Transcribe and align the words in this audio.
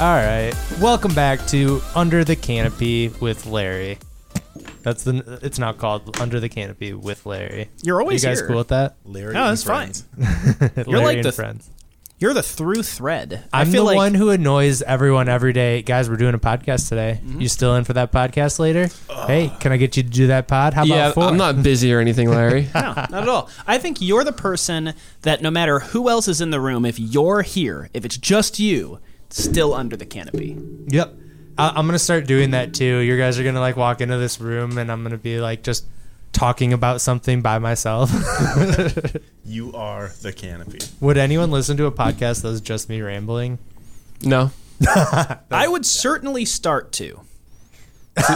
All 0.00 0.14
right. 0.14 0.52
Welcome 0.80 1.12
back 1.12 1.44
to 1.48 1.82
Under 1.96 2.22
the 2.22 2.36
Canopy 2.36 3.08
with 3.20 3.46
Larry. 3.46 3.98
That's 4.82 5.02
the. 5.02 5.40
It's 5.42 5.58
not 5.58 5.78
called 5.78 6.20
Under 6.20 6.38
the 6.38 6.48
Canopy 6.48 6.92
with 6.92 7.26
Larry. 7.26 7.68
You're 7.82 8.00
always 8.00 8.22
you 8.22 8.28
guys 8.30 8.38
here. 8.38 8.46
cool 8.46 8.58
with 8.58 8.68
that? 8.68 8.94
Larry 9.04 9.34
No, 9.34 9.42
and 9.46 9.50
that's 9.50 9.64
fine. 9.64 9.92
friends. 9.92 10.76
Larry 10.86 11.04
like 11.04 11.16
and 11.16 11.24
the- 11.24 11.32
friends. 11.32 11.68
You're 12.20 12.34
the 12.34 12.42
through 12.42 12.82
thread. 12.82 13.44
I 13.52 13.60
I'm 13.60 13.70
feel 13.70 13.82
the 13.84 13.86
like 13.90 13.96
one 13.96 14.14
who 14.14 14.30
annoys 14.30 14.82
everyone 14.82 15.28
every 15.28 15.52
day. 15.52 15.82
Guys, 15.82 16.10
we're 16.10 16.16
doing 16.16 16.34
a 16.34 16.38
podcast 16.38 16.88
today. 16.88 17.20
Mm-hmm. 17.22 17.40
You 17.40 17.48
still 17.48 17.76
in 17.76 17.84
for 17.84 17.92
that 17.92 18.10
podcast 18.10 18.58
later? 18.58 18.88
Hey, 19.26 19.52
can 19.60 19.70
I 19.70 19.76
get 19.76 19.96
you 19.96 20.02
to 20.02 20.08
do 20.08 20.26
that 20.28 20.48
pod? 20.48 20.74
How 20.74 20.82
yeah, 20.84 20.96
about 20.96 21.14
four? 21.14 21.24
I'm 21.24 21.36
not 21.36 21.62
busy 21.62 21.92
or 21.94 22.00
anything, 22.00 22.28
Larry. 22.28 22.68
no, 22.74 22.80
not 22.92 23.14
at 23.14 23.28
all. 23.28 23.48
I 23.68 23.78
think 23.78 24.00
you're 24.00 24.24
the 24.24 24.32
person 24.32 24.94
that 25.22 25.42
no 25.42 25.50
matter 25.52 25.78
who 25.78 26.08
else 26.08 26.26
is 26.26 26.40
in 26.40 26.50
the 26.50 26.60
room, 26.60 26.84
if 26.84 26.98
you're 26.98 27.42
here, 27.42 27.88
if 27.94 28.04
it's 28.04 28.16
just 28.16 28.58
you, 28.58 28.98
still 29.30 29.74
under 29.74 29.96
the 29.96 30.06
canopy. 30.06 30.56
Yep. 30.88 31.14
I- 31.58 31.70
I'm 31.70 31.86
gonna 31.86 31.98
start 31.98 32.26
doing 32.26 32.52
that 32.52 32.74
too. 32.74 32.98
You 32.98 33.16
guys 33.18 33.38
are 33.38 33.44
gonna 33.44 33.60
like 33.60 33.76
walk 33.76 34.00
into 34.00 34.16
this 34.18 34.40
room, 34.40 34.78
and 34.78 34.90
I'm 34.92 35.02
gonna 35.02 35.18
be 35.18 35.40
like 35.40 35.62
just 35.62 35.84
talking 36.32 36.72
about 36.72 37.00
something 37.00 37.40
by 37.42 37.58
myself. 37.58 38.10
You 39.44 39.72
are 39.72 40.12
the 40.20 40.30
canopy. 40.32 40.78
Would 41.00 41.16
anyone 41.16 41.50
listen 41.50 41.78
to 41.78 41.86
a 41.86 41.90
podcast 41.92 42.42
that 42.42 42.48
was 42.48 42.60
just 42.60 42.90
me 42.90 43.00
rambling? 43.00 43.58
No. 44.22 44.50
I 45.50 45.66
would 45.66 45.86
certainly 45.86 46.44
start 46.44 46.92
to. 46.92 47.20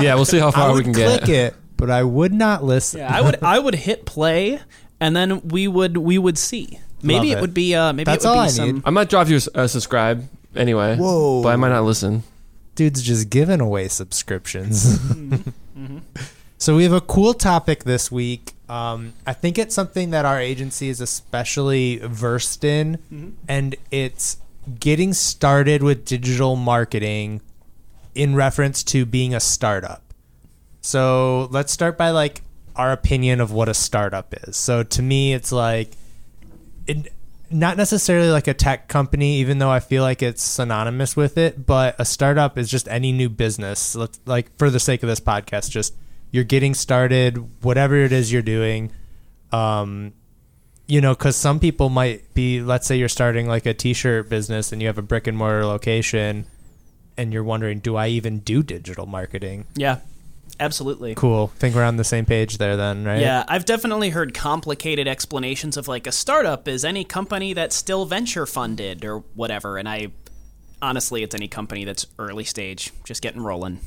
Yeah, 0.00 0.14
we'll 0.16 0.24
see 0.24 0.38
how 0.40 0.48
I 0.48 0.52
far 0.52 0.72
would 0.72 0.78
we 0.78 0.84
can 0.84 0.94
click 0.94 1.24
get. 1.26 1.52
it, 1.52 1.54
but 1.76 1.90
I 1.90 2.02
would 2.02 2.32
not 2.32 2.64
listen. 2.64 3.00
Yeah, 3.00 3.16
I 3.16 3.20
would. 3.20 3.42
I 3.42 3.58
would 3.58 3.74
hit 3.76 4.04
play, 4.04 4.60
and 5.00 5.14
then 5.14 5.46
we 5.48 5.68
would 5.68 5.96
we 5.98 6.18
would 6.18 6.38
see. 6.38 6.80
Maybe 7.02 7.30
it. 7.32 7.38
it. 7.38 7.40
would 7.40 7.54
be. 7.54 7.74
Uh, 7.74 7.92
maybe 7.92 8.04
That's 8.04 8.24
it 8.24 8.28
would 8.28 8.34
all 8.36 8.42
be 8.44 8.46
I 8.46 8.50
some. 8.50 8.72
need. 8.76 8.82
I 8.84 8.90
might 8.90 9.08
drop 9.08 9.28
you 9.28 9.34
a 9.34 9.36
s- 9.36 9.48
a 9.54 9.68
subscribe 9.68 10.28
anyway. 10.56 10.96
Whoa. 10.96 11.42
But 11.42 11.50
I 11.50 11.56
might 11.56 11.70
not 11.70 11.84
listen. 11.84 12.22
Dude's 12.74 13.02
just 13.02 13.28
giving 13.30 13.60
away 13.60 13.88
subscriptions. 13.88 14.98
So 16.60 16.74
we 16.76 16.82
have 16.82 16.92
a 16.92 17.00
cool 17.00 17.34
topic 17.34 17.84
this 17.84 18.10
week. 18.10 18.52
Um, 18.68 19.12
I 19.24 19.32
think 19.32 19.58
it's 19.58 19.76
something 19.76 20.10
that 20.10 20.24
our 20.24 20.40
agency 20.40 20.88
is 20.88 21.00
especially 21.00 21.98
versed 21.98 22.64
in, 22.64 23.36
and 23.46 23.76
it's 23.92 24.38
getting 24.80 25.12
started 25.14 25.84
with 25.84 26.04
digital 26.04 26.56
marketing 26.56 27.42
in 28.16 28.34
reference 28.34 28.82
to 28.84 29.06
being 29.06 29.34
a 29.34 29.40
startup. 29.40 30.02
So 30.80 31.48
let's 31.52 31.72
start 31.72 31.96
by 31.96 32.10
like 32.10 32.42
our 32.74 32.90
opinion 32.90 33.40
of 33.40 33.52
what 33.52 33.68
a 33.68 33.74
startup 33.74 34.34
is. 34.48 34.56
So 34.56 34.82
to 34.82 35.00
me, 35.00 35.34
it's 35.34 35.52
like 35.52 35.92
it, 36.88 37.12
not 37.50 37.76
necessarily 37.76 38.30
like 38.30 38.48
a 38.48 38.54
tech 38.54 38.88
company, 38.88 39.36
even 39.36 39.58
though 39.58 39.70
I 39.70 39.80
feel 39.80 40.02
like 40.02 40.22
it's 40.22 40.42
synonymous 40.42 41.16
with 41.16 41.38
it. 41.38 41.64
But 41.66 41.94
a 41.98 42.04
startup 42.04 42.58
is 42.58 42.70
just 42.70 42.88
any 42.88 43.12
new 43.12 43.28
business. 43.28 43.96
Like 44.26 44.56
for 44.58 44.70
the 44.70 44.80
sake 44.80 45.02
of 45.02 45.08
this 45.08 45.20
podcast, 45.20 45.70
just 45.70 45.94
you're 46.30 46.44
getting 46.44 46.74
started, 46.74 47.62
whatever 47.62 47.96
it 47.96 48.12
is 48.12 48.32
you're 48.32 48.42
doing. 48.42 48.92
Um, 49.52 50.12
you 50.86 51.00
know, 51.00 51.14
because 51.14 51.36
some 51.36 51.60
people 51.60 51.88
might 51.90 52.34
be, 52.34 52.60
let's 52.60 52.86
say 52.86 52.96
you're 52.96 53.08
starting 53.08 53.46
like 53.46 53.66
a 53.66 53.74
t-shirt 53.74 54.28
business 54.28 54.72
and 54.72 54.80
you 54.80 54.88
have 54.88 54.98
a 54.98 55.02
brick 55.02 55.26
and 55.26 55.36
mortar 55.36 55.64
location, 55.64 56.46
and 57.16 57.32
you're 57.32 57.44
wondering, 57.44 57.80
do 57.80 57.96
I 57.96 58.08
even 58.08 58.40
do 58.40 58.62
digital 58.62 59.04
marketing? 59.06 59.66
Yeah, 59.74 60.00
absolutely. 60.60 61.14
Cool. 61.14 61.48
Think 61.48 61.74
we're 61.74 61.84
on 61.84 61.96
the 61.96 62.04
same 62.04 62.24
page 62.24 62.58
there, 62.58 62.76
then, 62.76 63.04
right? 63.04 63.20
Yeah, 63.20 63.44
I've 63.48 63.64
definitely 63.64 64.10
heard 64.10 64.34
complicated 64.34 65.06
explanations 65.08 65.76
of 65.76 65.88
like 65.88 66.06
a 66.06 66.12
startup 66.12 66.68
is 66.68 66.84
any 66.84 67.04
company 67.04 67.52
that's 67.52 67.76
still 67.76 68.04
venture 68.04 68.46
funded 68.46 69.04
or 69.04 69.18
whatever, 69.34 69.78
and 69.78 69.88
I 69.88 70.12
honestly, 70.80 71.22
it's 71.22 71.34
any 71.34 71.48
company 71.48 71.84
that's 71.84 72.06
early 72.18 72.44
stage, 72.44 72.92
just 73.04 73.22
getting 73.22 73.42
rolling. 73.42 73.80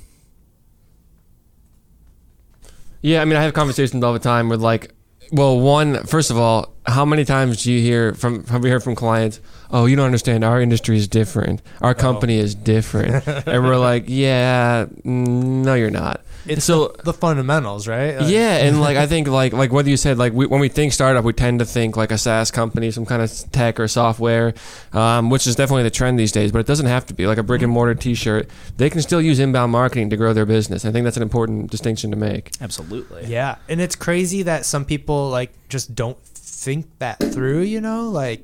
Yeah, 3.02 3.22
I 3.22 3.26
mean, 3.26 3.36
I 3.36 3.44
have 3.44 3.54
conversations 3.54 4.04
all 4.04 4.14
the 4.14 4.20
time 4.20 4.50
with 4.50 4.62
like, 4.62 4.94
well, 5.32 5.60
one, 5.60 6.04
first 6.06 6.30
of 6.30 6.38
all, 6.38 6.74
how 6.86 7.06
many 7.06 7.26
times 7.26 7.64
do 7.64 7.72
you 7.72 7.82
hear 7.82 8.14
from, 8.14 8.46
have 8.46 8.62
we 8.64 8.70
heard 8.70 8.84
from 8.84 8.96
clients, 8.96 9.40
oh, 9.72 9.86
you 9.86 9.96
don't 9.96 10.06
understand, 10.06 10.44
our 10.44 10.62
industry 10.62 10.98
is 10.98 11.08
different. 11.08 11.62
Our 11.80 11.96
company 11.96 12.38
is 12.38 12.54
different. 12.54 13.26
and 13.28 13.64
we're 13.64 13.78
like, 13.78 14.06
yeah, 14.08 14.88
no, 15.04 15.74
you're 15.74 15.90
not. 15.90 16.22
It's 16.46 16.66
so, 16.66 16.90
the, 16.90 17.04
the 17.04 17.14
fundamentals, 17.14 17.88
right? 17.88 18.18
Like- 18.18 18.32
yeah, 18.32 18.58
and 18.58 18.82
like 18.82 18.98
I 18.98 19.08
think 19.14 19.28
like 19.28 19.54
like 19.54 19.72
what 19.72 19.86
you 19.86 19.98
said, 19.98 20.18
like 20.18 20.34
we, 20.34 20.46
when 20.46 20.60
we 20.60 20.70
think 20.70 20.94
startup, 20.94 21.24
we 21.24 21.34
tend 21.34 21.60
to 21.60 21.66
think 21.66 21.98
like 21.98 22.12
a 22.12 22.18
SaaS 22.18 22.52
company, 22.52 22.92
some 22.92 23.06
kind 23.06 23.22
of 23.22 23.32
tech 23.52 23.80
or 23.80 23.88
software, 23.88 24.54
um, 24.94 25.30
which 25.30 25.48
is 25.48 25.56
definitely 25.56 25.84
the 25.84 25.92
trend 25.92 26.20
these 26.20 26.32
days. 26.32 26.52
But 26.52 26.60
it 26.60 26.68
doesn't 26.68 26.88
have 26.88 27.06
to 27.08 27.14
be 27.14 27.28
like 27.28 27.38
a 27.38 27.44
brick 27.44 27.62
and 27.62 27.72
mortar 27.72 27.96
T-shirt. 27.96 28.50
They 28.78 28.90
can 28.90 29.02
still 29.02 29.22
use 29.22 29.40
inbound 29.40 29.72
marketing 29.72 30.10
to 30.10 30.18
grow 30.18 30.34
their 30.34 30.46
business. 30.46 30.86
I 30.86 30.92
think 30.92 31.04
that's 31.04 31.18
an 31.18 31.24
important 31.24 31.72
distinction 31.72 32.12
to 32.12 32.18
make. 32.18 32.52
Absolutely. 32.62 33.26
Yeah, 33.26 33.56
and 33.70 33.82
it's 33.82 33.96
crazy 33.96 34.44
that 34.44 34.66
some 34.66 34.86
people 34.86 35.30
like 35.30 35.52
just 35.70 35.96
don't 35.96 36.18
think 36.24 36.88
that 37.00 37.20
through, 37.20 37.62
you 37.62 37.82
know? 37.82 38.10
Like 38.10 38.42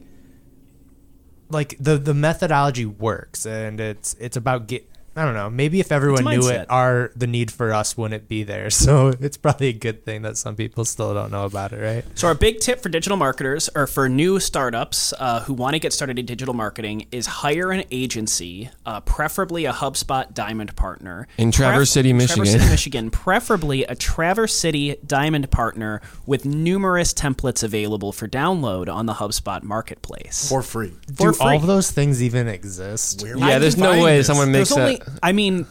like 1.50 1.76
the 1.80 1.98
the 1.98 2.14
methodology 2.14 2.86
works 2.86 3.46
and 3.46 3.80
it's 3.80 4.16
it's 4.20 4.36
about 4.36 4.68
get 4.68 4.90
I 5.18 5.26
don't 5.26 5.34
know. 5.34 5.50
Maybe 5.50 5.80
if 5.80 5.92
everyone 5.92 6.26
knew 6.26 6.48
it, 6.50 6.68
our 6.70 7.12
the 7.16 7.26
need 7.28 7.52
for 7.52 7.74
us 7.74 7.98
wouldn't 7.98 8.28
be 8.28 8.44
there. 8.44 8.70
So 8.88 9.10
it's 9.20 9.36
probably 9.36 9.68
a 9.68 9.74
good 9.74 10.06
thing 10.06 10.22
that 10.22 10.38
some 10.38 10.56
people 10.56 10.86
still 10.86 11.14
don't 11.14 11.30
know 11.32 11.44
about 11.46 11.74
it, 11.74 11.82
right? 11.82 12.06
So 12.16 12.28
our 12.28 12.36
big 12.36 12.60
tip 12.60 12.80
for 12.82 12.88
digital 12.88 13.18
marketers 13.18 13.70
or 13.76 13.86
for 13.86 14.08
new 14.08 14.40
startups 14.40 15.14
uh, 15.20 15.42
who 15.42 15.54
want 15.54 15.74
to 15.74 15.80
get 15.80 15.92
started 15.92 16.18
in 16.18 16.26
digital 16.26 16.54
marketing 16.54 17.08
is 17.12 17.26
hire 17.26 17.72
an 17.72 17.84
agency, 17.92 18.70
uh, 18.86 19.02
preferably 19.02 19.66
a 19.66 19.74
HubSpot 19.74 20.34
Diamond 20.34 20.76
partner 20.78 21.28
In 21.38 21.52
Traverse 21.52 21.92
City, 21.92 22.14
Michigan. 22.14 22.36
Traverse 22.46 22.54
Michigan. 22.54 22.62
City, 22.62 22.72
Michigan, 22.72 23.10
preferably 23.12 23.84
a 23.84 23.96
Traverse 23.96 24.54
City 24.54 24.96
Diamond 25.06 25.52
partner 25.52 26.02
with 26.26 26.46
numerous 26.46 27.14
templates 27.14 27.64
available 27.64 28.12
for 28.14 28.28
download 28.28 28.88
on 28.94 29.06
the 29.06 29.14
HubSpot 29.16 29.64
marketplace. 29.64 30.48
For 30.48 30.62
free. 30.62 30.94
For 31.16 31.32
Do 31.32 31.38
all 31.42 31.56
of 31.58 31.68
those 31.68 31.92
things 31.92 32.22
even 32.24 32.48
exist? 32.48 33.24
Where 33.24 33.38
Yeah, 33.38 33.60
there's 33.60 33.76
no 33.78 34.02
way 34.02 34.18
this? 34.18 34.28
someone 34.28 34.52
makes 34.52 34.70
There's 34.70 34.80
only, 34.80 34.98
that. 34.98 35.07
I 35.22 35.32
mean, 35.32 35.68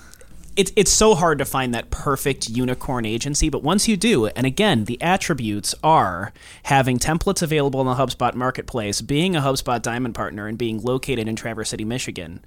it's 0.56 0.72
it's 0.74 0.90
so 0.90 1.14
hard 1.14 1.38
to 1.38 1.44
find 1.44 1.74
that 1.74 1.90
perfect 1.90 2.48
unicorn 2.48 3.04
agency, 3.04 3.50
but 3.50 3.62
once 3.62 3.86
you 3.86 3.96
do, 3.96 4.26
and 4.26 4.46
again, 4.46 4.84
the 4.84 5.00
attributes 5.02 5.74
are 5.82 6.32
having 6.64 6.98
templates 6.98 7.42
available 7.42 7.80
in 7.80 7.86
the 7.86 7.94
HubSpot 7.94 8.34
marketplace, 8.34 9.00
being 9.00 9.36
a 9.36 9.40
HubSpot 9.40 9.80
Diamond 9.80 10.14
partner, 10.14 10.46
and 10.46 10.56
being 10.56 10.82
located 10.82 11.28
in 11.28 11.36
Traverse 11.36 11.68
City, 11.68 11.84
Michigan. 11.84 12.40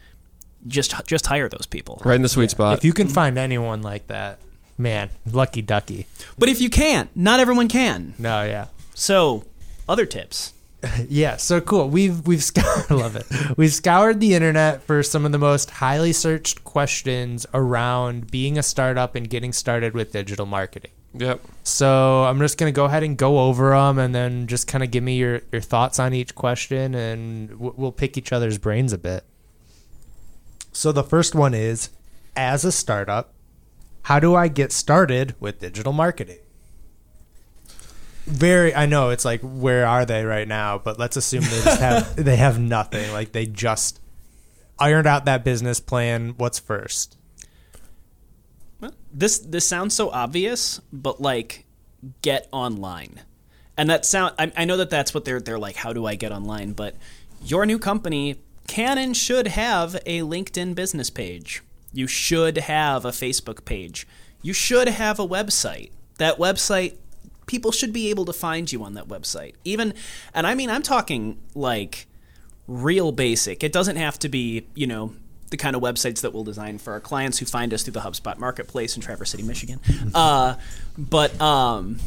Just 0.67 0.93
just 1.05 1.27
hire 1.27 1.47
those 1.47 1.65
people. 1.65 2.01
Right 2.03 2.15
in 2.15 2.21
the 2.21 2.29
sweet 2.29 2.51
spot. 2.51 2.77
If 2.77 2.83
you 2.83 2.93
can 2.93 3.07
find 3.07 3.37
anyone 3.37 3.81
like 3.81 4.07
that, 4.07 4.39
man, 4.77 5.09
lucky 5.31 5.61
ducky. 5.61 6.07
But 6.37 6.49
if 6.49 6.59
you 6.59 6.69
can't, 6.69 7.09
not 7.15 7.39
everyone 7.39 7.69
can. 7.69 8.15
No, 8.17 8.43
yeah. 8.43 8.67
So, 8.93 9.45
other 9.87 10.05
tips. 10.05 10.53
Yeah, 11.09 11.35
so 11.37 11.59
cool. 11.59 11.89
We've 11.89 12.25
we've 12.25 12.43
scoured, 12.43 12.85
I 12.89 12.93
love 12.93 13.15
it. 13.15 13.25
We've 13.57 13.73
scoured 13.73 14.19
the 14.19 14.33
internet 14.33 14.81
for 14.83 15.03
some 15.03 15.25
of 15.25 15.31
the 15.31 15.37
most 15.37 15.69
highly 15.71 16.13
searched 16.13 16.63
questions 16.63 17.45
around 17.53 18.31
being 18.31 18.57
a 18.57 18.63
startup 18.63 19.15
and 19.15 19.29
getting 19.29 19.51
started 19.51 19.93
with 19.93 20.11
digital 20.13 20.45
marketing. 20.45 20.91
yep. 21.13 21.41
So 21.63 22.23
I'm 22.23 22.39
just 22.39 22.57
gonna 22.57 22.71
go 22.71 22.85
ahead 22.85 23.03
and 23.03 23.17
go 23.17 23.39
over 23.39 23.71
them, 23.71 23.97
and 23.99 24.15
then 24.15 24.47
just 24.47 24.67
kind 24.67 24.83
of 24.83 24.89
give 24.91 25.03
me 25.03 25.17
your 25.17 25.41
your 25.51 25.61
thoughts 25.61 25.99
on 25.99 26.13
each 26.13 26.33
question, 26.35 26.95
and 26.95 27.49
w- 27.49 27.73
we'll 27.75 27.91
pick 27.91 28.17
each 28.17 28.31
other's 28.31 28.57
brains 28.57 28.93
a 28.93 28.97
bit. 28.97 29.25
So 30.71 30.91
the 30.91 31.03
first 31.03 31.35
one 31.35 31.53
is, 31.53 31.89
as 32.37 32.63
a 32.63 32.71
startup, 32.71 33.33
how 34.03 34.19
do 34.19 34.33
I 34.35 34.47
get 34.47 34.71
started 34.71 35.35
with 35.39 35.59
digital 35.59 35.91
marketing? 35.91 36.39
Very, 38.29 38.73
I 38.75 38.85
know 38.85 39.09
it's 39.09 39.25
like 39.25 39.41
where 39.41 39.85
are 39.85 40.05
they 40.05 40.23
right 40.23 40.47
now? 40.47 40.77
But 40.77 40.99
let's 40.99 41.17
assume 41.17 41.43
they 41.43 41.61
just 41.63 41.79
have 41.81 42.15
they 42.23 42.35
have 42.35 42.59
nothing. 42.59 43.11
Like 43.11 43.31
they 43.31 43.45
just 43.45 43.99
ironed 44.77 45.07
out 45.07 45.25
that 45.25 45.43
business 45.43 45.79
plan. 45.79 46.35
What's 46.37 46.59
first? 46.59 47.17
This 49.11 49.39
this 49.39 49.67
sounds 49.67 49.95
so 49.95 50.09
obvious, 50.11 50.79
but 50.93 51.19
like, 51.19 51.65
get 52.21 52.47
online, 52.51 53.21
and 53.75 53.89
that 53.89 54.05
sound. 54.05 54.35
I, 54.37 54.51
I 54.55 54.65
know 54.65 54.77
that 54.77 54.91
that's 54.91 55.13
what 55.13 55.25
they're 55.25 55.39
they're 55.39 55.57
like. 55.57 55.77
How 55.77 55.93
do 55.93 56.05
I 56.05 56.13
get 56.13 56.31
online? 56.31 56.73
But 56.73 56.95
your 57.43 57.65
new 57.65 57.79
company 57.79 58.37
can 58.67 58.99
and 58.99 59.17
should 59.17 59.47
have 59.47 59.95
a 60.05 60.19
LinkedIn 60.19 60.75
business 60.75 61.09
page. 61.09 61.63
You 61.91 62.05
should 62.05 62.57
have 62.57 63.03
a 63.03 63.09
Facebook 63.09 63.65
page. 63.65 64.07
You 64.43 64.53
should 64.53 64.87
have 64.87 65.19
a 65.19 65.27
website. 65.27 65.91
That 66.17 66.37
website, 66.37 66.97
people 67.49 67.71
should 67.71 67.91
be 67.91 68.11
able 68.11 68.25
to 68.25 68.31
find 68.31 68.71
you 68.71 68.83
on 68.83 68.93
that 68.93 69.07
website. 69.07 69.55
Even, 69.65 69.91
and 70.35 70.45
I 70.45 70.53
mean, 70.53 70.69
I'm 70.69 70.83
talking 70.83 71.39
like 71.55 72.05
real 72.67 73.11
basic. 73.11 73.63
It 73.63 73.73
doesn't 73.73 73.95
have 73.95 74.19
to 74.19 74.29
be, 74.29 74.67
you 74.75 74.85
know, 74.85 75.15
the 75.49 75.57
kind 75.57 75.75
of 75.75 75.81
websites 75.81 76.21
that 76.21 76.31
we'll 76.31 76.43
design 76.43 76.77
for 76.77 76.93
our 76.93 76.99
clients 76.99 77.39
who 77.39 77.47
find 77.47 77.73
us 77.73 77.81
through 77.81 77.93
the 77.93 78.01
HubSpot 78.01 78.37
marketplace 78.37 78.95
in 78.95 79.01
Traverse 79.01 79.31
City, 79.31 79.43
Michigan. 79.43 79.79
Uh, 80.13 80.55
but 80.97 81.39
um, 81.41 81.97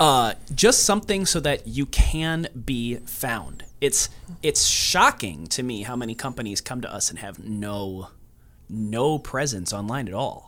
uh, 0.00 0.32
just 0.54 0.84
something 0.84 1.26
so 1.26 1.40
that 1.40 1.66
you 1.66 1.84
can 1.84 2.48
be 2.64 2.96
found. 2.96 3.64
it's 3.80 4.08
it's 4.42 4.66
shocking 4.66 5.46
to 5.48 5.62
me 5.62 5.82
how 5.82 5.96
many 5.96 6.14
companies 6.14 6.60
come 6.60 6.80
to 6.80 6.92
us 6.92 7.10
and 7.10 7.18
have 7.18 7.38
no 7.38 8.08
no 8.68 9.18
presence 9.18 9.72
online 9.72 10.08
at 10.08 10.14
all. 10.14 10.47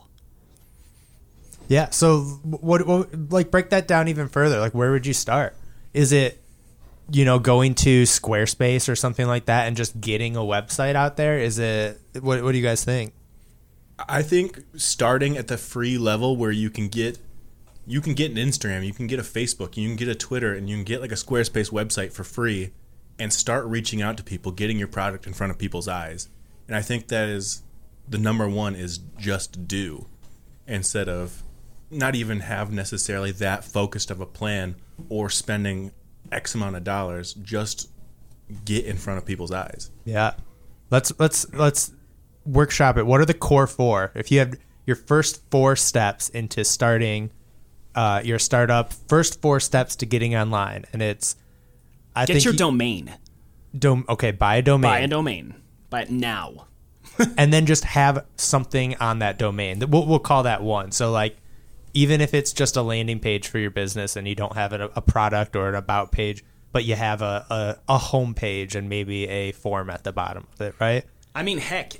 Yeah. 1.71 1.89
So 1.91 2.23
what, 2.43 2.85
what 2.85 3.31
like 3.31 3.49
break 3.49 3.69
that 3.69 3.87
down 3.87 4.09
even 4.09 4.27
further? 4.27 4.59
Like 4.59 4.73
where 4.73 4.91
would 4.91 5.05
you 5.05 5.13
start? 5.13 5.55
Is 5.93 6.11
it 6.11 6.37
you 7.09 7.23
know 7.23 7.39
going 7.39 7.75
to 7.75 8.03
Squarespace 8.03 8.89
or 8.89 8.95
something 8.97 9.25
like 9.25 9.45
that 9.45 9.67
and 9.67 9.77
just 9.77 10.01
getting 10.01 10.35
a 10.35 10.41
website 10.41 10.95
out 10.95 11.15
there? 11.15 11.39
Is 11.39 11.59
it 11.59 11.97
what 12.19 12.43
what 12.43 12.51
do 12.51 12.57
you 12.57 12.63
guys 12.63 12.83
think? 12.83 13.13
I 14.09 14.21
think 14.21 14.65
starting 14.75 15.37
at 15.37 15.47
the 15.47 15.57
free 15.57 15.97
level 15.97 16.35
where 16.35 16.51
you 16.51 16.69
can 16.69 16.89
get 16.89 17.19
you 17.87 18.01
can 18.01 18.15
get 18.15 18.31
an 18.31 18.37
Instagram, 18.37 18.85
you 18.85 18.93
can 18.93 19.07
get 19.07 19.19
a 19.19 19.23
Facebook, 19.23 19.77
you 19.77 19.87
can 19.87 19.95
get 19.95 20.09
a 20.09 20.15
Twitter, 20.15 20.53
and 20.53 20.69
you 20.69 20.75
can 20.75 20.83
get 20.83 20.99
like 20.99 21.13
a 21.13 21.15
Squarespace 21.15 21.71
website 21.71 22.11
for 22.11 22.25
free 22.25 22.71
and 23.17 23.31
start 23.31 23.65
reaching 23.65 24.01
out 24.01 24.17
to 24.17 24.23
people, 24.23 24.51
getting 24.51 24.77
your 24.77 24.89
product 24.89 25.25
in 25.25 25.31
front 25.31 25.51
of 25.51 25.57
people's 25.57 25.87
eyes. 25.87 26.27
And 26.67 26.75
I 26.75 26.81
think 26.81 27.07
that 27.07 27.29
is 27.29 27.61
the 28.09 28.17
number 28.17 28.49
one 28.49 28.75
is 28.75 28.97
just 29.17 29.69
do 29.69 30.07
instead 30.67 31.07
of 31.07 31.43
not 31.91 32.15
even 32.15 32.39
have 32.41 32.71
necessarily 32.71 33.31
that 33.33 33.63
focused 33.65 34.09
of 34.09 34.19
a 34.21 34.25
plan 34.25 34.75
or 35.09 35.29
spending 35.29 35.91
X 36.31 36.55
amount 36.55 36.75
of 36.77 36.83
dollars, 36.83 37.33
just 37.33 37.89
get 38.65 38.85
in 38.85 38.97
front 38.97 39.17
of 39.17 39.25
people's 39.25 39.51
eyes. 39.51 39.91
Yeah. 40.05 40.33
Let's 40.89 41.11
let's 41.19 41.51
let's 41.53 41.91
workshop 42.45 42.97
it. 42.97 43.05
What 43.05 43.21
are 43.21 43.25
the 43.25 43.33
core 43.33 43.67
four? 43.67 44.11
If 44.15 44.31
you 44.31 44.39
have 44.39 44.53
your 44.85 44.95
first 44.95 45.41
four 45.51 45.75
steps 45.75 46.29
into 46.29 46.63
starting 46.63 47.31
uh, 47.95 48.21
your 48.23 48.39
startup, 48.39 48.93
first 49.09 49.41
four 49.41 49.59
steps 49.59 49.95
to 49.97 50.05
getting 50.05 50.35
online, 50.35 50.85
and 50.93 51.01
it's 51.01 51.35
I 52.15 52.25
Get 52.25 52.33
think 52.33 52.45
your 52.45 52.53
you- 52.53 52.57
domain. 52.59 53.13
dom- 53.77 54.05
okay, 54.09 54.31
buy 54.31 54.55
a 54.57 54.61
domain, 54.61 54.89
Buy 54.91 54.99
a 54.99 55.07
domain. 55.07 55.55
Buy 55.89 56.01
it 56.03 56.09
now. 56.11 56.67
and 57.37 57.51
then 57.51 57.65
just 57.65 57.83
have 57.83 58.25
something 58.37 58.95
on 58.97 59.19
that 59.19 59.37
domain. 59.37 59.79
That- 59.79 59.89
We'll, 59.89 60.05
we'll 60.05 60.19
call 60.19 60.43
that 60.43 60.61
one. 60.63 60.91
So 60.91 61.11
like, 61.11 61.35
even 61.93 62.21
if 62.21 62.33
it's 62.33 62.53
just 62.53 62.75
a 62.75 62.81
landing 62.81 63.19
page 63.19 63.47
for 63.47 63.59
your 63.59 63.71
business 63.71 64.15
and 64.15 64.27
you 64.27 64.35
don't 64.35 64.55
have 64.55 64.73
a, 64.73 64.89
a 64.95 65.01
product 65.01 65.55
or 65.55 65.69
an 65.69 65.75
about 65.75 66.11
page, 66.11 66.43
but 66.71 66.85
you 66.85 66.95
have 66.95 67.21
a, 67.21 67.45
a, 67.49 67.93
a 67.93 67.97
home 67.97 68.33
page 68.33 68.75
and 68.75 68.89
maybe 68.89 69.27
a 69.27 69.51
form 69.51 69.89
at 69.89 70.03
the 70.03 70.11
bottom 70.11 70.47
of 70.53 70.61
it, 70.61 70.75
right? 70.79 71.05
I 71.35 71.43
mean, 71.43 71.57
heck, 71.57 71.93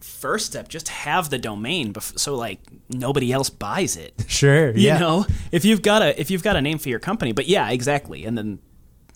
first 0.00 0.46
step, 0.46 0.68
just 0.68 0.88
have 0.88 1.30
the 1.30 1.38
domain, 1.38 1.92
bef- 1.92 2.18
so 2.18 2.34
like 2.34 2.60
nobody 2.88 3.32
else 3.32 3.50
buys 3.50 3.96
it. 3.96 4.14
Sure. 4.32 4.70
You 4.70 4.88
yeah. 4.88 4.98
know, 4.98 5.26
if 5.52 5.64
you've 5.64 5.82
got 5.82 6.02
a 6.02 6.18
if 6.18 6.30
you've 6.30 6.42
got 6.42 6.56
a 6.56 6.60
name 6.62 6.78
for 6.78 6.88
your 6.88 6.98
company, 6.98 7.32
but 7.32 7.46
yeah, 7.46 7.70
exactly. 7.70 8.24
And 8.24 8.36
then, 8.36 8.58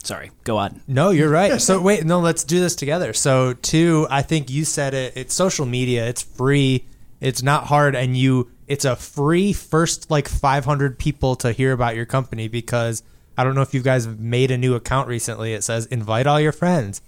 sorry, 0.05 0.31
go 0.45 0.59
on. 0.59 0.83
No, 0.87 1.11
you're 1.11 1.31
right. 1.31 1.61
So 1.61 1.81
wait, 1.81 2.05
no, 2.05 2.21
let's 2.21 2.45
do 2.45 2.61
this 2.61 2.77
together. 2.77 3.13
So 3.13 3.55
two, 3.55 4.07
I 4.11 4.23
think 4.23 4.51
you 4.51 4.65
said 4.65 4.95
it. 4.95 5.15
It's 5.17 5.35
social 5.35 5.67
media. 5.67 6.07
It's 6.07 6.23
free. 6.23 6.87
It's 7.21 7.43
not 7.43 7.65
hard, 7.65 7.97
and 7.97 8.17
you. 8.17 8.51
It's 8.69 8.85
a 8.85 8.97
free 8.97 9.53
first 9.53 10.11
like 10.11 10.29
500 10.29 10.99
people 10.99 11.37
to 11.37 11.53
hear 11.53 11.73
about 11.73 11.95
your 11.97 12.07
company 12.07 12.49
because 12.49 13.03
I 13.39 13.45
don't 13.45 13.55
know 13.55 13.63
if 13.63 13.75
you 13.75 13.83
guys 13.83 14.05
have 14.07 14.19
made 14.19 14.51
a 14.51 14.59
new 14.59 14.75
account 14.75 15.09
recently. 15.09 15.53
It 15.53 15.63
says 15.63 15.87
invite 15.87 16.27
all 16.27 16.41
your 16.41 16.53
friends. 16.53 17.01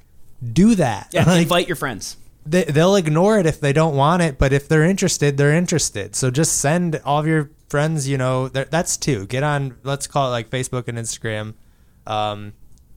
Do 0.52 0.74
that. 0.76 1.08
Yeah, 1.12 1.24
Like, 1.24 1.42
invite 1.42 1.66
your 1.66 1.76
friends. 1.76 2.16
they, 2.46 2.64
they'll 2.64 2.94
ignore 2.96 3.38
it 3.40 3.46
if 3.46 3.60
they 3.60 3.72
don't 3.72 3.96
want 3.96 4.22
it, 4.22 4.38
but 4.38 4.52
if 4.52 4.68
they're 4.68 4.84
interested, 4.84 5.36
they're 5.36 5.54
interested. 5.54 6.14
So 6.14 6.30
just 6.30 6.58
send 6.60 7.00
all 7.04 7.18
of 7.18 7.26
your 7.26 7.50
friends. 7.68 8.08
You 8.08 8.18
know, 8.18 8.48
that's 8.48 8.96
two. 8.96 9.26
Get 9.26 9.42
on. 9.42 9.76
Let's 9.82 10.06
call 10.06 10.28
it 10.28 10.30
like 10.30 10.48
Facebook 10.50 10.86
and 10.86 10.96
Instagram, 10.96 11.54
um, 12.06 12.52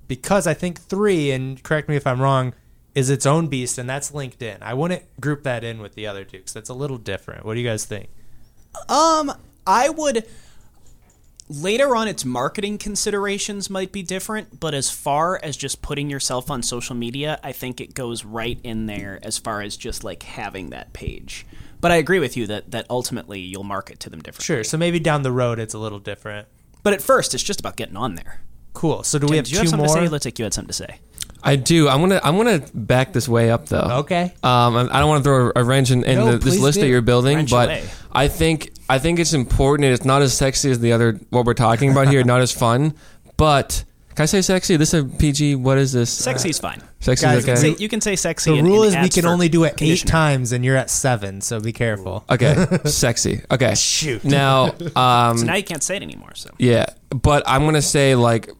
because 0.07 0.45
I 0.45 0.53
think 0.53 0.79
three. 0.79 1.31
And 1.31 1.61
correct 1.63 1.89
me 1.89 1.95
if 1.95 2.05
I'm 2.05 2.21
wrong. 2.21 2.53
Is 2.93 3.09
its 3.09 3.25
own 3.25 3.47
beast, 3.47 3.77
and 3.77 3.89
that's 3.89 4.11
LinkedIn. 4.11 4.61
I 4.61 4.73
wouldn't 4.73 5.03
group 5.21 5.43
that 5.43 5.63
in 5.63 5.79
with 5.81 5.95
the 5.95 6.05
other 6.07 6.25
two 6.25 6.39
because 6.39 6.51
that's 6.53 6.69
a 6.69 6.73
little 6.73 6.97
different. 6.97 7.45
What 7.45 7.53
do 7.53 7.61
you 7.61 7.67
guys 7.67 7.85
think? 7.85 8.09
Um, 8.89 9.33
I 9.65 9.89
would. 9.89 10.25
Later 11.49 11.97
on, 11.97 12.07
its 12.07 12.23
marketing 12.23 12.77
considerations 12.77 13.69
might 13.69 13.91
be 13.91 14.03
different, 14.03 14.61
but 14.61 14.73
as 14.73 14.89
far 14.89 15.37
as 15.43 15.57
just 15.57 15.81
putting 15.81 16.09
yourself 16.09 16.49
on 16.49 16.63
social 16.63 16.95
media, 16.95 17.41
I 17.43 17.51
think 17.51 17.81
it 17.81 17.93
goes 17.93 18.23
right 18.23 18.57
in 18.63 18.85
there 18.85 19.19
as 19.21 19.37
far 19.37 19.61
as 19.61 19.75
just 19.75 20.05
like 20.05 20.23
having 20.23 20.69
that 20.69 20.93
page. 20.93 21.45
But 21.81 21.91
I 21.91 21.97
agree 21.97 22.19
with 22.19 22.37
you 22.37 22.47
that 22.47 22.71
that 22.71 22.85
ultimately 22.89 23.41
you'll 23.41 23.63
market 23.63 23.99
to 24.01 24.09
them 24.09 24.21
differently. 24.21 24.45
Sure. 24.45 24.63
So 24.63 24.77
maybe 24.77 24.99
down 24.99 25.23
the 25.23 25.31
road 25.31 25.59
it's 25.59 25.73
a 25.73 25.79
little 25.79 25.99
different. 25.99 26.47
But 26.83 26.93
at 26.93 27.01
first, 27.01 27.33
it's 27.33 27.43
just 27.43 27.59
about 27.59 27.75
getting 27.75 27.97
on 27.97 28.15
there. 28.15 28.41
Cool. 28.73 29.03
So 29.03 29.19
do 29.19 29.27
we 29.27 29.35
have 29.35 29.45
do 29.45 29.51
you 29.51 29.57
two 29.57 29.61
have 29.61 29.69
something 29.69 29.87
more? 29.87 29.97
to 29.97 30.03
say? 30.03 30.09
Let's 30.09 30.23
take 30.23 30.39
you 30.39 30.45
had 30.45 30.53
something 30.53 30.69
to 30.69 30.73
say. 30.73 30.99
I 31.43 31.55
do. 31.55 31.87
I'm 31.89 31.99
gonna 32.01 32.19
I'm 32.23 32.37
gonna 32.37 32.59
back 32.73 33.13
this 33.13 33.27
way 33.27 33.49
up 33.51 33.67
though. 33.67 33.87
Okay. 34.01 34.33
Um, 34.43 34.75
I 34.75 34.87
I 34.91 34.99
don't 34.99 35.09
want 35.09 35.23
to 35.23 35.27
throw 35.27 35.51
a 35.55 35.63
wrench 35.63 35.89
in, 35.91 36.03
in 36.03 36.17
No, 36.19 36.31
the, 36.33 36.37
this 36.37 36.55
please 36.55 36.61
list 36.61 36.75
do. 36.75 36.81
that 36.81 36.87
you're 36.87 37.01
building, 37.01 37.37
Wrench 37.37 37.49
but 37.51 37.69
away. 37.69 37.89
I 38.11 38.27
think 38.27 38.71
I 38.89 38.99
think 38.99 39.19
it's 39.19 39.33
important. 39.33 39.85
and 39.85 39.93
It's 39.93 40.05
not 40.05 40.21
as 40.21 40.35
sexy 40.37 40.69
as 40.71 40.79
the 40.79 40.91
other 40.93 41.19
what 41.29 41.45
we're 41.45 41.53
talking 41.53 41.91
about 41.91 42.09
here. 42.09 42.23
Not 42.23 42.41
as 42.41 42.51
fun, 42.51 42.93
but 43.37 43.83
can 44.15 44.23
I 44.23 44.25
say 44.25 44.41
sexy? 44.41 44.75
This 44.77 44.93
is 44.93 45.03
a 45.03 45.05
PG. 45.07 45.55
What 45.55 45.77
is 45.77 45.93
this? 45.93 46.09
Sexy's 46.11 46.59
fine. 46.59 46.81
Sexy. 46.99 47.25
Guys, 47.25 47.37
is 47.39 47.49
okay. 47.49 47.55
Say, 47.55 47.75
you 47.81 47.89
can 47.89 48.01
say 48.01 48.15
sexy. 48.15 48.51
The 48.51 48.57
in- 48.57 48.65
rule 48.65 48.83
in 48.83 48.89
is 48.89 48.93
we 48.95 48.99
ads 48.99 49.15
can 49.15 49.23
for 49.23 49.29
only 49.29 49.49
do 49.49 49.63
it 49.63 49.69
eight 49.73 49.77
conditioner. 49.77 50.11
times, 50.11 50.51
and 50.51 50.63
you're 50.63 50.75
at 50.77 50.89
seven. 50.91 51.41
So 51.41 51.59
be 51.59 51.71
careful. 51.73 52.23
Okay, 52.29 52.67
sexy. 52.85 53.41
Okay. 53.49 53.73
Shoot. 53.73 54.23
Now, 54.23 54.75
um, 54.95 55.37
So 55.39 55.45
now 55.45 55.55
you 55.55 55.63
can't 55.63 55.81
say 55.81 55.95
it 55.95 56.03
anymore. 56.03 56.33
So 56.35 56.51
yeah, 56.59 56.85
but 57.09 57.41
I'm 57.47 57.63
gonna 57.65 57.81
say 57.81 58.13
like 58.15 58.51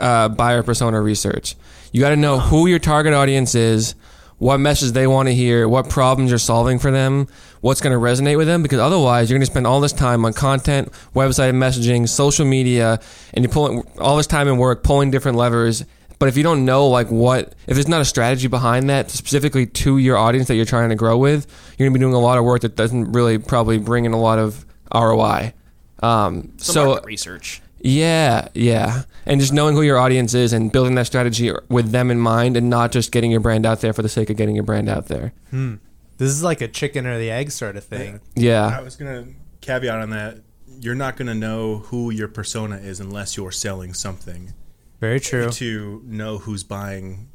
uh, 0.00 0.28
buyer 0.30 0.62
persona 0.62 1.00
research. 1.02 1.56
You 1.96 2.02
got 2.02 2.10
to 2.10 2.16
know 2.16 2.38
who 2.38 2.66
your 2.66 2.78
target 2.78 3.14
audience 3.14 3.54
is, 3.54 3.94
what 4.36 4.58
message 4.58 4.92
they 4.92 5.06
want 5.06 5.28
to 5.28 5.34
hear, 5.34 5.66
what 5.66 5.88
problems 5.88 6.30
you're 6.30 6.38
solving 6.38 6.78
for 6.78 6.90
them, 6.90 7.26
what's 7.62 7.80
going 7.80 7.94
to 7.94 7.98
resonate 7.98 8.36
with 8.36 8.46
them. 8.46 8.62
Because 8.62 8.80
otherwise, 8.80 9.30
you're 9.30 9.38
going 9.38 9.46
to 9.46 9.50
spend 9.50 9.66
all 9.66 9.80
this 9.80 9.94
time 9.94 10.26
on 10.26 10.34
content, 10.34 10.92
website 11.14 11.54
messaging, 11.54 12.06
social 12.06 12.44
media, 12.44 13.00
and 13.32 13.42
you're 13.42 13.50
pulling 13.50 13.82
all 13.98 14.18
this 14.18 14.26
time 14.26 14.46
and 14.46 14.58
work 14.58 14.84
pulling 14.84 15.10
different 15.10 15.38
levers. 15.38 15.86
But 16.18 16.28
if 16.28 16.36
you 16.36 16.42
don't 16.42 16.66
know 16.66 16.86
like 16.86 17.10
what, 17.10 17.54
if 17.66 17.76
there's 17.76 17.88
not 17.88 18.02
a 18.02 18.04
strategy 18.04 18.46
behind 18.46 18.90
that 18.90 19.10
specifically 19.10 19.64
to 19.64 19.96
your 19.96 20.18
audience 20.18 20.48
that 20.48 20.56
you're 20.56 20.66
trying 20.66 20.90
to 20.90 20.96
grow 20.96 21.16
with, 21.16 21.46
you're 21.78 21.86
going 21.86 21.94
to 21.94 21.98
be 21.98 22.02
doing 22.02 22.12
a 22.12 22.20
lot 22.20 22.36
of 22.36 22.44
work 22.44 22.60
that 22.60 22.76
doesn't 22.76 23.12
really 23.12 23.38
probably 23.38 23.78
bring 23.78 24.04
in 24.04 24.12
a 24.12 24.20
lot 24.20 24.38
of 24.38 24.66
ROI. 24.94 25.54
Um, 26.02 26.52
so, 26.58 26.72
so 26.72 27.00
research. 27.04 27.62
Yeah, 27.80 28.48
yeah. 28.54 29.02
And 29.24 29.40
just 29.40 29.52
knowing 29.52 29.74
who 29.74 29.82
your 29.82 29.98
audience 29.98 30.34
is 30.34 30.52
and 30.52 30.72
building 30.72 30.94
that 30.94 31.06
strategy 31.06 31.52
with 31.68 31.90
them 31.90 32.10
in 32.10 32.18
mind 32.18 32.56
and 32.56 32.70
not 32.70 32.92
just 32.92 33.12
getting 33.12 33.30
your 33.30 33.40
brand 33.40 33.66
out 33.66 33.80
there 33.80 33.92
for 33.92 34.02
the 34.02 34.08
sake 34.08 34.30
of 34.30 34.36
getting 34.36 34.54
your 34.54 34.64
brand 34.64 34.88
out 34.88 35.06
there. 35.06 35.32
Hmm. 35.50 35.74
This 36.18 36.30
is 36.30 36.42
like 36.42 36.60
a 36.60 36.68
chicken 36.68 37.06
or 37.06 37.18
the 37.18 37.30
egg 37.30 37.50
sort 37.50 37.76
of 37.76 37.84
thing. 37.84 38.16
I 38.16 38.40
Yeah. 38.40 38.76
I 38.78 38.82
was 38.82 38.96
gonna 38.96 39.26
caveat 39.60 40.00
on 40.00 40.10
that. 40.10 40.38
You're 40.80 40.94
not 40.94 41.16
gonna 41.16 41.34
know 41.34 41.78
who 41.78 42.10
your 42.10 42.28
persona 42.28 42.76
is 42.76 43.00
unless 43.00 43.36
you're 43.36 43.52
selling 43.52 43.92
something. 43.94 44.54
Very 45.00 45.20
true. 45.20 45.50
To 45.50 46.02
know 46.06 46.38
who's 46.38 46.64
buying, 46.64 47.28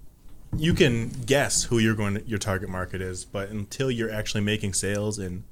you 0.58 0.74
can 0.74 1.10
guess 1.26 1.64
who 1.64 1.78
you're 1.78 1.96
going 1.96 2.16
to, 2.16 2.28
your 2.28 2.40
target 2.40 2.70
market 2.70 3.02
is, 3.02 3.24
but 3.24 3.50
until 3.50 3.92
you're 3.92 4.12
actually 4.12 4.42
making 4.42 4.74
sales 4.74 5.20
and 5.20 5.44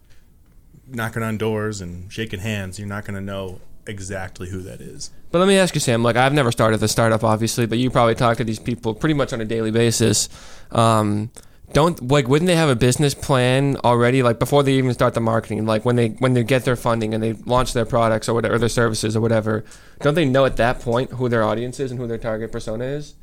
knocking 0.87 1.21
on 1.21 1.37
doors 1.37 1.81
and 1.81 2.11
shaking 2.11 2.39
hands, 2.39 2.79
you're 2.79 2.87
not 2.87 3.05
gonna 3.05 3.21
know 3.21 3.61
exactly 3.89 4.49
who 4.49 4.61
that 4.61 4.79
is. 4.79 5.11
But 5.31 5.39
let 5.39 5.47
me 5.47 5.57
ask 5.57 5.73
you, 5.75 5.81
Sam. 5.81 6.03
Like, 6.03 6.15
I've 6.15 6.33
never 6.33 6.51
started 6.51 6.81
a 6.81 6.87
startup, 6.87 7.23
obviously, 7.23 7.65
but 7.65 7.77
you 7.77 7.89
probably 7.89 8.15
talk 8.15 8.37
to 8.37 8.43
these 8.43 8.59
people 8.59 8.93
pretty 8.95 9.13
much 9.13 9.33
on 9.33 9.41
a 9.41 9.45
daily 9.45 9.71
basis. 9.71 10.29
Um, 10.71 11.31
don't 11.73 12.09
like 12.09 12.27
wouldn't 12.27 12.47
they 12.47 12.55
have 12.55 12.69
a 12.69 12.75
business 12.75 13.13
plan 13.13 13.77
already 13.83 14.23
like 14.23 14.39
before 14.39 14.63
they 14.63 14.73
even 14.73 14.91
start 14.91 15.13
the 15.13 15.19
marketing 15.19 15.67
like 15.67 15.85
when 15.85 15.95
they 15.97 16.07
when 16.17 16.33
they 16.33 16.43
get 16.43 16.65
their 16.65 16.75
funding 16.75 17.13
and 17.13 17.21
they 17.21 17.33
launch 17.45 17.73
their 17.73 17.85
products 17.85 18.27
or 18.27 18.33
whatever 18.33 18.57
their 18.57 18.67
services 18.67 19.15
or 19.15 19.21
whatever 19.21 19.63
don't 20.01 20.15
they 20.15 20.25
know 20.25 20.45
at 20.45 20.57
that 20.57 20.79
point 20.79 21.11
who 21.11 21.29
their 21.29 21.43
audience 21.43 21.79
is 21.79 21.91
and 21.91 21.99
who 21.99 22.07
their 22.07 22.17
target 22.17 22.51
persona 22.51 22.83
is 22.83 23.13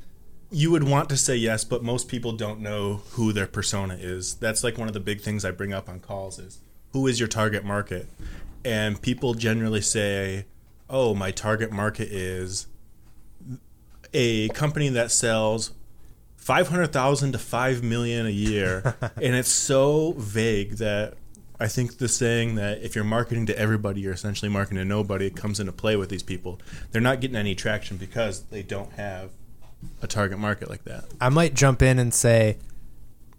You 0.50 0.70
would 0.70 0.84
want 0.84 1.08
to 1.08 1.16
say 1.16 1.34
yes, 1.34 1.64
but 1.64 1.82
most 1.82 2.06
people 2.08 2.30
don't 2.30 2.60
know 2.60 3.02
who 3.14 3.32
their 3.32 3.48
persona 3.48 3.96
is. 3.98 4.36
That's 4.36 4.62
like 4.62 4.78
one 4.78 4.86
of 4.86 4.94
the 4.94 5.00
big 5.00 5.20
things 5.20 5.44
I 5.44 5.50
bring 5.50 5.72
up 5.72 5.88
on 5.88 5.98
calls 5.98 6.38
is 6.38 6.60
who 6.92 7.08
is 7.08 7.18
your 7.18 7.28
target 7.28 7.64
market? 7.64 8.06
And 8.64 9.02
people 9.02 9.34
generally 9.34 9.80
say, 9.82 10.46
"Oh, 10.88 11.14
my 11.14 11.30
target 11.30 11.72
market 11.72 12.08
is 12.10 12.66
a 14.12 14.48
company 14.50 14.88
that 14.90 15.10
sells 15.10 15.72
500,000 16.36 17.32
to 17.32 17.38
5 17.38 17.82
million 17.82 18.26
a 18.26 18.30
year." 18.30 18.96
and 19.16 19.34
it's 19.34 19.50
so 19.50 20.14
vague 20.18 20.72
that 20.76 21.14
I 21.58 21.68
think 21.68 21.98
the 21.98 22.08
saying 22.08 22.56
that 22.56 22.82
if 22.82 22.94
you're 22.94 23.04
marketing 23.04 23.46
to 23.46 23.58
everybody, 23.58 24.00
you're 24.02 24.12
essentially 24.12 24.50
marketing 24.50 24.78
to 24.78 24.84
nobody 24.84 25.30
comes 25.30 25.58
into 25.58 25.72
play 25.72 25.96
with 25.96 26.10
these 26.10 26.22
people. 26.22 26.60
They're 26.92 27.00
not 27.00 27.20
getting 27.20 27.36
any 27.36 27.54
traction 27.54 27.96
because 27.96 28.42
they 28.44 28.62
don't 28.62 28.92
have 28.92 29.30
a 30.02 30.06
target 30.06 30.38
market 30.38 30.68
like 30.68 30.84
that. 30.84 31.04
I 31.20 31.30
might 31.30 31.54
jump 31.54 31.80
in 31.82 31.98
and 31.98 32.12
say 32.12 32.58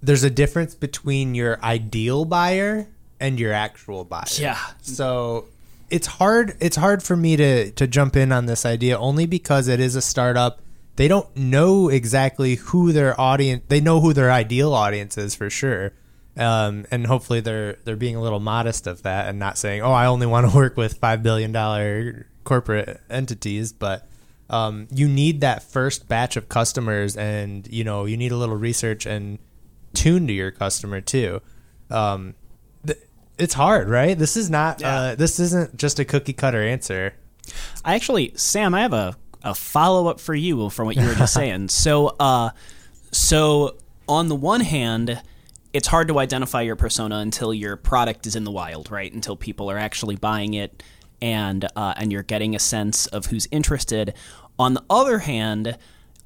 there's 0.02 0.24
a 0.24 0.30
difference 0.30 0.74
between 0.74 1.36
your 1.36 1.62
ideal 1.64 2.26
buyer 2.26 2.88
and 3.20 3.40
your 3.40 3.54
actual 3.54 4.04
buyer. 4.04 4.26
Yeah. 4.38 4.60
So 4.82 5.46
it's 5.90 6.08
hard 6.08 6.56
it's 6.60 6.76
hard 6.76 7.02
for 7.02 7.16
me 7.16 7.36
to 7.36 7.72
to 7.72 7.88
jump 7.88 8.16
in 8.16 8.32
on 8.32 8.46
this 8.46 8.66
idea 8.66 8.98
only 8.98 9.26
because 9.26 9.68
it 9.68 9.80
is 9.80 9.96
a 9.96 10.02
startup 10.02 10.62
they 10.98 11.08
don't 11.08 11.34
know 11.38 11.90
exactly 11.90 12.56
who 12.56 12.92
their 12.92 13.20
audience. 13.20 13.64
They 13.68 13.80
know 13.80 14.02
who 14.02 14.14
their 14.14 14.32
ideal 14.32 14.74
audience 14.74 15.16
is 15.18 15.36
for 15.36 15.50
sure. 15.50 15.94
Um, 16.36 16.86
and 16.92 17.06
hopefully 17.06 17.40
they're 17.40 17.78
they're 17.86 17.96
being 17.96 18.16
a 18.16 18.22
little 18.22 18.40
modest 18.40 18.88
of 18.88 19.04
that 19.04 19.30
and 19.30 19.40
not 19.40 19.58
saying, 19.58 19.82
"Oh, 19.82 19.92
I 19.92 20.08
only 20.08 20.26
want 20.26 20.50
to 20.50 20.56
work 20.56 20.76
with 20.76 20.98
five 20.98 21.24
billion 21.24 21.52
dollar 21.52 22.28
corporate 22.44 23.00
entities." 23.10 23.74
But 23.74 24.08
um, 24.50 24.88
you 24.92 25.08
need 25.08 25.42
that 25.42 25.64
first 25.64 26.08
batch 26.08 26.36
of 26.36 26.50
customers, 26.50 27.16
and 27.16 27.68
you 27.72 27.84
know 27.84 28.06
you 28.06 28.18
need 28.18 28.32
a 28.32 28.38
little 28.38 28.58
research 28.58 29.06
and 29.06 29.38
tune 29.94 30.26
to 30.28 30.34
your 30.34 30.52
customer 30.52 31.00
too. 31.00 31.42
Um, 31.92 32.34
it's 33.38 33.54
hard, 33.54 33.90
right? 33.90 34.18
This 34.18 34.38
is 34.38 34.50
not. 34.50 34.82
Yeah. 34.82 34.96
Uh, 34.96 35.16
this 35.16 35.40
isn't 35.40 35.78
just 35.78 36.00
a 36.00 36.06
cookie 36.06 36.34
cutter 36.34 36.62
answer. 36.62 37.14
I 37.86 37.96
actually, 37.96 38.34
Sam, 38.36 38.74
I 38.74 38.82
have 38.82 38.94
a, 38.94 39.16
a 39.44 39.56
follow 39.56 40.08
up 40.08 40.20
for 40.20 40.36
you 40.36 40.70
from 40.70 40.88
what 40.88 40.96
you 40.96 41.06
were 41.06 41.16
just 41.16 41.34
saying. 41.36 41.70
So, 41.70 42.16
uh, 42.20 42.50
so 43.12 43.78
on 44.08 44.28
the 44.28 44.36
one 44.36 44.62
hand, 44.62 45.22
it's 45.74 45.88
hard 45.88 46.08
to 46.08 46.20
identify 46.20 46.62
your 46.62 46.76
persona 46.76 47.18
until 47.18 47.54
your 47.54 47.76
product 47.76 48.26
is 48.26 48.36
in 48.36 48.44
the 48.44 48.52
wild, 48.52 48.90
right? 48.90 49.12
Until 49.14 49.36
people 49.36 49.70
are 49.70 49.78
actually 49.78 50.16
buying 50.16 50.54
it, 50.54 50.82
and 51.22 51.66
uh, 51.76 51.94
and 51.98 52.12
you're 52.12 52.24
getting 52.24 52.56
a 52.56 52.60
sense 52.60 53.08
of 53.08 53.28
who's 53.28 53.48
interested. 53.52 54.14
On 54.60 54.74
the 54.74 54.84
other 54.90 55.20
hand, 55.20 55.78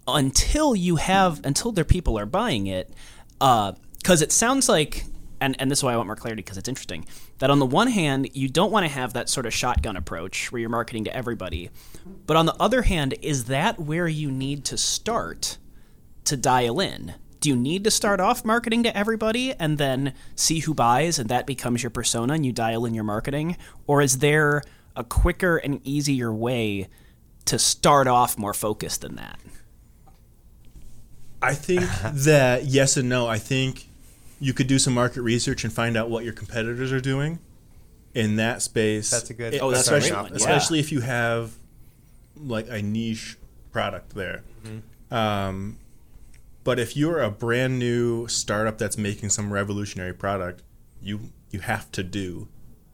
until 0.07 0.75
you 0.75 0.95
have 0.95 1.41
until 1.43 1.71
their 1.71 1.83
people 1.85 2.17
are 2.17 2.25
buying 2.25 2.67
it, 2.67 2.93
because 3.39 4.21
it 4.21 4.31
sounds 4.31 4.69
like. 4.69 5.05
And, 5.41 5.55
and 5.59 5.69
this 5.71 5.79
is 5.79 5.83
why 5.83 5.93
I 5.93 5.97
want 5.97 6.05
more 6.05 6.15
clarity 6.15 6.43
because 6.43 6.57
it's 6.57 6.69
interesting 6.69 7.05
that 7.39 7.49
on 7.49 7.57
the 7.57 7.65
one 7.65 7.87
hand 7.87 8.29
you 8.33 8.47
don't 8.47 8.71
want 8.71 8.85
to 8.85 8.91
have 8.91 9.13
that 9.13 9.27
sort 9.27 9.47
of 9.47 9.53
shotgun 9.53 9.97
approach 9.97 10.51
where 10.51 10.61
you're 10.61 10.69
marketing 10.69 11.03
to 11.05 11.15
everybody, 11.15 11.71
but 12.27 12.37
on 12.37 12.45
the 12.45 12.55
other 12.59 12.83
hand, 12.83 13.15
is 13.21 13.45
that 13.45 13.79
where 13.79 14.07
you 14.07 14.29
need 14.29 14.63
to 14.65 14.77
start 14.77 15.57
to 16.25 16.37
dial 16.37 16.79
in? 16.79 17.15
Do 17.39 17.49
you 17.49 17.55
need 17.55 17.83
to 17.85 17.91
start 17.91 18.19
off 18.19 18.45
marketing 18.45 18.83
to 18.83 18.95
everybody 18.95 19.51
and 19.53 19.79
then 19.79 20.13
see 20.35 20.59
who 20.59 20.75
buys 20.75 21.17
and 21.17 21.27
that 21.29 21.47
becomes 21.47 21.81
your 21.81 21.89
persona 21.89 22.33
and 22.33 22.45
you 22.45 22.51
dial 22.51 22.85
in 22.85 22.93
your 22.93 23.03
marketing? 23.03 23.57
Or 23.87 24.03
is 24.03 24.19
there 24.19 24.61
a 24.95 25.03
quicker 25.03 25.57
and 25.57 25.81
easier 25.83 26.31
way 26.31 26.87
to 27.45 27.57
start 27.57 28.07
off 28.07 28.37
more 28.37 28.53
focused 28.53 29.01
than 29.01 29.15
that? 29.15 29.39
I 31.41 31.55
think 31.55 31.89
that 32.03 32.65
yes 32.65 32.95
and 32.97 33.09
no. 33.09 33.25
I 33.25 33.39
think 33.39 33.87
you 34.41 34.53
could 34.53 34.67
do 34.67 34.77
some 34.77 34.93
market 34.93 35.21
research 35.21 35.63
and 35.63 35.71
find 35.71 35.95
out 35.95 36.09
what 36.09 36.23
your 36.25 36.33
competitors 36.33 36.91
are 36.91 36.99
doing 36.99 37.39
in 38.13 38.35
that 38.35 38.61
space. 38.61 39.09
That's 39.09 39.29
a 39.29 39.33
good- 39.33 39.53
It- 39.53 39.61
Oh, 39.61 39.71
that's 39.71 39.83
especially, 39.83 40.11
one, 40.13 40.25
yeah. 40.31 40.35
especially 40.35 40.79
if 40.79 40.91
you 40.91 40.99
have 41.01 41.53
like 42.35 42.65
a 42.69 42.81
niche 42.81 43.37
product 43.71 44.15
there. 44.15 44.41
Mm-hmm. 44.65 45.13
Um, 45.13 45.77
but 46.63 46.79
if 46.79 46.97
you're 46.97 47.21
a 47.21 47.31
brand 47.31 47.79
new 47.79 48.27
startup 48.27 48.77
that's 48.77 48.97
making 48.97 49.29
some 49.29 49.53
revolutionary 49.53 50.13
product, 50.13 50.61
you 51.01 51.31
you 51.51 51.59
have 51.59 51.91
to 51.91 52.03
do 52.03 52.47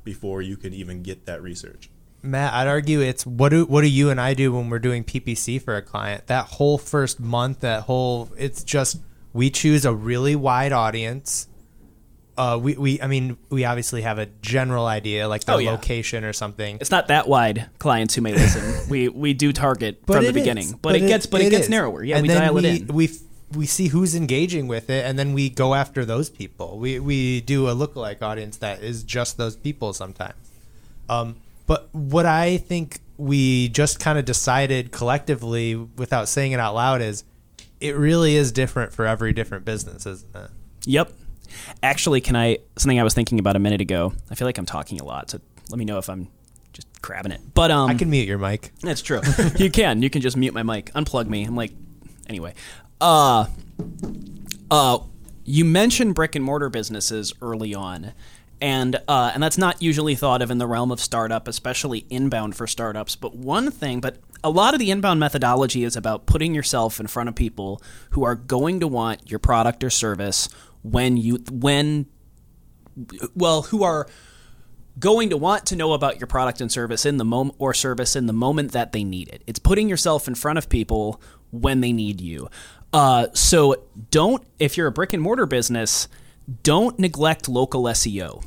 before 0.03 0.41
you 0.41 0.57
can 0.57 0.73
even 0.73 1.01
get 1.03 1.25
that 1.25 1.41
research. 1.41 1.89
Matt, 2.23 2.53
I'd 2.53 2.67
argue 2.67 3.01
it's 3.01 3.25
what 3.25 3.49
do 3.49 3.65
what 3.65 3.81
do 3.81 3.87
you 3.87 4.09
and 4.09 4.19
I 4.19 4.33
do 4.33 4.51
when 4.53 4.69
we're 4.69 4.79
doing 4.79 5.03
PPC 5.03 5.61
for 5.61 5.75
a 5.75 5.81
client? 5.81 6.27
That 6.27 6.45
whole 6.45 6.77
first 6.77 7.19
month, 7.19 7.59
that 7.61 7.83
whole 7.83 8.29
it's 8.37 8.63
just 8.63 8.97
we 9.37 9.51
choose 9.51 9.85
a 9.85 9.93
really 9.93 10.35
wide 10.35 10.71
audience. 10.73 11.47
Uh, 12.35 12.59
we, 12.61 12.75
we 12.75 13.01
I 13.01 13.07
mean 13.07 13.37
we 13.49 13.65
obviously 13.65 14.01
have 14.01 14.17
a 14.19 14.25
general 14.41 14.85
idea 14.87 15.27
like 15.27 15.43
the 15.43 15.53
Oh, 15.53 15.57
yeah. 15.59 15.71
location 15.71 16.23
or 16.23 16.33
something. 16.33 16.77
It's 16.81 16.91
not 16.91 17.07
that 17.09 17.27
wide, 17.27 17.69
clients 17.77 18.15
who 18.15 18.21
may 18.21 18.33
listen. 18.33 18.89
we 18.89 19.09
we 19.09 19.33
do 19.33 19.53
target 19.53 20.01
from 20.07 20.23
the 20.23 20.33
beginning, 20.33 20.65
is. 20.65 20.73
but, 20.73 20.95
it 20.95 21.01
gets 21.07 21.27
but 21.27 21.41
it, 21.41 21.51
gets 21.51 21.65
is. 21.65 21.69
narrower. 21.69 22.03
Yeah, 22.03 22.17
And 22.17 22.27
we 22.27 22.33
dial 22.33 22.55
we, 22.55 22.65
it 22.65 22.81
in. 22.81 22.87
We 22.95 23.09
we 23.53 23.65
see 23.65 23.87
who's 23.87 24.13
engaging 24.15 24.67
with 24.67 24.89
it, 24.89 25.05
and 25.05 25.17
then 25.17 25.33
we 25.33 25.49
go 25.49 25.73
after 25.73 26.03
those 26.03 26.29
people. 26.29 26.79
We 26.79 26.99
we 26.99 27.41
do 27.41 27.69
a 27.69 27.75
lookalike 27.75 28.21
audience 28.23 28.57
that 28.57 28.81
is 28.83 29.03
just 29.03 29.37
those 29.37 29.55
people 29.55 29.93
sometimes. 29.93 30.35
Um, 31.09 31.37
but 31.67 31.89
what 31.93 32.25
I 32.25 32.57
think 32.57 33.01
we 33.17 33.69
just 33.69 33.99
kind 33.99 34.17
of 34.19 34.25
decided 34.25 34.91
collectively, 34.91 35.75
without 35.75 36.27
saying 36.27 36.51
it 36.53 36.59
out 36.59 36.75
loud, 36.75 37.01
is 37.01 37.23
it 37.79 37.95
really 37.95 38.35
is 38.35 38.51
different 38.51 38.93
for 38.93 39.05
every 39.05 39.33
different 39.33 39.65
business, 39.65 40.05
isn't 40.05 40.35
it? 40.35 40.49
Yep. 40.85 41.11
Actually, 41.81 42.21
can 42.21 42.35
I 42.35 42.59
something 42.77 42.99
I 42.99 43.03
was 43.03 43.13
thinking 43.13 43.39
about 43.39 43.55
a 43.55 43.59
minute 43.59 43.81
ago? 43.81 44.13
I 44.29 44.35
feel 44.35 44.47
like 44.47 44.57
I'm 44.57 44.65
talking 44.65 44.99
a 44.99 45.05
lot, 45.05 45.29
so 45.29 45.39
let 45.69 45.77
me 45.77 45.85
know 45.85 45.97
if 45.97 46.09
I'm 46.09 46.29
just 46.73 46.87
grabbing 47.01 47.31
it. 47.31 47.41
But 47.53 47.71
um, 47.71 47.89
I 47.89 47.93
can 47.93 48.09
mute 48.09 48.27
your 48.27 48.37
mic. 48.37 48.71
That's 48.81 49.01
true. 49.01 49.21
you 49.57 49.71
can. 49.71 50.01
You 50.01 50.09
can 50.09 50.21
just 50.21 50.37
mute 50.37 50.53
my 50.53 50.63
mic, 50.63 50.91
unplug 50.93 51.27
me. 51.27 51.43
I'm 51.43 51.55
like, 51.55 51.71
anyway. 52.27 52.53
Uh, 52.99 53.45
uh, 54.69 54.99
you 55.43 55.65
mentioned 55.65 56.15
brick 56.15 56.35
and 56.35 56.43
mortar 56.43 56.69
businesses 56.69 57.33
early 57.41 57.73
on, 57.73 58.13
and 58.59 58.97
uh, 59.07 59.31
and 59.33 59.41
that's 59.41 59.57
not 59.57 59.81
usually 59.81 60.15
thought 60.15 60.41
of 60.41 60.51
in 60.51 60.57
the 60.57 60.67
realm 60.67 60.91
of 60.91 60.99
startup, 60.99 61.47
especially 61.47 62.05
inbound 62.09 62.55
for 62.55 62.67
startups. 62.67 63.15
But 63.15 63.35
one 63.35 63.71
thing, 63.71 64.01
but 64.01 64.17
a 64.43 64.49
lot 64.49 64.73
of 64.73 64.79
the 64.79 64.91
inbound 64.91 65.19
methodology 65.19 65.83
is 65.83 65.95
about 65.95 66.25
putting 66.25 66.53
yourself 66.53 66.99
in 66.99 67.07
front 67.07 67.29
of 67.29 67.35
people 67.35 67.81
who 68.11 68.23
are 68.23 68.35
going 68.35 68.79
to 68.79 68.87
want 68.87 69.29
your 69.29 69.39
product 69.39 69.83
or 69.83 69.89
service 69.89 70.49
when 70.83 71.17
you 71.17 71.43
when 71.51 72.05
well 73.35 73.63
who 73.63 73.83
are 73.83 74.07
going 74.99 75.29
to 75.29 75.37
want 75.37 75.65
to 75.67 75.75
know 75.75 75.93
about 75.93 76.19
your 76.19 76.27
product 76.27 76.59
and 76.59 76.71
service 76.71 77.05
in 77.05 77.17
the 77.17 77.25
moment 77.25 77.55
or 77.59 77.73
service 77.73 78.15
in 78.15 78.25
the 78.25 78.33
moment 78.33 78.71
that 78.71 78.91
they 78.91 79.03
need 79.03 79.27
it. 79.29 79.43
It's 79.45 79.59
putting 79.59 79.89
yourself 79.89 80.27
in 80.27 80.35
front 80.35 80.57
of 80.57 80.69
people 80.69 81.21
when 81.51 81.81
they 81.81 81.91
need 81.91 82.19
you. 82.19 82.49
Uh, 82.93 83.27
so 83.33 83.83
don't 84.09 84.43
if 84.59 84.77
you're 84.77 84.87
a 84.87 84.91
brick 84.91 85.13
and 85.13 85.21
mortar 85.21 85.45
business, 85.45 86.07
don't 86.63 86.97
neglect 86.97 87.47
local 87.47 87.83
SEO. 87.83 88.43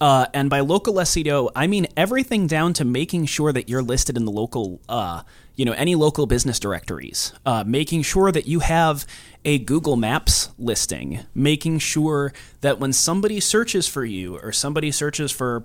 Uh, 0.00 0.26
and 0.34 0.50
by 0.50 0.60
local 0.60 0.94
SEO, 0.94 1.50
I 1.54 1.66
mean 1.66 1.86
everything 1.96 2.46
down 2.46 2.72
to 2.74 2.84
making 2.84 3.26
sure 3.26 3.52
that 3.52 3.68
you're 3.68 3.82
listed 3.82 4.16
in 4.16 4.24
the 4.24 4.30
local, 4.30 4.80
uh, 4.88 5.22
you 5.54 5.64
know, 5.64 5.72
any 5.72 5.94
local 5.94 6.26
business 6.26 6.58
directories. 6.58 7.32
Uh, 7.46 7.64
making 7.66 8.02
sure 8.02 8.32
that 8.32 8.46
you 8.46 8.60
have 8.60 9.06
a 9.44 9.58
Google 9.58 9.96
Maps 9.96 10.50
listing. 10.58 11.20
Making 11.34 11.78
sure 11.78 12.32
that 12.60 12.78
when 12.78 12.92
somebody 12.92 13.40
searches 13.40 13.86
for 13.86 14.04
you 14.04 14.36
or 14.38 14.52
somebody 14.52 14.90
searches 14.90 15.30
for 15.30 15.64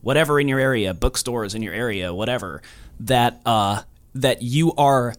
whatever 0.00 0.40
in 0.40 0.48
your 0.48 0.58
area, 0.58 0.94
bookstores 0.94 1.54
in 1.54 1.62
your 1.62 1.74
area, 1.74 2.14
whatever, 2.14 2.62
that 2.98 3.40
uh, 3.44 3.82
that 4.14 4.42
you 4.42 4.72
are 4.74 5.14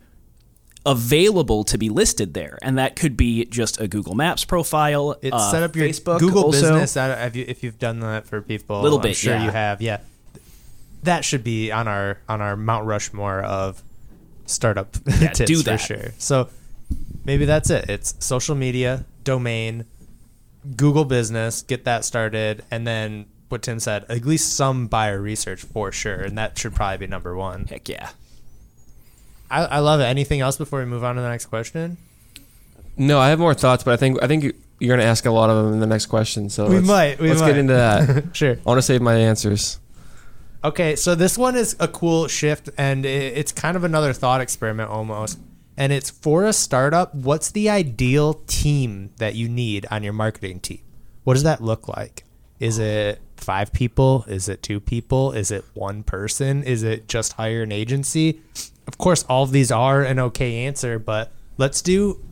available 0.85 1.63
to 1.65 1.77
be 1.77 1.89
listed 1.89 2.33
there, 2.33 2.57
and 2.61 2.77
that 2.77 2.95
could 2.95 3.15
be 3.15 3.45
just 3.45 3.79
a 3.79 3.87
Google 3.87 4.15
Maps 4.15 4.45
profile. 4.45 5.15
It's 5.21 5.35
uh, 5.35 5.51
set 5.51 5.63
up 5.63 5.75
your 5.75 5.87
Facebook 5.87 6.19
Google 6.19 6.45
also. 6.45 6.61
Business. 6.61 6.97
I 6.97 7.07
don't, 7.07 7.17
have 7.17 7.35
you, 7.35 7.45
if 7.47 7.63
you've 7.63 7.79
done 7.79 7.99
that 7.99 8.25
for 8.25 8.41
people, 8.41 8.81
a 8.81 8.83
Little 8.83 8.97
I'm 8.99 9.03
bit, 9.03 9.15
sure 9.15 9.33
yeah. 9.33 9.45
you 9.45 9.51
have. 9.51 9.81
Yeah, 9.81 9.99
that 11.03 11.23
should 11.25 11.43
be 11.43 11.71
on 11.71 11.87
our 11.87 12.17
on 12.27 12.41
our 12.41 12.55
Mount 12.55 12.85
Rushmore 12.85 13.41
of 13.41 13.81
startup 14.45 14.95
Yeah, 15.19 15.29
tips 15.29 15.49
do 15.49 15.57
for 15.57 15.63
that. 15.63 15.77
sure. 15.77 16.11
So 16.17 16.49
maybe 17.25 17.45
that's 17.45 17.69
it. 17.69 17.89
It's 17.89 18.15
social 18.19 18.55
media, 18.55 19.05
domain, 19.23 19.85
Google 20.75 21.05
Business, 21.05 21.61
get 21.61 21.85
that 21.85 22.05
started, 22.05 22.63
and 22.71 22.85
then 22.85 23.25
what 23.49 23.63
Tim 23.63 23.79
said, 23.79 24.05
at 24.09 24.25
least 24.25 24.55
some 24.55 24.87
buyer 24.87 25.21
research 25.21 25.61
for 25.61 25.91
sure, 25.91 26.21
and 26.21 26.37
that 26.37 26.57
should 26.57 26.73
probably 26.73 26.97
be 27.05 27.07
number 27.07 27.35
one. 27.35 27.65
Heck 27.65 27.89
yeah. 27.89 28.11
I, 29.51 29.65
I 29.65 29.79
love 29.79 29.99
it. 29.99 30.05
Anything 30.05 30.39
else 30.41 30.57
before 30.57 30.79
we 30.79 30.85
move 30.85 31.03
on 31.03 31.15
to 31.15 31.21
the 31.21 31.29
next 31.29 31.45
question? 31.47 31.97
No, 32.97 33.19
I 33.19 33.29
have 33.29 33.39
more 33.39 33.53
thoughts, 33.53 33.83
but 33.83 33.93
I 33.93 33.97
think 33.97 34.21
I 34.23 34.27
think 34.27 34.43
you- 34.43 34.53
you're 34.79 34.95
going 34.95 34.99
to 35.05 35.09
ask 35.09 35.25
a 35.27 35.31
lot 35.31 35.49
of 35.51 35.63
them 35.63 35.73
in 35.73 35.79
the 35.79 35.85
next 35.85 36.07
question. 36.07 36.49
So 36.49 36.67
We 36.67 36.75
let's, 36.77 36.87
might, 36.87 37.19
we 37.19 37.29
let's 37.29 37.41
might. 37.41 37.47
get 37.49 37.57
into 37.57 37.73
that. 37.73 38.25
Sure. 38.35 38.53
I 38.53 38.59
want 38.65 38.79
to 38.79 38.81
save 38.81 38.99
my 39.01 39.13
answers. 39.15 39.79
Okay, 40.63 40.95
so 40.95 41.13
this 41.13 41.37
one 41.37 41.55
is 41.55 41.75
a 41.79 41.87
cool 41.87 42.27
shift, 42.27 42.69
and 42.77 43.05
it's 43.05 43.51
kind 43.51 43.75
of 43.77 43.83
another 43.83 44.11
thought 44.13 44.41
experiment 44.41 44.89
almost. 44.89 45.37
And 45.77 45.91
it's 45.93 46.09
for 46.09 46.45
a 46.45 46.53
startup, 46.53 47.13
what's 47.15 47.49
the 47.51 47.69
ideal 47.69 48.35
team 48.47 49.11
that 49.17 49.33
you 49.35 49.47
need 49.49 49.85
on 49.91 50.01
your 50.03 50.13
marketing 50.13 50.59
team? 50.59 50.81
What 51.23 51.33
does 51.35 51.43
that 51.43 51.61
look 51.61 51.87
like? 51.87 52.23
Is 52.61 52.77
it 52.77 53.19
five 53.37 53.73
people? 53.73 54.23
Is 54.27 54.47
it 54.47 54.61
two 54.61 54.79
people? 54.79 55.31
Is 55.31 55.49
it 55.49 55.65
one 55.73 56.03
person? 56.03 56.61
Is 56.61 56.83
it 56.83 57.07
just 57.07 57.33
hire 57.33 57.63
an 57.63 57.71
agency? 57.71 58.39
Of 58.87 58.99
course, 58.99 59.23
all 59.23 59.43
of 59.43 59.51
these 59.51 59.71
are 59.71 60.03
an 60.03 60.19
okay 60.19 60.65
answer, 60.65 60.99
but 60.99 61.31
let's 61.57 61.81
do 61.81 62.23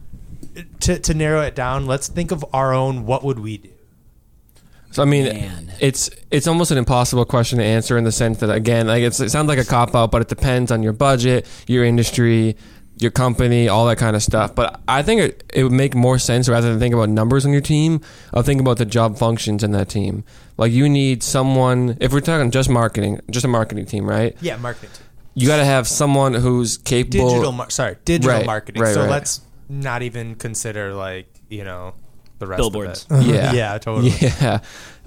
to, 0.81 0.99
to 0.99 1.13
narrow 1.15 1.41
it 1.41 1.55
down. 1.55 1.87
Let's 1.87 2.07
think 2.07 2.31
of 2.31 2.45
our 2.53 2.75
own. 2.75 3.07
What 3.07 3.23
would 3.23 3.39
we 3.39 3.57
do? 3.57 3.69
So 4.91 5.01
I 5.01 5.05
mean, 5.05 5.25
Man. 5.25 5.73
it's 5.79 6.11
it's 6.29 6.47
almost 6.47 6.69
an 6.69 6.77
impossible 6.77 7.25
question 7.25 7.57
to 7.57 7.63
answer 7.65 7.97
in 7.97 8.03
the 8.03 8.11
sense 8.11 8.39
that 8.39 8.51
again, 8.51 8.85
like 8.85 9.01
it's, 9.01 9.19
it 9.19 9.29
sounds 9.29 9.47
like 9.47 9.59
a 9.59 9.65
cop 9.65 9.95
out, 9.95 10.11
but 10.11 10.21
it 10.21 10.27
depends 10.27 10.71
on 10.71 10.83
your 10.83 10.93
budget, 10.93 11.47
your 11.67 11.83
industry, 11.83 12.55
your 13.01 13.11
company, 13.11 13.67
all 13.69 13.85
that 13.87 13.97
kind 13.97 14.15
of 14.15 14.21
stuff. 14.23 14.53
But 14.55 14.79
I 14.87 15.01
think 15.03 15.21
it, 15.21 15.43
it 15.53 15.63
would 15.63 15.71
make 15.71 15.95
more 15.95 16.19
sense 16.19 16.49
rather 16.49 16.69
than 16.69 16.79
think 16.79 16.93
about 16.93 17.09
numbers 17.09 17.45
on 17.45 17.51
your 17.51 17.61
team, 17.61 18.01
I'll 18.33 18.43
think 18.43 18.59
about 18.61 18.77
the 18.77 18.85
job 18.85 19.17
functions 19.17 19.63
in 19.63 19.71
that 19.71 19.89
team. 19.89 20.23
Like 20.57 20.71
you 20.71 20.89
need 20.89 21.23
someone 21.23 21.97
if 22.01 22.11
we're 22.11 22.19
talking 22.19 22.51
just 22.51 22.69
marketing, 22.69 23.21
just 23.31 23.45
a 23.45 23.47
marketing 23.49 23.85
team, 23.85 24.07
right? 24.09 24.35
Yeah, 24.41 24.57
marketing 24.57 24.89
team. 24.93 25.05
you 25.35 25.47
got 25.47 25.57
to 25.57 25.65
have 25.65 25.87
someone 25.87 26.33
who's 26.33 26.77
capable. 26.77 27.29
digital 27.29 27.51
mar- 27.53 27.69
sorry 27.69 27.95
digital 28.03 28.35
Right, 28.37 28.45
marketing 28.45 28.81
right, 28.81 28.93
so 28.93 29.01
right. 29.01 29.09
let's 29.09 29.41
not 29.69 30.01
even 30.01 30.35
consider 30.35 30.93
like 30.93 31.27
you 31.49 31.63
know 31.63 31.93
the 32.39 32.47
rest 32.47 32.57
Billboards. 32.57 33.05
of 33.09 33.21
it 33.21 33.25
Yeah. 33.33 33.53
yeah 33.53 33.77
totally 33.77 34.09
Yeah. 34.19 34.59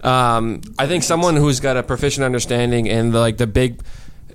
Um, 0.02 0.62
I 0.78 0.86
think 0.86 1.02
someone 1.04 1.36
who's 1.36 1.60
got 1.60 1.76
a 1.76 1.82
proficient 1.82 2.24
understanding 2.24 2.88
and 2.88 3.12
the, 3.12 3.20
like 3.20 3.36
the 3.36 3.46
big, 3.46 3.80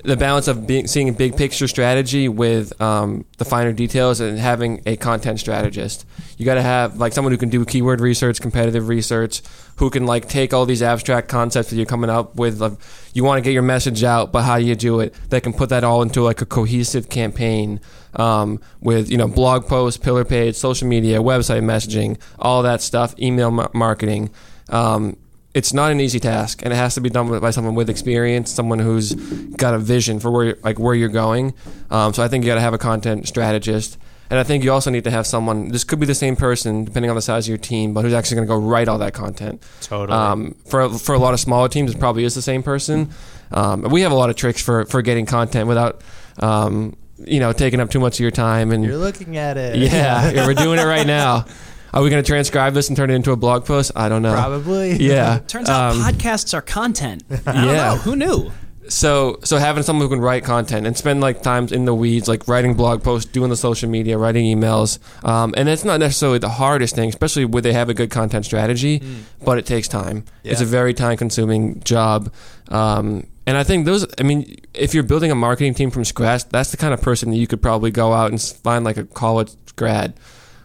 the 0.04 0.18
balance 0.18 0.48
of 0.48 0.68
being 0.68 0.88
seeing 0.88 1.10
a 1.10 1.14
big 1.14 1.36
picture 1.36 1.68
strategy 1.68 2.30
with 2.30 2.80
um, 2.82 3.26
the 3.38 3.46
finer 3.46 3.74
details 3.74 4.20
and 4.20 4.38
having 4.38 4.82
a 4.86 4.96
content 4.96 5.40
strategist. 5.40 6.06
You 6.38 6.46
got 6.46 6.56
to 6.56 6.62
have 6.62 6.98
like 6.98 7.14
someone 7.14 7.32
who 7.32 7.38
can 7.38 7.50
do 7.50 7.66
keyword 7.66 8.02
research, 8.02 8.40
competitive 8.40 8.88
research, 8.88 9.42
who 9.78 9.90
can 9.90 10.06
like 10.06 10.28
take 10.30 10.54
all 10.54 10.66
these 10.66 10.82
abstract 10.82 11.30
concepts 11.30 11.70
that 11.70 11.76
you're 11.76 11.86
coming 11.86 12.10
up 12.10 12.36
with. 12.36 12.60
Like, 12.62 12.74
you 13.14 13.24
want 13.24 13.38
to 13.38 13.42
get 13.42 13.54
your 13.54 13.64
message 13.64 14.04
out, 14.04 14.32
but 14.32 14.44
how 14.44 14.58
do 14.58 14.66
you 14.66 14.76
do 14.76 15.00
it? 15.00 15.14
That 15.30 15.44
can 15.44 15.54
put 15.54 15.70
that 15.70 15.84
all 15.84 16.02
into 16.02 16.22
like 16.22 16.42
a 16.42 16.46
cohesive 16.46 17.10
campaign 17.10 17.80
um, 18.16 18.60
with 18.82 19.10
you 19.10 19.18
know 19.18 19.28
blog 19.28 19.68
posts, 19.68 19.98
pillar 19.98 20.26
page, 20.26 20.56
social 20.56 20.88
media, 20.88 21.20
website 21.20 21.64
messaging, 21.64 22.20
all 22.40 22.64
that 22.64 22.82
stuff, 22.82 23.18
email 23.20 23.52
mar- 23.52 23.72
marketing. 23.74 24.30
Um, 24.70 25.18
it's 25.58 25.74
not 25.74 25.92
an 25.92 26.00
easy 26.00 26.20
task, 26.20 26.62
and 26.62 26.72
it 26.72 26.76
has 26.76 26.94
to 26.94 27.02
be 27.02 27.10
done 27.10 27.40
by 27.40 27.50
someone 27.50 27.74
with 27.74 27.90
experience, 27.90 28.52
someone 28.52 28.78
who's 28.78 29.16
got 29.58 29.74
a 29.74 29.80
vision 29.80 30.20
for 30.20 30.30
where 30.30 30.46
you're, 30.46 30.58
like 30.62 30.78
where 30.78 30.94
you're 30.94 31.10
going. 31.10 31.56
Um, 31.90 32.14
so 32.14 32.22
I 32.22 32.28
think 32.28 32.44
you 32.44 32.52
got 32.52 32.56
to 32.56 32.62
have 32.62 32.76
a 32.76 32.78
content 32.78 33.28
strategist, 33.28 33.98
and 34.30 34.40
I 34.40 34.44
think 34.44 34.64
you 34.64 34.72
also 34.72 34.92
need 34.92 35.04
to 35.06 35.10
have 35.10 35.26
someone. 35.26 35.70
This 35.70 35.84
could 35.84 36.00
be 36.00 36.06
the 36.06 36.14
same 36.14 36.36
person, 36.36 36.86
depending 36.86 37.10
on 37.10 37.16
the 37.16 37.24
size 37.24 37.46
of 37.46 37.50
your 37.50 37.58
team, 37.58 37.96
but 37.96 38.04
who's 38.04 38.14
actually 38.14 38.36
going 38.36 38.48
to 38.48 38.54
go 38.54 38.60
write 38.60 38.88
all 38.88 39.00
that 39.00 39.16
content. 39.16 39.64
Totally. 39.82 40.16
Um, 40.16 40.56
for 40.68 40.90
for 40.90 41.16
a 41.16 41.20
lot 41.20 41.34
of 41.34 41.40
smaller 41.40 41.70
teams, 41.70 41.92
it 41.92 42.00
probably 42.00 42.24
is 42.24 42.36
the 42.36 42.44
same 42.44 42.62
person. 42.62 43.10
Um, 43.52 43.82
we 43.82 44.02
have 44.02 44.12
a 44.12 44.16
lot 44.16 44.30
of 44.30 44.36
tricks 44.36 44.62
for 44.62 44.86
for 44.86 45.02
getting 45.02 45.26
content 45.26 45.68
without. 45.68 46.02
Um, 46.38 46.96
you 47.26 47.40
know, 47.40 47.52
taking 47.52 47.80
up 47.80 47.90
too 47.90 48.00
much 48.00 48.18
of 48.18 48.20
your 48.20 48.30
time, 48.30 48.72
and 48.72 48.86
you're 48.86 48.96
looking 48.96 49.38
at 49.38 49.58
it 49.58 49.76
yeah, 49.76 50.30
yeah, 50.30 50.46
we're 50.46 50.54
doing 50.54 50.78
it 50.78 50.84
right 50.84 51.08
now. 51.08 51.46
Are 51.94 52.04
we 52.04 52.10
going 52.10 52.24
to 52.24 52.28
transcribe 52.28 52.74
this 52.74 52.88
and 52.90 52.98
turn 52.98 53.10
it 53.10 53.16
into 53.16 53.32
a 53.32 53.36
blog 53.38 53.66
post? 53.66 53.92
I 53.96 54.10
don't 54.10 54.22
know. 54.22 54.34
probably 54.34 54.94
Yeah. 55.04 55.40
Turns 55.48 55.70
out 55.70 55.96
Um, 55.96 56.02
podcasts 56.02 56.54
are 56.54 56.62
content. 56.62 57.24
I 57.46 57.52
don't 57.54 57.66
Yeah. 57.68 57.90
know. 57.94 57.96
Who 57.98 58.16
knew? 58.16 58.52
So 58.90 59.40
so 59.44 59.58
having 59.58 59.84
someone 59.84 60.06
who 60.06 60.10
can 60.16 60.22
write 60.22 60.46
content 60.46 60.88
and 60.88 60.96
spend 60.96 61.20
like 61.20 61.42
times 61.42 61.74
in 61.74 61.84
the 61.84 61.94
weeds, 61.94 62.30
like 62.30 62.48
writing 62.48 62.74
blog 62.74 63.04
posts, 63.04 63.30
doing 63.30 63.50
the 63.50 63.58
social 63.58 63.90
media, 63.90 64.18
writing 64.18 64.46
emails, 64.46 65.00
um, 65.26 65.54
and 65.58 65.68
it's 65.68 65.84
not 65.84 66.00
necessarily 66.00 66.38
the 66.40 66.48
hardest 66.48 66.96
thing, 66.96 67.10
especially 67.10 67.44
where 67.44 67.62
they 67.62 67.74
have 67.74 67.90
a 67.90 67.94
good 67.94 68.10
content 68.12 68.46
strategy, 68.46 69.02
but 69.44 69.58
it 69.58 69.66
takes 69.66 69.90
time. 69.90 70.24
It's 70.46 70.62
a 70.62 70.66
very 70.66 70.94
time 70.94 71.18
consuming 71.18 71.82
job. 71.84 72.32
Um, 72.70 73.28
and 73.46 73.58
I 73.58 73.64
think 73.64 73.86
those, 73.86 74.06
I 74.20 74.24
mean, 74.24 74.56
if 74.74 74.94
you're 74.94 75.04
building 75.04 75.32
a 75.32 75.36
marketing 75.36 75.74
team 75.74 75.92
from 75.92 76.06
scratch, 76.06 76.48
that's 76.48 76.72
the 76.72 76.78
kind 76.78 76.94
of 76.94 77.02
person 77.02 77.32
that 77.32 77.38
you 77.38 77.48
could 77.48 77.62
probably 77.62 77.92
go 77.92 78.14
out 78.14 78.32
and 78.32 78.42
find 78.42 78.86
like 78.86 78.96
a 78.96 79.04
college 79.04 79.52
grad 79.76 80.14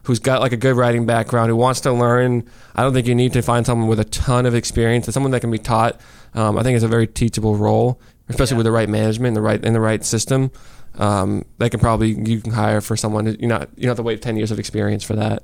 who's 0.04 0.18
got 0.18 0.40
like 0.40 0.52
a 0.52 0.56
good 0.56 0.76
writing 0.76 1.06
background, 1.06 1.48
who 1.50 1.56
wants 1.56 1.80
to 1.82 1.92
learn. 1.92 2.44
I 2.74 2.82
don't 2.82 2.92
think 2.92 3.06
you 3.06 3.14
need 3.14 3.32
to 3.34 3.42
find 3.42 3.64
someone 3.64 3.88
with 3.88 4.00
a 4.00 4.04
ton 4.04 4.46
of 4.46 4.54
experience. 4.54 5.06
It's 5.08 5.14
someone 5.14 5.32
that 5.32 5.40
can 5.40 5.50
be 5.50 5.58
taught. 5.58 6.00
Um, 6.34 6.58
I 6.58 6.62
think 6.62 6.74
it's 6.76 6.84
a 6.84 6.88
very 6.88 7.06
teachable 7.06 7.56
role, 7.56 8.00
especially 8.28 8.54
Yeah. 8.54 8.58
with 8.58 8.64
the 8.66 8.72
right 8.72 8.88
management, 8.88 9.34
the 9.34 9.42
right 9.42 9.62
in 9.64 9.72
the 9.72 9.80
right 9.80 10.04
system. 10.04 10.50
Um, 10.98 11.44
they 11.58 11.70
can 11.70 11.80
probably 11.80 12.10
you 12.10 12.40
can 12.40 12.52
hire 12.52 12.80
for 12.80 12.96
someone. 12.96 13.26
who- 13.26 13.36
You 13.38 13.46
not 13.48 13.68
you 13.76 13.82
don't 13.82 13.90
have 13.90 13.96
to 13.98 14.02
wait 14.02 14.20
ten 14.22 14.36
years 14.36 14.50
of 14.50 14.58
experience 14.58 15.04
for 15.04 15.14
that. 15.16 15.42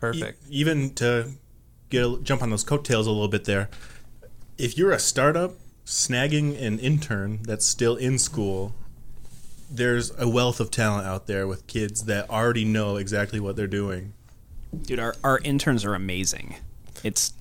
perfect 0.00 0.42
E- 0.50 0.60
even 0.60 0.90
to 0.94 1.28
get 1.90 2.04
a, 2.04 2.18
jump 2.22 2.42
on 2.42 2.50
those 2.50 2.64
coattails 2.64 3.06
a 3.06 3.10
little 3.10 3.28
bit 3.28 3.44
there. 3.44 3.68
If 4.58 4.76
you're 4.78 4.92
a 4.92 4.98
startup, 4.98 5.54
snagging 5.84 6.60
an 6.60 6.78
intern 6.78 7.40
that's 7.44 7.64
still 7.66 7.94
in 7.96 8.18
school, 8.18 8.74
there's 9.70 10.12
a 10.18 10.28
wealth 10.28 10.60
of 10.60 10.70
talent 10.70 11.06
out 11.06 11.26
there 11.26 11.46
with 11.46 11.66
kids 11.66 12.04
that 12.04 12.30
already 12.30 12.64
know 12.64 12.96
exactly 12.96 13.40
what 13.40 13.56
they're 13.56 13.66
doing. 13.66 14.12
Dude, 14.82 14.98
our, 14.98 15.14
our 15.24 15.38
interns 15.40 15.84
are 15.84 15.94
amazing. 15.94 16.56
It's 17.02 17.32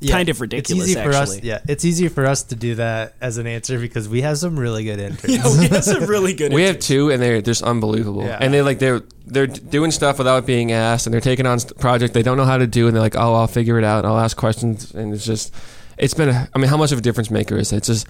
Yeah, 0.00 0.12
kind 0.14 0.28
of 0.28 0.40
ridiculous, 0.40 0.84
It's 0.84 0.90
easy 0.96 1.02
for 1.02 1.10
us. 1.14 1.42
Yeah, 1.42 1.60
it's 1.68 1.84
easier 1.84 2.10
for 2.10 2.26
us 2.26 2.42
to 2.44 2.54
do 2.56 2.74
that 2.76 3.14
as 3.20 3.38
an 3.38 3.46
answer 3.46 3.78
because 3.78 4.08
we 4.08 4.20
have 4.22 4.38
some 4.38 4.58
really 4.58 4.84
good 4.84 4.98
interns. 5.00 5.36
Yeah, 5.36 5.58
we 5.58 5.68
have 5.68 5.84
some 5.84 6.04
really 6.04 6.34
good 6.34 6.52
We 6.54 6.62
have 6.64 6.78
two, 6.78 7.10
and 7.10 7.20
they're 7.22 7.40
just 7.42 7.62
unbelievable. 7.62 8.24
Yeah. 8.24 8.38
And 8.40 8.52
they 8.52 8.62
like 8.62 8.78
they're 8.78 9.02
they're 9.26 9.46
doing 9.46 9.90
stuff 9.90 10.18
without 10.18 10.46
being 10.46 10.72
asked, 10.72 11.06
and 11.06 11.14
they're 11.14 11.20
taking 11.20 11.46
on 11.46 11.58
st- 11.58 11.78
project 11.78 12.12
they 12.14 12.22
don't 12.22 12.36
know 12.36 12.44
how 12.44 12.58
to 12.58 12.66
do, 12.66 12.86
and 12.86 12.94
they're 12.94 13.02
like, 13.02 13.16
"Oh, 13.16 13.34
I'll 13.34 13.46
figure 13.46 13.78
it 13.78 13.84
out. 13.84 14.04
and 14.04 14.06
I'll 14.06 14.20
ask 14.20 14.36
questions." 14.36 14.92
And 14.92 15.14
it's 15.14 15.24
just, 15.24 15.54
it's 15.96 16.14
been. 16.14 16.28
A, 16.28 16.48
I 16.54 16.58
mean, 16.58 16.68
how 16.68 16.76
much 16.76 16.92
of 16.92 16.98
a 16.98 17.02
difference 17.02 17.30
maker 17.30 17.56
is 17.56 17.72
it? 17.72 17.78
It's 17.78 17.86
just. 17.88 18.06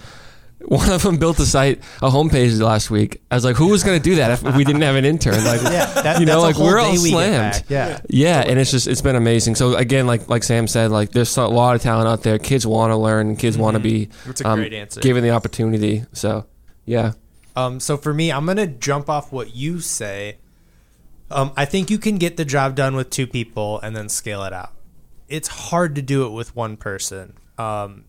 One 0.67 0.91
of 0.91 1.03
them 1.03 1.17
built 1.17 1.39
a 1.39 1.45
site, 1.45 1.79
a 2.01 2.09
homepage 2.09 2.59
last 2.59 2.89
week. 2.89 3.21
I 3.29 3.35
was 3.35 3.45
like, 3.45 3.55
"Who 3.55 3.67
was 3.67 3.83
going 3.83 3.99
to 3.99 4.03
do 4.03 4.15
that 4.15 4.31
if 4.31 4.55
we 4.55 4.63
didn't 4.63 4.81
have 4.81 4.95
an 4.95 5.05
intern?" 5.05 5.43
Like, 5.43 5.61
yeah, 5.61 5.85
that, 6.01 6.19
you 6.19 6.25
know, 6.25 6.41
like 6.41 6.57
we're 6.57 6.79
all 6.79 6.91
day 6.91 6.97
we 6.97 7.09
slammed. 7.11 7.63
Yeah, 7.69 7.99
Yeah, 8.09 8.41
and 8.41 8.59
it's 8.59 8.71
just 8.71 8.87
it's 8.87 9.01
been 9.01 9.15
amazing. 9.15 9.55
So 9.55 9.75
again, 9.75 10.07
like 10.07 10.27
like 10.27 10.43
Sam 10.43 10.67
said, 10.67 10.91
like 10.91 11.11
there's 11.11 11.35
a 11.37 11.45
lot 11.47 11.75
of 11.75 11.81
talent 11.81 12.07
out 12.07 12.23
there. 12.23 12.39
Kids 12.39 12.65
want 12.65 12.91
to 12.91 12.97
learn. 12.97 13.35
Kids 13.35 13.57
want 13.57 13.75
to 13.75 13.79
be 13.79 14.09
That's 14.25 14.41
a 14.41 14.47
um, 14.49 14.59
great 14.59 14.73
answer. 14.73 15.01
given 15.01 15.23
the 15.23 15.31
opportunity. 15.31 16.03
So 16.13 16.45
yeah, 16.85 17.13
Um, 17.55 17.79
so 17.79 17.95
for 17.97 18.13
me, 18.13 18.31
I'm 18.31 18.45
gonna 18.45 18.67
jump 18.67 19.09
off 19.09 19.31
what 19.31 19.55
you 19.55 19.79
say. 19.79 20.37
Um, 21.31 21.51
I 21.57 21.65
think 21.65 21.89
you 21.89 21.97
can 21.97 22.17
get 22.17 22.37
the 22.37 22.45
job 22.45 22.75
done 22.75 22.95
with 22.95 23.09
two 23.09 23.27
people 23.27 23.79
and 23.81 23.95
then 23.95 24.09
scale 24.09 24.43
it 24.43 24.53
out. 24.53 24.73
It's 25.27 25.47
hard 25.47 25.95
to 25.95 26.01
do 26.01 26.25
it 26.27 26.29
with 26.29 26.55
one 26.55 26.77
person. 26.77 27.33
Um, 27.57 28.05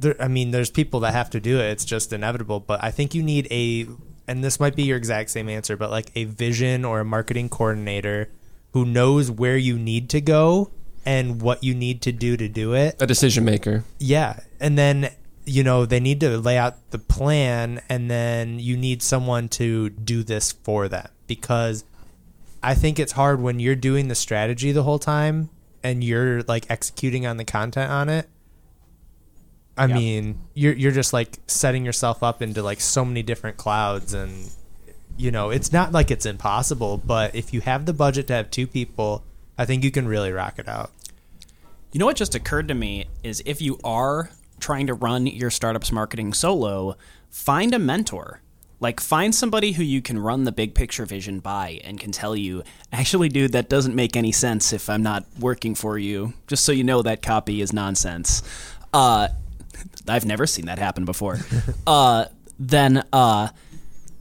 there, 0.00 0.20
I 0.20 0.28
mean, 0.28 0.50
there's 0.50 0.70
people 0.70 1.00
that 1.00 1.12
have 1.12 1.30
to 1.30 1.40
do 1.40 1.58
it. 1.58 1.70
It's 1.70 1.84
just 1.84 2.12
inevitable. 2.12 2.60
But 2.60 2.82
I 2.82 2.90
think 2.90 3.14
you 3.14 3.22
need 3.22 3.48
a, 3.50 3.86
and 4.28 4.44
this 4.44 4.60
might 4.60 4.76
be 4.76 4.84
your 4.84 4.96
exact 4.96 5.30
same 5.30 5.48
answer, 5.48 5.76
but 5.76 5.90
like 5.90 6.10
a 6.14 6.24
vision 6.24 6.84
or 6.84 7.00
a 7.00 7.04
marketing 7.04 7.48
coordinator 7.48 8.28
who 8.72 8.84
knows 8.84 9.30
where 9.30 9.56
you 9.56 9.78
need 9.78 10.10
to 10.10 10.20
go 10.20 10.70
and 11.06 11.40
what 11.40 11.62
you 11.62 11.74
need 11.74 12.02
to 12.02 12.12
do 12.12 12.36
to 12.36 12.48
do 12.48 12.74
it. 12.74 13.00
a 13.00 13.06
decision 13.06 13.44
maker. 13.44 13.84
Yeah, 13.98 14.40
and 14.60 14.76
then 14.76 15.10
you 15.44 15.62
know 15.62 15.86
they 15.86 16.00
need 16.00 16.20
to 16.20 16.36
lay 16.36 16.58
out 16.58 16.90
the 16.90 16.98
plan, 16.98 17.80
and 17.88 18.10
then 18.10 18.58
you 18.58 18.76
need 18.76 19.02
someone 19.02 19.48
to 19.50 19.90
do 19.90 20.22
this 20.22 20.52
for 20.52 20.88
them 20.88 21.08
because 21.26 21.84
I 22.62 22.74
think 22.74 22.98
it's 22.98 23.12
hard 23.12 23.40
when 23.40 23.60
you're 23.60 23.76
doing 23.76 24.08
the 24.08 24.14
strategy 24.14 24.72
the 24.72 24.82
whole 24.82 24.98
time 24.98 25.50
and 25.82 26.02
you're 26.02 26.42
like 26.42 26.66
executing 26.68 27.24
on 27.24 27.36
the 27.36 27.44
content 27.44 27.90
on 27.90 28.08
it. 28.08 28.28
I 29.76 29.86
Yeah. 29.86 29.94
mean, 29.94 30.38
you're 30.54 30.72
you're 30.72 30.92
just 30.92 31.12
like 31.12 31.38
setting 31.46 31.84
yourself 31.84 32.22
up 32.22 32.40
into 32.42 32.62
like 32.62 32.80
so 32.80 33.04
many 33.04 33.22
different 33.22 33.56
clouds 33.56 34.14
and 34.14 34.50
you 35.18 35.30
know, 35.30 35.48
it's 35.50 35.72
not 35.72 35.92
like 35.92 36.10
it's 36.10 36.26
impossible, 36.26 36.98
but 36.98 37.34
if 37.34 37.54
you 37.54 37.62
have 37.62 37.86
the 37.86 37.92
budget 37.94 38.26
to 38.26 38.34
have 38.34 38.50
two 38.50 38.66
people, 38.66 39.24
I 39.56 39.64
think 39.64 39.82
you 39.82 39.90
can 39.90 40.06
really 40.06 40.30
rock 40.30 40.58
it 40.58 40.68
out. 40.68 40.90
You 41.92 41.98
know 42.00 42.04
what 42.06 42.16
just 42.16 42.34
occurred 42.34 42.68
to 42.68 42.74
me 42.74 43.06
is 43.22 43.42
if 43.46 43.62
you 43.62 43.78
are 43.82 44.28
trying 44.60 44.86
to 44.88 44.94
run 44.94 45.26
your 45.26 45.48
startup's 45.50 45.90
marketing 45.90 46.34
solo, 46.34 46.96
find 47.30 47.72
a 47.74 47.78
mentor. 47.78 48.40
Like 48.78 49.00
find 49.00 49.34
somebody 49.34 49.72
who 49.72 49.82
you 49.82 50.02
can 50.02 50.18
run 50.18 50.44
the 50.44 50.52
big 50.52 50.74
picture 50.74 51.06
vision 51.06 51.40
by 51.40 51.80
and 51.82 51.98
can 51.98 52.12
tell 52.12 52.36
you, 52.36 52.62
actually 52.92 53.30
dude, 53.30 53.52
that 53.52 53.70
doesn't 53.70 53.94
make 53.94 54.16
any 54.18 54.32
sense 54.32 54.70
if 54.74 54.90
I'm 54.90 55.02
not 55.02 55.24
working 55.38 55.74
for 55.74 55.96
you. 55.96 56.34
Just 56.46 56.62
so 56.64 56.72
you 56.72 56.84
know 56.84 57.00
that 57.00 57.22
copy 57.22 57.62
is 57.62 57.72
nonsense. 57.72 58.42
Uh 58.92 59.28
I've 60.08 60.24
never 60.24 60.46
seen 60.46 60.66
that 60.66 60.78
happen 60.78 61.04
before. 61.04 61.38
uh 61.86 62.26
then 62.58 63.04
uh 63.12 63.48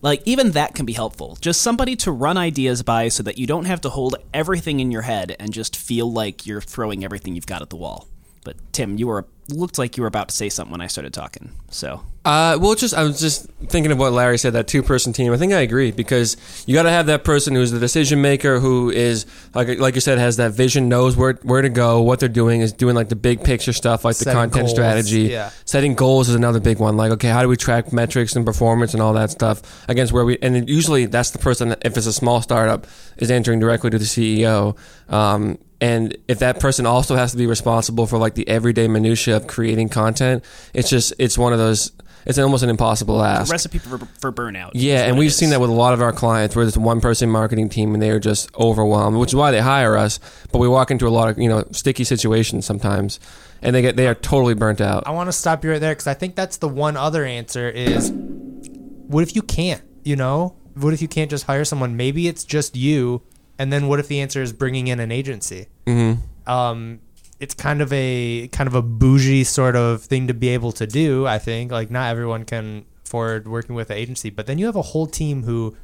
like 0.01 0.21
even 0.25 0.51
that 0.51 0.75
can 0.75 0.85
be 0.85 0.93
helpful. 0.93 1.37
Just 1.41 1.61
somebody 1.61 1.95
to 1.97 2.11
run 2.11 2.37
ideas 2.37 2.83
by 2.83 3.07
so 3.07 3.23
that 3.23 3.37
you 3.37 3.47
don't 3.47 3.65
have 3.65 3.81
to 3.81 3.89
hold 3.89 4.15
everything 4.33 4.79
in 4.79 4.91
your 4.91 5.01
head 5.01 5.35
and 5.39 5.51
just 5.51 5.75
feel 5.75 6.11
like 6.11 6.45
you're 6.45 6.61
throwing 6.61 7.03
everything 7.03 7.35
you've 7.35 7.47
got 7.47 7.61
at 7.61 7.69
the 7.69 7.75
wall. 7.75 8.07
But 8.43 8.55
Tim, 8.71 8.97
you 8.97 9.07
were 9.07 9.25
looked 9.49 9.77
like 9.77 9.97
you 9.97 10.01
were 10.01 10.07
about 10.07 10.29
to 10.29 10.35
say 10.35 10.49
something 10.49 10.71
when 10.71 10.81
I 10.81 10.87
started 10.87 11.13
talking. 11.13 11.51
So 11.69 12.01
Uh, 12.23 12.57
well, 12.59 12.73
just 12.73 12.93
I 12.95 13.03
was 13.03 13.19
just 13.19 13.47
thinking 13.67 13.91
of 13.91 13.99
what 13.99 14.11
Larry 14.11 14.37
said. 14.39 14.53
That 14.53 14.67
two-person 14.67 15.13
team. 15.13 15.31
I 15.31 15.37
think 15.37 15.53
I 15.53 15.59
agree 15.59 15.91
because 15.91 16.37
you 16.65 16.73
got 16.73 16.83
to 16.83 16.89
have 16.89 17.05
that 17.05 17.23
person 17.23 17.53
who's 17.53 17.69
the 17.71 17.79
decision 17.79 18.21
maker, 18.21 18.59
who 18.59 18.89
is 18.89 19.25
like 19.53 19.77
like 19.79 19.93
you 19.93 20.01
said 20.01 20.17
has 20.17 20.37
that 20.37 20.53
vision, 20.53 20.89
knows 20.89 21.15
where 21.15 21.33
where 21.43 21.61
to 21.61 21.69
go, 21.69 22.01
what 22.01 22.19
they're 22.19 22.29
doing, 22.29 22.61
is 22.61 22.73
doing 22.73 22.95
like 22.95 23.09
the 23.09 23.15
big 23.15 23.43
picture 23.43 23.73
stuff, 23.73 24.03
like 24.03 24.17
the 24.17 24.25
content 24.31 24.53
goals, 24.53 24.71
strategy. 24.71 25.21
yeah. 25.23 25.51
Setting 25.65 25.93
goals 25.93 26.29
is 26.29 26.35
another 26.35 26.59
big 26.59 26.79
one. 26.79 26.97
Like, 26.97 27.11
okay, 27.11 27.29
how 27.29 27.41
do 27.43 27.47
we 27.47 27.57
track 27.57 27.93
metrics 27.93 28.35
and 28.35 28.45
performance 28.45 28.93
and 28.93 29.01
all 29.03 29.13
that 29.13 29.29
stuff 29.29 29.85
against 29.87 30.11
where 30.11 30.25
we? 30.25 30.39
And 30.41 30.67
usually 30.67 31.05
that's 31.05 31.29
the 31.31 31.39
person. 31.39 31.69
that, 31.69 31.85
If 31.85 31.97
it's 31.97 32.07
a 32.07 32.13
small 32.13 32.41
startup, 32.41 32.87
is 33.17 33.29
answering 33.29 33.59
directly 33.59 33.91
to 33.91 33.99
the 33.99 34.05
CEO. 34.05 34.75
Um, 35.13 35.59
and 35.81 36.17
if 36.27 36.39
that 36.39 36.59
person 36.59 36.85
also 36.85 37.15
has 37.15 37.31
to 37.31 37.37
be 37.37 37.47
responsible 37.47 38.07
for 38.07 38.17
like 38.17 38.33
the 38.35 38.47
everyday 38.47 38.87
minutia 38.87 39.34
of 39.35 39.47
creating 39.47 39.89
content, 39.89 40.43
it's 40.73 40.89
just 40.89 41.13
it's 41.19 41.37
one 41.37 41.53
of 41.53 41.59
those. 41.59 41.91
It's 42.25 42.39
almost 42.39 42.63
an 42.63 42.71
impossible 42.71 43.23
ask. 43.23 43.51
recipe 43.51 43.77
for, 43.77 43.99
for 43.99 44.31
burnout. 44.31 44.71
Yeah, 44.73 45.03
and 45.03 45.15
we've 45.15 45.31
seen 45.31 45.51
that 45.51 45.61
with 45.61 45.69
a 45.69 45.73
lot 45.73 45.93
of 45.93 46.01
our 46.01 46.11
clients 46.11 46.55
where 46.55 46.65
there's 46.65 46.75
a 46.75 46.79
one 46.79 46.99
person 46.99 47.29
marketing 47.29 47.69
team 47.69 47.93
and 47.93 48.01
they're 48.01 48.19
just 48.19 48.51
overwhelmed, 48.55 49.17
which 49.17 49.29
is 49.29 49.35
why 49.35 49.51
they 49.51 49.59
hire 49.61 49.95
us. 49.95 50.19
But 50.51 50.57
we 50.57 50.67
walk 50.67 50.89
into 50.89 51.07
a 51.07 51.09
lot 51.09 51.29
of, 51.29 51.37
you 51.37 51.47
know, 51.47 51.65
sticky 51.71 52.03
situations 52.03 52.65
sometimes 52.65 53.19
and 53.65 53.75
they 53.75 53.81
get 53.81 53.95
they 53.95 54.07
are 54.07 54.15
totally 54.15 54.53
burnt 54.53 54.79
out. 54.79 55.03
I 55.07 55.11
want 55.11 55.27
to 55.27 55.33
stop 55.33 55.63
you 55.63 55.71
right 55.71 55.81
there 55.81 55.91
because 55.91 56.07
I 56.07 56.13
think 56.13 56.35
that's 56.35 56.57
the 56.57 56.69
one 56.69 56.95
other 56.95 57.25
answer 57.25 57.69
is 57.69 58.11
what 58.11 59.23
if 59.23 59.35
you 59.35 59.41
can't? 59.41 59.81
You 60.03 60.15
know, 60.15 60.55
what 60.75 60.93
if 60.93 61.01
you 61.01 61.07
can't 61.07 61.29
just 61.29 61.45
hire 61.45 61.65
someone? 61.65 61.97
Maybe 61.97 62.27
it's 62.27 62.43
just 62.43 62.75
you, 62.75 63.23
and 63.57 63.73
then 63.73 63.87
what 63.87 63.99
if 63.99 64.07
the 64.07 64.21
answer 64.21 64.41
is 64.41 64.53
bringing 64.53 64.87
in 64.87 64.99
an 64.99 65.11
agency? 65.11 65.67
Mm-hmm. 65.87 66.49
Um, 66.49 66.99
it's 67.39 67.53
kind 67.53 67.81
of 67.81 67.91
a 67.93 68.47
kind 68.49 68.67
of 68.67 68.75
a 68.75 68.81
bougie 68.81 69.43
sort 69.43 69.75
of 69.75 70.01
thing 70.03 70.27
to 70.27 70.33
be 70.33 70.49
able 70.49 70.71
to 70.73 70.87
do. 70.87 71.25
I 71.27 71.37
think 71.39 71.71
like 71.71 71.91
not 71.91 72.09
everyone 72.09 72.45
can 72.45 72.85
afford 73.05 73.47
working 73.47 73.75
with 73.75 73.89
an 73.89 73.97
agency, 73.97 74.29
but 74.29 74.47
then 74.47 74.57
you 74.57 74.65
have 74.67 74.75
a 74.75 74.81
whole 74.81 75.07
team 75.07 75.43
who 75.43 75.75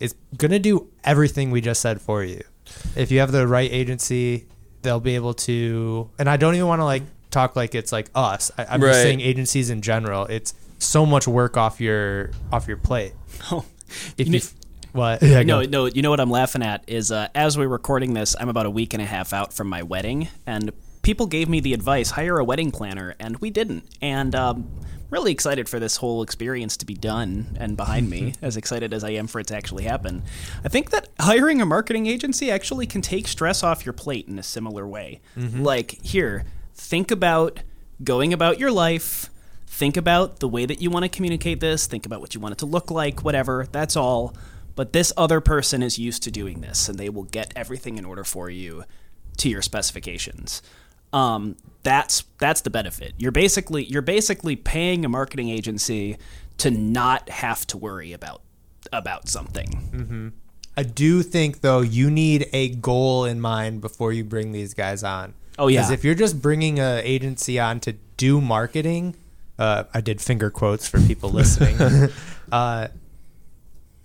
is 0.00 0.14
gonna 0.36 0.58
do 0.58 0.88
everything 1.04 1.50
we 1.50 1.60
just 1.60 1.80
said 1.80 2.00
for 2.00 2.22
you. 2.24 2.42
If 2.96 3.10
you 3.10 3.20
have 3.20 3.32
the 3.32 3.46
right 3.46 3.70
agency, 3.72 4.46
they'll 4.82 5.00
be 5.00 5.14
able 5.14 5.34
to. 5.34 6.10
And 6.18 6.28
I 6.28 6.36
don't 6.36 6.54
even 6.54 6.66
want 6.66 6.80
to 6.80 6.84
like 6.84 7.02
talk 7.30 7.54
like 7.56 7.74
it's 7.74 7.92
like 7.92 8.10
us. 8.14 8.50
I, 8.58 8.64
I'm 8.66 8.80
Right. 8.82 8.88
just 8.90 9.02
saying 9.02 9.20
agencies 9.20 9.70
in 9.70 9.82
general. 9.82 10.26
It's 10.26 10.54
so 10.78 11.06
much 11.06 11.26
work 11.28 11.56
off 11.56 11.80
your 11.80 12.30
off 12.52 12.66
your 12.68 12.76
plate. 12.78 13.12
Oh, 13.52 13.64
If 14.18 14.26
You 14.28 14.34
you, 14.34 14.40
what? 14.92 15.22
Yeah, 15.22 15.42
no, 15.42 15.62
go. 15.64 15.70
no. 15.70 15.86
You 15.86 16.02
know 16.02 16.10
what 16.10 16.20
I'm 16.20 16.30
laughing 16.30 16.62
at 16.62 16.82
is 16.88 17.12
uh, 17.12 17.28
as 17.34 17.56
we're 17.56 17.68
recording 17.68 18.14
this, 18.14 18.34
I'm 18.38 18.48
about 18.48 18.66
a 18.66 18.70
week 18.70 18.92
and 18.94 19.02
a 19.02 19.06
half 19.06 19.32
out 19.32 19.52
from 19.52 19.68
my 19.68 19.82
wedding, 19.82 20.28
and 20.46 20.72
people 21.06 21.28
gave 21.28 21.48
me 21.48 21.60
the 21.60 21.72
advice: 21.72 22.10
hire 22.10 22.36
a 22.36 22.44
wedding 22.44 22.72
planner, 22.72 23.14
and 23.20 23.36
we 23.36 23.48
didn't. 23.48 23.84
And 24.02 24.34
um, 24.34 24.68
really 25.08 25.30
excited 25.30 25.68
for 25.68 25.78
this 25.78 25.98
whole 25.98 26.20
experience 26.20 26.76
to 26.78 26.84
be 26.84 26.94
done 26.94 27.56
and 27.60 27.76
behind 27.76 28.10
me. 28.10 28.34
as 28.42 28.56
excited 28.56 28.92
as 28.92 29.04
I 29.04 29.10
am 29.10 29.28
for 29.28 29.38
it 29.38 29.46
to 29.46 29.56
actually 29.56 29.84
happen, 29.84 30.24
I 30.64 30.68
think 30.68 30.90
that 30.90 31.08
hiring 31.20 31.62
a 31.62 31.66
marketing 31.66 32.08
agency 32.08 32.50
actually 32.50 32.88
can 32.88 33.02
take 33.02 33.28
stress 33.28 33.62
off 33.62 33.86
your 33.86 33.92
plate 33.92 34.26
in 34.26 34.36
a 34.36 34.42
similar 34.42 34.84
way. 34.84 35.20
Like 35.62 36.02
here, 36.02 36.44
think 36.74 37.12
about 37.12 37.60
going 38.02 38.32
about 38.32 38.58
your 38.58 38.72
life. 38.72 39.30
Think 39.68 39.96
about 39.96 40.40
the 40.40 40.48
way 40.48 40.66
that 40.66 40.82
you 40.82 40.90
want 40.90 41.04
to 41.04 41.08
communicate 41.08 41.60
this. 41.60 41.86
Think 41.86 42.04
about 42.04 42.20
what 42.20 42.34
you 42.34 42.40
want 42.40 42.52
it 42.52 42.58
to 42.58 42.66
look 42.66 42.90
like, 42.90 43.22
whatever. 43.22 43.68
That's 43.70 43.94
all. 43.94 44.34
But 44.74 44.92
this 44.92 45.12
other 45.16 45.40
person 45.40 45.84
is 45.84 46.00
used 46.00 46.24
to 46.24 46.32
doing 46.32 46.62
this, 46.62 46.88
and 46.88 46.98
they 46.98 47.10
will 47.10 47.24
get 47.24 47.52
everything 47.54 47.96
in 47.96 48.04
order 48.04 48.24
for 48.24 48.50
you 48.50 48.84
to 49.36 49.48
your 49.48 49.62
specifications. 49.62 50.62
Um, 51.16 51.56
that's 51.82 52.24
that's 52.38 52.60
the 52.60 52.70
benefit. 52.70 53.14
You're 53.16 53.32
basically 53.32 53.84
you're 53.84 54.02
basically 54.02 54.56
paying 54.56 55.04
a 55.04 55.08
marketing 55.08 55.48
agency 55.48 56.18
to 56.58 56.70
not 56.70 57.28
have 57.28 57.66
to 57.68 57.78
worry 57.78 58.12
about 58.12 58.42
about 58.92 59.28
something. 59.28 60.32
I 60.76 60.82
do 60.82 61.22
think 61.22 61.62
though 61.62 61.80
you 61.80 62.10
need 62.10 62.48
a 62.52 62.68
goal 62.68 63.24
in 63.24 63.40
mind 63.40 63.80
before 63.80 64.12
you 64.12 64.24
bring 64.24 64.52
these 64.52 64.74
guys 64.74 65.02
on. 65.02 65.32
Oh, 65.58 65.68
yeah. 65.68 65.80
Because 65.80 65.90
if 65.90 66.04
you're 66.04 66.14
just 66.14 66.42
bringing 66.42 66.78
an 66.78 67.00
agency 67.02 67.58
on 67.58 67.80
to 67.80 67.92
do 68.18 68.42
marketing, 68.42 69.16
uh, 69.58 69.84
I 69.94 70.02
did 70.02 70.20
finger 70.20 70.50
quotes 70.50 70.86
for 70.86 71.00
people 71.00 71.30
listening. 71.30 72.10
uh, 72.52 72.88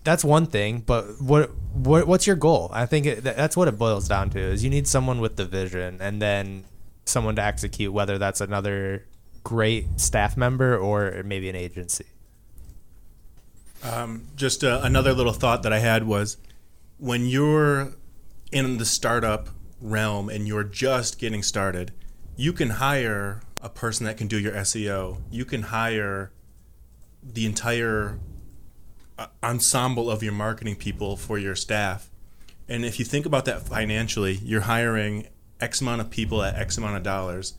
that's 0.05 0.23
one 0.23 0.45
thing, 0.45 0.79
but 0.79 1.21
what 1.21 1.51
what 1.73 2.07
what's 2.07 2.25
your 2.25 2.37
goal? 2.37 2.69
I 2.71 2.85
think 2.85 3.05
it, 3.05 3.23
that's 3.23 3.57
what 3.57 3.67
it 3.67 3.77
boils 3.77 4.07
down 4.07 4.29
to. 4.31 4.39
Is 4.39 4.63
you 4.63 4.69
need 4.69 4.87
someone 4.87 5.19
with 5.19 5.35
the 5.35 5.45
vision, 5.45 5.97
and 5.99 6.21
then 6.21 6.63
someone 7.05 7.35
to 7.35 7.43
execute. 7.43 7.91
Whether 7.93 8.17
that's 8.17 8.41
another 8.41 9.05
great 9.43 9.99
staff 9.99 10.37
member 10.37 10.77
or 10.77 11.23
maybe 11.23 11.49
an 11.49 11.55
agency. 11.55 12.05
Um, 13.83 14.27
just 14.35 14.63
uh, 14.63 14.81
another 14.83 15.13
little 15.13 15.33
thought 15.33 15.63
that 15.63 15.73
I 15.73 15.79
had 15.79 16.05
was 16.05 16.37
when 16.99 17.25
you're 17.25 17.93
in 18.51 18.77
the 18.77 18.85
startup 18.85 19.49
realm 19.79 20.29
and 20.29 20.47
you're 20.47 20.63
just 20.63 21.17
getting 21.17 21.41
started, 21.41 21.91
you 22.35 22.53
can 22.53 22.71
hire 22.71 23.41
a 23.61 23.69
person 23.69 24.05
that 24.05 24.17
can 24.17 24.27
do 24.27 24.39
your 24.39 24.53
SEO. 24.53 25.21
You 25.31 25.45
can 25.45 25.63
hire 25.63 26.31
the 27.23 27.45
entire 27.45 28.19
uh, 29.17 29.27
ensemble 29.43 30.09
of 30.09 30.23
your 30.23 30.33
marketing 30.33 30.75
people 30.75 31.15
for 31.17 31.37
your 31.37 31.55
staff. 31.55 32.09
And 32.67 32.85
if 32.85 32.99
you 32.99 33.05
think 33.05 33.25
about 33.25 33.45
that 33.45 33.67
financially, 33.67 34.39
you're 34.43 34.61
hiring 34.61 35.27
X 35.61 35.81
amount 35.81 36.01
of 36.01 36.09
people 36.09 36.41
at 36.43 36.55
X 36.55 36.77
amount 36.77 36.97
of 36.97 37.03
dollars, 37.03 37.53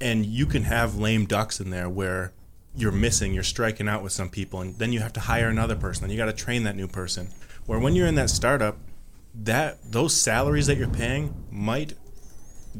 and 0.00 0.24
you 0.24 0.46
can 0.46 0.62
have 0.64 0.96
lame 0.96 1.26
ducks 1.26 1.60
in 1.60 1.70
there 1.70 1.88
where 1.88 2.32
you're 2.76 2.92
missing, 2.92 3.34
you're 3.34 3.42
striking 3.42 3.88
out 3.88 4.02
with 4.02 4.12
some 4.12 4.28
people, 4.28 4.60
and 4.60 4.78
then 4.78 4.92
you 4.92 5.00
have 5.00 5.12
to 5.14 5.20
hire 5.20 5.48
another 5.48 5.76
person, 5.76 6.04
and 6.04 6.12
you 6.12 6.18
got 6.18 6.26
to 6.26 6.32
train 6.32 6.64
that 6.64 6.76
new 6.76 6.88
person. 6.88 7.28
Where 7.66 7.78
when 7.78 7.94
you're 7.94 8.06
in 8.06 8.14
that 8.16 8.30
startup, 8.30 8.76
that 9.34 9.78
those 9.90 10.14
salaries 10.14 10.66
that 10.66 10.76
you're 10.76 10.88
paying 10.88 11.34
might 11.50 11.94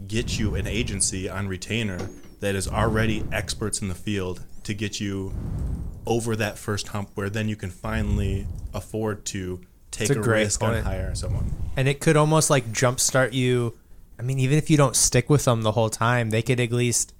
get 0.09 0.39
you 0.39 0.55
an 0.57 0.67
agency 0.67 1.29
on 1.29 1.47
retainer 1.49 2.11
that 2.41 2.55
is 2.55 2.69
already 2.69 3.25
experts 3.33 3.81
in 3.81 3.89
the 3.89 3.95
field 3.95 4.43
to 4.65 4.75
get 4.75 5.01
you 5.01 5.33
over 6.07 6.37
that 6.37 6.59
first 6.59 6.89
hump 6.89 7.11
where 7.15 7.31
then 7.31 7.49
you 7.49 7.57
can 7.57 7.71
finally 7.71 8.47
afford 8.75 9.25
to 9.25 9.61
take 9.91 10.11
It's 10.11 10.17
a, 10.17 10.21
a 10.21 10.29
risk 10.29 10.61
point. 10.61 10.85
hire 10.85 11.15
someone. 11.15 11.53
and 11.77 11.89
it 11.89 12.01
could 12.01 12.17
almost 12.17 12.51
like 12.51 12.71
jumpstart 12.73 13.33
you. 13.33 13.79
I 14.19 14.23
mean, 14.23 14.39
even 14.39 14.59
if 14.59 14.71
you 14.71 14.77
don't 14.77 14.97
stick 14.97 15.29
with 15.29 15.45
them 15.45 15.63
the 15.63 15.73
whole 15.73 15.91
time, 15.91 16.31
they 16.31 16.43
could 16.43 16.61
at 16.61 16.71
least, 16.73 17.13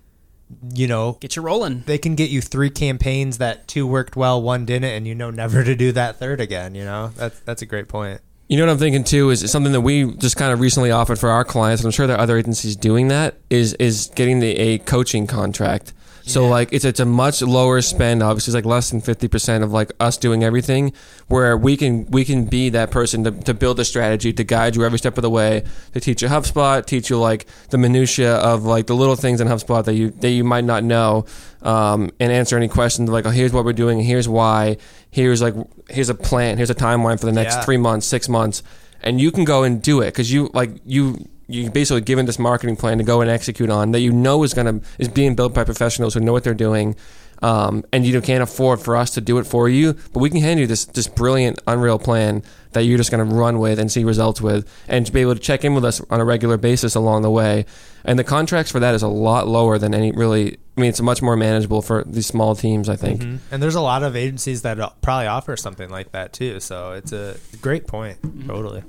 you 0.75 0.87
know, 0.87 1.19
Get 1.21 1.37
you 1.37 1.43
rolling. 1.43 1.83
they 1.87 1.99
can 1.99 2.15
get 2.15 2.31
you 2.31 2.41
three 2.41 2.71
campaigns 2.71 3.39
that 3.39 3.67
two 3.67 3.87
worked 3.87 4.17
well, 4.17 4.41
one 4.41 4.65
didn't, 4.65 4.91
and 4.91 5.07
you 5.07 5.15
know 5.15 5.31
never 5.31 5.65
to 5.65 5.75
do 5.75 5.93
that 5.93 6.19
third 6.19 6.41
again. 6.41 6.75
You 6.75 6.85
know, 6.85 7.11
that's 7.17 7.41
that's 7.41 7.63
a 7.63 7.67
great 7.67 7.89
point. 7.89 8.21
You 8.49 8.59
know 8.59 8.67
what 8.67 8.73
I'm 8.73 8.79
thinking 8.79 9.05
too 9.05 9.31
is 9.31 9.51
something 9.51 9.73
that 9.73 9.81
we 9.81 10.13
just 10.17 10.37
kind 10.37 10.53
of 10.53 10.61
recently 10.61 10.91
offered 10.91 11.19
for 11.19 11.31
our 11.31 11.45
clients, 11.45 11.83
and 11.83 11.87
I'm 11.87 11.93
sure 11.93 12.07
there 12.07 12.17
are 12.17 12.21
other 12.21 12.37
agencies 12.37 12.77
doing 12.77 13.09
that. 13.09 13.39
Is 13.51 13.73
is 13.75 14.13
getting 14.15 14.41
the, 14.41 14.51
a 14.51 14.79
coaching 14.79 15.27
contract. 15.27 15.93
So 16.27 16.45
Yeah. 16.45 16.51
like 16.51 16.69
it's 16.73 16.87
it's 16.87 17.01
a 17.01 17.05
much 17.05 17.43
lower 17.43 17.83
spend. 17.83 18.23
Obviously, 18.23 18.51
it's 18.53 18.55
like 18.55 18.65
less 18.65 18.91
than 18.91 19.03
fifty 19.03 19.29
percent 19.29 19.63
of 19.63 19.73
like 19.73 19.93
us 20.01 20.17
doing 20.17 20.43
everything. 20.43 20.93
Where 21.29 21.55
we 21.57 21.77
can 21.77 22.07
we 22.11 22.25
can 22.25 22.47
be 22.47 22.71
that 22.71 22.91
person 22.91 23.25
to, 23.25 23.31
to 23.31 23.53
build 23.53 23.79
a 23.79 23.85
strategy 23.85 24.33
to 24.33 24.43
guide 24.43 24.75
you 24.75 24.85
every 24.85 24.99
step 24.99 25.19
of 25.19 25.23
the 25.23 25.29
way, 25.31 25.65
to 25.93 26.01
teach 26.01 26.23
you 26.23 26.29
HubSpot, 26.29 26.85
teach 26.87 27.11
you 27.11 27.19
like 27.19 27.47
the 27.71 27.77
minutia 27.79 28.37
of 28.37 28.65
like 28.65 28.87
the 28.87 28.95
little 28.97 29.17
things 29.17 29.41
in 29.43 29.49
HubSpot 29.49 29.85
that 29.85 29.95
you 29.95 30.11
that 30.23 30.31
you 30.31 30.45
might 30.45 30.65
not 30.65 30.83
know, 30.83 31.27
um, 31.63 32.11
and 32.19 32.33
answer 32.33 32.57
any 32.57 32.69
questions 32.69 33.11
like 33.11 33.27
oh 33.27 33.31
here's 33.31 33.53
what 33.53 33.67
we're 33.67 33.75
doing, 33.75 34.01
here's 34.01 34.27
why, 34.27 34.79
here's 35.11 35.43
like 35.43 35.55
here's 35.91 36.09
a 36.09 36.15
plan, 36.15 36.57
here's 36.57 36.71
a 36.71 36.75
timeline 36.75 37.21
for 37.21 37.27
the 37.27 37.33
next 37.33 37.57
Yeah. 37.57 37.65
three 37.65 37.77
months, 37.77 38.07
six 38.07 38.31
months, 38.31 38.63
and 39.03 39.21
you 39.21 39.31
can 39.31 39.45
go 39.45 39.63
and 39.63 39.83
do 39.83 40.01
it 40.01 40.07
because 40.07 40.33
you 40.33 40.51
like 40.55 40.71
you 40.87 41.29
you 41.47 41.71
basically 41.71 42.01
given 42.01 42.27
this 42.27 42.39
marketing 42.39 42.77
plan 42.77 42.99
to 42.99 43.05
go 43.05 43.21
and 43.21 43.31
execute 43.31 43.71
on 43.71 43.93
that 43.93 44.01
you 44.01 44.13
know 44.13 44.43
is 44.43 44.55
gonna 44.55 44.81
is 44.99 45.09
being 45.09 45.35
built 45.35 45.55
by 45.55 45.65
professionals 45.65 46.15
who 46.15 46.21
know 46.21 46.33
what 46.33 46.45
they're 46.45 46.55
doing. 46.55 46.97
Um, 47.43 47.85
and 47.93 48.07
you 48.07 48.21
can't 48.23 48.43
afford 48.43 48.81
for 48.81 48.97
us 48.97 49.11
to 49.11 49.21
do 49.21 49.37
it 49.39 49.45
for 49.45 49.69
you, 49.69 49.95
but 50.13 50.21
we 50.21 50.31
can 50.31 50.41
hand 50.41 50.61
you 50.61 50.67
this 50.67 50.87
this 50.87 51.09
brilliant, 51.09 51.61
unreal 51.67 51.99
plan 51.99 52.43
that 52.73 52.85
you're 52.85 52.97
just 52.97 53.11
going 53.11 53.29
to 53.29 53.35
run 53.35 53.59
with 53.59 53.79
and 53.79 53.91
see 53.91 54.05
results 54.05 54.41
with, 54.41 54.67
and 54.89 55.05
to 55.05 55.13
be 55.13 55.21
able 55.21 55.35
to 55.35 55.41
check 55.41 55.65
in 55.65 55.75
with 55.75 55.85
us 55.85 56.01
on 56.11 56.21
a 56.21 56.25
regular 56.25 56.57
basis 56.57 56.95
along 56.95 57.23
the 57.23 57.31
way. 57.31 57.67
And 58.05 58.19
the 58.19 58.25
contracts 58.25 58.71
for 58.71 58.81
that 58.81 58.95
is 58.95 59.03
a 59.03 59.09
lot 59.09 59.47
lower 59.49 59.79
than 59.79 59.95
any 59.95 60.13
really. 60.13 60.59
I 60.77 60.81
mean, 60.81 60.89
it's 60.89 61.01
much 61.01 61.23
more 61.23 61.37
manageable 61.37 61.83
for 61.83 62.03
these 62.07 62.27
small 62.27 62.55
teams. 62.55 62.89
I 62.89 62.97
think. 62.97 63.23
And 63.51 63.63
there's 63.63 63.75
a 63.75 63.81
lot 63.81 64.03
of 64.03 64.17
agencies 64.17 64.63
that 64.63 64.81
uh, 64.81 64.91
probably 65.03 65.27
offer 65.27 65.57
something 65.57 65.91
like 65.91 66.13
that 66.13 66.33
too. 66.33 66.61
So 66.61 66.93
it's 66.93 67.13
a 67.13 67.37
great 67.61 67.87
point. 67.87 68.19
Totally. 68.47 68.85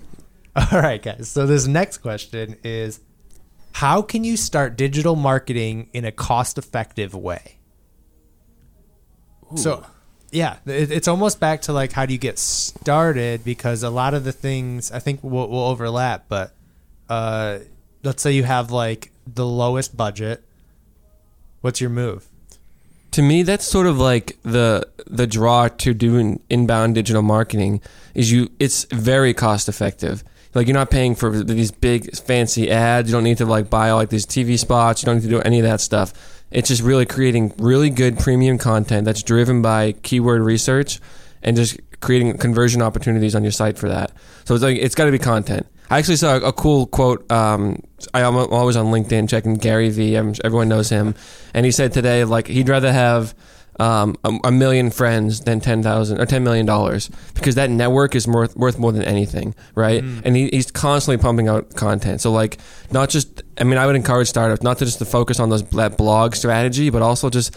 All 0.72 0.80
right, 0.80 1.02
guys. 1.02 1.28
So 1.28 1.46
this 1.46 1.68
next 1.68 1.98
question 1.98 2.56
is, 2.64 3.02
how 3.74 4.02
can 4.02 4.24
you 4.24 4.38
start 4.38 4.78
digital 4.78 5.16
marketing 5.18 5.90
in 5.92 6.06
a 6.06 6.12
cost-effective 6.12 7.14
way? 7.14 7.58
So, 9.56 9.86
yeah, 10.32 10.58
it, 10.66 10.92
it's 10.92 11.08
almost 11.08 11.40
back 11.40 11.64
to 11.64 11.74
like 11.74 11.92
how 11.92 12.06
do 12.06 12.14
you 12.14 12.20
get 12.20 12.40
started 12.40 13.44
because 13.44 13.84
a 13.84 13.90
lot 13.90 14.14
of 14.14 14.24
the 14.24 14.32
things 14.32 14.92
I 14.92 15.00
think 15.00 15.24
will, 15.24 15.50
will 15.50 15.64
overlap. 15.64 16.26
But 16.30 16.54
uh, 17.10 17.60
let's 18.04 18.22
say 18.24 18.32
you 18.32 18.44
have 18.44 18.72
like 18.72 19.12
the 19.28 19.46
lowest 19.46 19.96
budget. 19.96 20.44
What's 21.62 21.82
your 21.82 21.90
move? 21.90 22.28
To 23.12 23.22
me, 23.22 23.44
that's 23.44 23.66
sort 23.66 23.88
of 23.88 23.98
like 23.98 24.38
the 24.44 24.88
the 25.08 25.28
draw 25.28 25.68
to 25.68 25.94
doing 25.94 26.42
inbound 26.50 26.96
digital 26.96 27.22
marketing 27.22 27.82
is 28.14 28.32
you. 28.32 28.52
It's 28.60 28.86
very 28.86 29.34
cost 29.34 29.70
effective. 29.70 30.24
Like 30.56 30.68
you're 30.68 30.74
not 30.74 30.90
paying 30.90 31.16
for 31.16 31.30
these 31.44 31.72
big 31.72 32.16
fancy 32.18 32.72
ads. 32.72 33.10
You 33.10 33.14
don't 33.16 33.24
need 33.26 33.38
to 33.40 33.46
like 33.46 33.70
buy 33.70 33.90
all 33.90 33.98
like 33.98 34.10
these 34.10 34.26
TV 34.26 34.58
spots. 34.58 35.02
You 35.04 35.08
don't 35.08 35.18
need 35.18 35.24
to 35.24 35.30
do 35.30 35.42
any 35.42 35.60
of 35.60 35.66
that 35.66 35.82
stuff. 35.82 36.14
It's 36.50 36.70
just 36.70 36.82
really 36.82 37.06
creating 37.06 37.54
really 37.58 37.90
good 37.90 38.18
premium 38.18 38.58
content 38.58 39.04
that's 39.06 39.22
driven 39.22 39.62
by 39.62 39.92
keyword 39.92 40.42
research 40.42 41.00
and 41.44 41.56
just 41.58 41.78
creating 42.00 42.38
conversion 42.38 42.82
opportunities 42.82 43.36
on 43.36 43.44
your 43.44 43.52
site 43.52 43.78
for 43.78 43.90
that. 43.90 44.12
So 44.46 44.56
it's 44.56 44.64
like 44.64 44.78
it's 44.78 44.96
got 44.96 45.06
to 45.06 45.12
be 45.12 45.20
content. 45.20 45.68
I 45.90 46.00
actually 46.00 46.16
saw 46.16 46.38
a 46.38 46.54
cool 46.54 46.88
quote. 46.88 47.30
Um, 47.32 47.84
I 48.14 48.22
am 48.22 48.36
always 48.36 48.76
on 48.76 48.88
LinkedIn 48.88 49.30
checking 49.30 49.56
Gary. 49.56 50.16
I'm- 50.16 50.34
Everyone 50.44 50.68
knows 50.70 50.90
him, 50.90 51.14
and 51.54 51.66
he 51.66 51.72
said 51.72 51.94
today 51.94 52.24
like 52.24 52.48
he'd 52.48 52.70
rather 52.70 52.92
have 52.92 53.36
um, 53.80 54.16
a, 54.24 54.38
a 54.46 54.52
million 54.52 54.90
friends 54.90 55.42
than 55.42 55.60
ten 55.60 55.84
thousand 55.84 56.20
or 56.22 56.26
ten 56.26 56.44
million 56.44 56.66
dollars 56.66 57.10
because 57.34 57.56
that 57.56 57.70
network 57.70 58.16
is 58.16 58.28
worth 58.28 58.56
worth 58.56 58.80
more 58.80 58.92
than 58.92 59.04
anything, 59.04 59.54
right? 59.76 60.02
And 60.24 60.36
he, 60.36 60.50
he's 60.50 60.72
constantly 60.72 61.22
pumping 61.22 61.48
out 61.48 61.76
content. 61.76 62.22
So 62.22 62.32
like 62.32 62.58
not 62.92 63.10
just 63.10 63.44
I 63.58 63.64
mean 63.64 63.78
I 63.78 63.86
would 63.86 63.96
encourage 63.96 64.30
startups 64.30 64.64
not 64.64 64.78
to 64.80 64.86
just 64.86 65.00
to 65.00 65.06
focus 65.06 65.40
on 65.40 65.50
those 65.50 65.64
that 65.72 65.98
blog 65.98 66.36
strategy, 66.36 66.90
but 66.90 67.02
also 67.02 67.30
just 67.30 67.56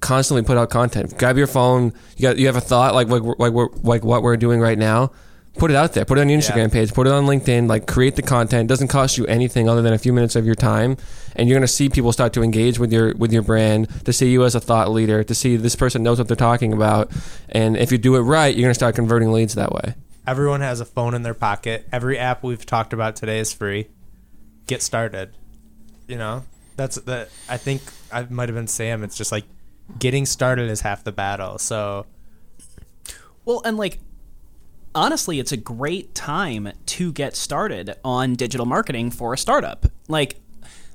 constantly 0.00 0.42
put 0.44 0.56
out 0.56 0.70
content. 0.70 1.16
Grab 1.18 1.36
your 1.36 1.46
phone. 1.46 1.92
You 2.16 2.22
got 2.22 2.38
you 2.38 2.46
have 2.46 2.56
a 2.56 2.60
thought 2.60 2.94
like 2.94 3.08
like 3.08 3.22
like 3.38 3.52
like 3.82 4.04
what 4.04 4.22
we're 4.22 4.36
doing 4.36 4.60
right 4.60 4.78
now. 4.78 5.10
Put 5.58 5.70
it 5.70 5.76
out 5.76 5.94
there. 5.94 6.04
Put 6.04 6.18
it 6.18 6.20
on 6.20 6.28
your 6.28 6.38
Instagram 6.38 6.68
Yeah. 6.68 6.68
page. 6.68 6.92
Put 6.92 7.06
it 7.06 7.12
on 7.12 7.24
LinkedIn. 7.26 7.68
Like 7.68 7.86
create 7.86 8.16
the 8.16 8.22
content. 8.22 8.64
It 8.64 8.68
doesn't 8.68 8.88
cost 8.88 9.16
you 9.16 9.24
anything 9.26 9.68
other 9.68 9.80
than 9.82 9.92
a 9.92 9.98
few 9.98 10.12
minutes 10.12 10.36
of 10.36 10.44
your 10.44 10.54
time, 10.54 10.96
and 11.34 11.48
you're 11.48 11.56
gonna 11.56 11.66
see 11.66 11.88
people 11.88 12.12
start 12.12 12.32
to 12.34 12.42
engage 12.42 12.78
with 12.78 12.92
your 12.92 13.14
with 13.16 13.32
your 13.32 13.42
brand, 13.42 13.88
to 14.04 14.12
see 14.12 14.30
you 14.30 14.44
as 14.44 14.54
a 14.54 14.60
thought 14.60 14.90
leader, 14.90 15.24
to 15.24 15.34
see 15.34 15.56
this 15.56 15.74
person 15.76 16.02
knows 16.02 16.18
what 16.18 16.28
they're 16.28 16.36
talking 16.36 16.72
about, 16.72 17.10
and 17.48 17.76
if 17.76 17.90
you 17.90 17.98
do 17.98 18.16
it 18.16 18.20
right, 18.20 18.54
you're 18.54 18.64
gonna 18.64 18.74
start 18.74 18.94
converting 18.94 19.32
leads 19.32 19.54
that 19.54 19.72
way. 19.72 19.94
Everyone 20.26 20.60
has 20.60 20.80
a 20.80 20.84
phone 20.84 21.14
in 21.14 21.22
their 21.22 21.34
pocket. 21.34 21.86
Every 21.92 22.18
app 22.18 22.42
we've 22.42 22.66
talked 22.66 22.92
about 22.92 23.16
today 23.16 23.38
is 23.38 23.52
free. 23.52 23.86
Get 24.66 24.82
started. 24.82 25.30
You 26.08 26.16
know, 26.18 26.42
that's 26.76 26.96
the. 26.96 27.28
I 27.48 27.56
think 27.56 27.80
I 28.12 28.26
might 28.28 28.48
have 28.48 28.56
been 28.56 28.66
Sam. 28.66 29.02
It's 29.04 29.16
just 29.16 29.30
like 29.32 29.44
getting 29.98 30.26
started 30.26 30.68
is 30.68 30.80
half 30.80 31.04
the 31.04 31.12
battle. 31.12 31.58
So 31.58 32.06
Well, 33.44 33.62
and 33.64 33.76
like 33.76 34.00
honestly, 34.96 35.38
it's 35.38 35.52
a 35.52 35.56
great 35.56 36.14
time 36.14 36.72
to 36.86 37.12
get 37.12 37.36
started 37.36 37.94
on 38.02 38.34
digital 38.34 38.66
marketing 38.66 39.10
for 39.10 39.34
a 39.34 39.38
startup. 39.38 39.86
Like 40.08 40.40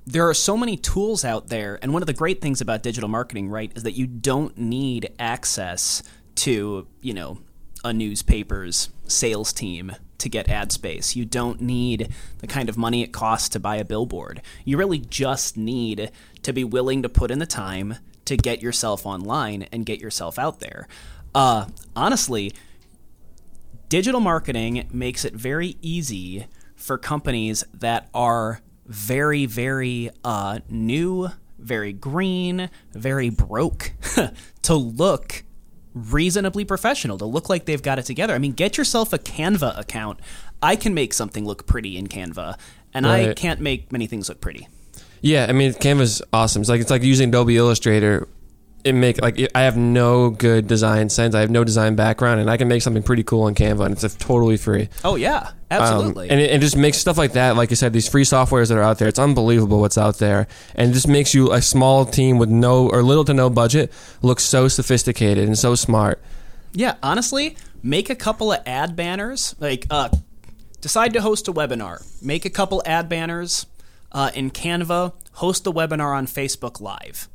there 0.06 0.28
are 0.28 0.34
so 0.34 0.58
many 0.58 0.76
tools 0.76 1.24
out 1.24 1.48
there, 1.48 1.80
and 1.82 1.94
one 1.94 2.02
of 2.02 2.08
the 2.08 2.14
great 2.14 2.42
things 2.42 2.60
about 2.60 2.82
digital 2.82 3.08
marketing, 3.08 3.48
right, 3.48 3.72
is 3.76 3.84
that 3.84 3.94
you 3.94 4.08
don't 4.08 4.58
need 4.58 5.14
access 5.20 6.02
to, 6.36 6.88
you 7.02 7.14
know, 7.14 7.38
a 7.84 7.94
newspaper's 7.94 8.90
sales 9.08 9.54
team 9.54 9.96
to 10.18 10.30
get 10.30 10.50
ad 10.50 10.72
space. 10.72 11.16
You 11.16 11.26
don't 11.26 11.62
need 11.62 12.10
the 12.40 12.48
kind 12.48 12.70
of 12.70 12.78
money 12.78 13.04
it 13.04 13.12
costs 13.12 13.50
to 13.50 13.60
buy 13.60 13.76
a 13.78 13.86
billboard. 13.86 14.42
You 14.66 14.78
really 14.78 15.00
just 15.00 15.58
need 15.58 16.12
to 16.44 16.54
be 16.54 16.64
willing 16.64 17.02
to 17.04 17.10
put 17.10 17.32
in 17.32 17.40
the 17.40 17.46
time 17.46 17.96
to 18.26 18.38
get 18.38 18.62
yourself 18.62 19.06
online 19.06 19.68
and 19.72 19.86
get 19.86 20.00
yourself 20.00 20.38
out 20.38 20.60
there. 20.60 20.88
Uh, 21.34 21.68
honestly, 21.96 22.54
digital 23.92 24.22
marketing 24.22 24.88
makes 24.94 25.26
it 25.26 25.34
very 25.34 25.76
easy 25.82 26.48
for 26.78 26.98
companies 26.98 27.66
that 27.74 28.08
are 28.14 28.62
very, 28.86 29.46
very 29.46 30.10
uh, 30.24 30.60
new, 30.70 31.30
very 31.60 31.92
green, 31.92 32.70
very 32.94 33.30
broke 33.30 33.92
to 34.62 34.76
look 34.76 35.44
reasonably 35.94 36.64
professional, 36.64 37.18
to 37.18 37.26
look 37.26 37.50
like 37.50 37.66
they've 37.66 37.84
got 37.84 38.00
it 38.00 38.06
together. 38.06 38.34
I 38.34 38.38
mean, 38.38 38.54
get 38.54 38.78
yourself 38.78 39.12
a 39.12 39.20
Canva 39.20 39.78
account. 39.78 40.22
I 40.64 40.78
can 40.78 40.94
make 40.94 41.12
something 41.14 41.44
look 41.44 41.68
pretty 41.68 41.98
in 41.98 42.08
Canva, 42.08 42.58
and 42.94 43.06
I 43.06 43.34
can't 43.34 43.60
make 43.60 43.92
many 43.92 44.08
things 44.08 44.30
look 44.30 44.40
pretty. 44.40 44.70
Yeah, 45.20 45.48
I 45.50 45.52
mean 45.52 45.74
Canva's 45.74 46.22
awesome. 46.32 46.62
It's 46.62 46.70
like 46.70 46.80
it's 46.80 46.90
like 46.90 47.04
using 47.04 47.28
Adobe 47.28 47.58
Illustrator. 47.58 48.30
It 48.84 48.94
make 48.94 49.22
like 49.22 49.38
it, 49.40 49.52
I 49.54 49.62
have 49.62 49.78
no 49.78 50.30
good 50.30 50.68
design 50.68 51.10
sense. 51.10 51.36
I 51.36 51.42
have 51.42 51.50
no 51.52 51.64
design 51.64 51.96
background, 51.96 52.40
and 52.40 52.50
I 52.50 52.58
can 52.58 52.68
make 52.68 52.82
something 52.82 53.04
pretty 53.04 53.24
cool 53.24 53.48
in 53.48 53.56
Canva, 53.56 53.86
and 53.86 53.94
it's 53.94 54.04
uh, 54.04 54.10
totally 54.20 54.58
free. 54.58 54.90
Oh 55.04 55.16
yeah, 55.16 55.40
Um, 55.40 55.54
absolutely. 55.70 56.30
and 56.30 56.40
it, 56.40 56.52
it 56.52 56.62
just 56.62 56.76
makes 56.76 56.98
stuff 56.98 57.18
like 57.18 57.34
that, 57.34 57.56
like 57.56 57.70
you 57.70 57.76
said, 57.76 57.94
these 57.94 58.08
free 58.10 58.24
softwares 58.24 58.70
that 58.70 58.78
are 58.78 58.82
out 58.84 58.98
there. 59.00 59.08
It's 59.08 59.20
unbelievable 59.20 59.80
what's 59.80 59.98
out 59.98 60.18
there, 60.18 60.48
and 60.76 60.92
it 60.92 60.94
just 60.94 61.08
makes 61.08 61.34
you 61.34 61.52
a 61.52 61.62
small 61.62 62.06
team 62.06 62.38
with 62.38 62.50
no 62.50 62.90
or 62.90 63.04
little 63.04 63.26
to 63.26 63.34
no 63.34 63.50
budget 63.50 63.92
look 64.22 64.40
so 64.40 64.68
sophisticated 64.68 65.46
and 65.48 65.58
so 65.58 65.76
smart. 65.76 66.20
Yeah, 66.74 66.96
honestly, 67.04 67.58
make 67.84 68.10
a 68.10 68.16
couple 68.16 68.52
of 68.52 68.60
ad 68.66 68.96
banners. 68.96 69.56
Like, 69.60 69.86
uh, 69.90 70.10
decide 70.80 71.14
to 71.14 71.22
host 71.22 71.48
a 71.48 71.54
webinar. 71.54 72.02
Make 72.24 72.46
a 72.46 72.50
couple 72.50 72.82
ad 72.86 73.10
banners 73.10 73.66
uh, 74.12 74.32
in 74.34 74.50
Canva. 74.52 75.14
Host 75.34 75.64
the 75.64 75.72
webinar 75.72 76.16
on 76.16 76.28
Facebook 76.28 76.82
Live. 76.82 77.28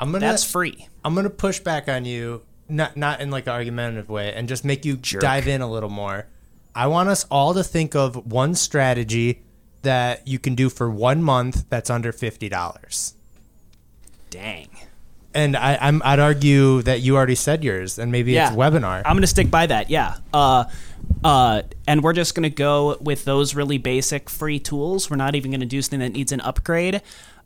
I'm 0.00 0.10
gonna 0.10 0.26
That's 0.26 0.42
free. 0.44 0.88
I'm 1.04 1.14
gonna 1.14 1.30
push 1.30 1.60
back 1.60 1.88
on 1.88 2.04
you, 2.04 2.42
not 2.68 2.96
not 2.96 3.20
in 3.20 3.30
like 3.30 3.46
an 3.46 3.52
argumentative 3.52 4.08
way, 4.08 4.32
and 4.34 4.48
just 4.48 4.64
make 4.64 4.84
you 4.84 4.96
Jerk. 4.96 5.20
dive 5.22 5.46
in 5.46 5.60
a 5.60 5.70
little 5.70 5.90
more. 5.90 6.26
I 6.74 6.86
want 6.88 7.08
us 7.08 7.24
all 7.30 7.54
to 7.54 7.62
think 7.62 7.94
of 7.94 8.32
one 8.32 8.54
strategy 8.54 9.42
that 9.82 10.26
you 10.26 10.38
can 10.38 10.54
do 10.54 10.68
for 10.70 10.90
one 10.90 11.22
month 11.22 11.64
that's 11.68 11.90
under 11.90 12.12
fifty 12.12 12.48
dollars. 12.48 13.14
Dang. 14.30 14.68
And 15.32 15.56
I, 15.56 15.78
I'm 15.80 16.02
I'd 16.04 16.18
argue 16.18 16.82
that 16.82 17.00
you 17.02 17.16
already 17.16 17.34
said 17.36 17.62
yours, 17.62 17.98
and 17.98 18.10
maybe 18.10 18.32
Yeah. 18.32 18.48
it's 18.48 18.56
webinar. 18.56 19.02
I'm 19.04 19.12
going 19.12 19.20
to 19.22 19.26
stick 19.28 19.50
by 19.50 19.66
that. 19.66 19.88
Yeah. 19.88 20.16
Uh, 20.32 20.64
uh, 21.22 21.62
and 21.86 22.02
we're 22.02 22.14
just 22.14 22.34
going 22.34 22.42
to 22.44 22.50
go 22.50 22.96
with 23.00 23.24
those 23.24 23.54
really 23.54 23.78
basic 23.78 24.28
free 24.28 24.58
tools. 24.58 25.08
We're 25.08 25.16
not 25.16 25.34
even 25.36 25.50
going 25.52 25.60
to 25.60 25.66
do 25.66 25.82
something 25.82 26.00
that 26.00 26.12
needs 26.12 26.32
an 26.32 26.40
upgrade. 26.40 27.00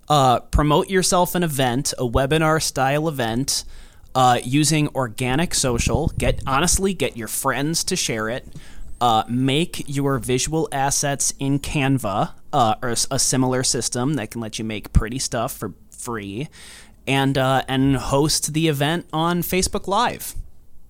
Uh, 0.08 0.40
promote 0.40 0.88
yourself 0.90 1.34
an 1.34 1.42
event, 1.42 1.94
a 1.98 2.06
webinar 2.06 2.62
style 2.62 3.08
event, 3.08 3.64
uh, 4.14 4.38
using 4.44 4.88
organic 4.94 5.54
social. 5.54 6.12
Get 6.18 6.42
honestly, 6.46 6.94
get 6.94 7.16
your 7.16 7.28
friends 7.28 7.84
to 7.84 7.96
share 7.96 8.28
it. 8.28 8.46
Uh, 9.00 9.24
make 9.28 9.84
your 9.86 10.18
visual 10.18 10.68
assets 10.72 11.34
in 11.38 11.58
Canva 11.58 12.32
uh, 12.52 12.74
or 12.82 12.94
a 13.10 13.18
similar 13.18 13.62
system 13.62 14.14
that 14.14 14.30
can 14.30 14.40
let 14.40 14.58
you 14.58 14.64
make 14.64 14.92
pretty 14.92 15.18
stuff 15.18 15.52
for 15.52 15.74
free, 15.90 16.48
and 17.06 17.36
uh, 17.36 17.62
and 17.68 17.96
host 17.96 18.54
the 18.54 18.68
event 18.68 19.06
on 19.12 19.42
Facebook 19.42 19.86
Live 19.88 20.34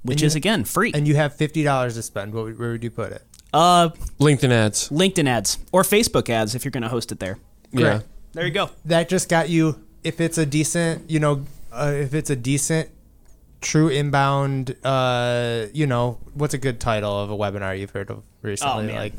which 0.05 0.22
is 0.22 0.35
again 0.35 0.64
free. 0.64 0.92
and 0.94 1.09
you 1.09 1.16
have 1.16 1.35
fifty 1.35 1.62
dollars 1.64 1.94
to 1.94 2.03
spend. 2.03 2.35
What, 2.35 2.59
where 2.59 2.72
would 2.72 2.85
you 2.85 2.90
put 2.90 3.11
it? 3.12 3.22
uh, 3.55 3.88
LinkedIn 4.20 4.50
ads, 4.50 4.90
LinkedIn 4.90 5.27
ads 5.27 5.59
or 5.72 5.83
Facebook 5.83 6.29
ads 6.29 6.55
if 6.55 6.64
you're 6.64 6.70
going 6.72 6.83
to 6.83 6.88
host 6.88 7.11
it 7.11 7.20
there. 7.20 7.38
yeah. 7.72 8.00
There 8.34 8.44
you 8.46 8.52
go. 8.52 8.70
That 8.84 9.08
just 9.08 9.28
got 9.28 9.48
you. 9.48 9.80
If 10.02 10.20
it's 10.20 10.38
a 10.38 10.44
decent, 10.44 11.08
you 11.10 11.20
know, 11.20 11.44
uh, 11.72 11.92
if 11.94 12.14
it's 12.14 12.30
a 12.30 12.36
decent, 12.36 12.90
true 13.60 13.88
inbound, 13.88 14.76
uh, 14.84 15.66
you 15.72 15.86
know, 15.86 16.18
what's 16.34 16.52
a 16.52 16.58
good 16.58 16.80
title 16.80 17.18
of 17.18 17.30
a 17.30 17.36
webinar 17.36 17.78
you've 17.78 17.90
heard 17.90 18.10
of 18.10 18.22
recently? 18.42 18.84
Oh, 18.84 18.86
man. 18.86 18.96
Like 18.96 19.12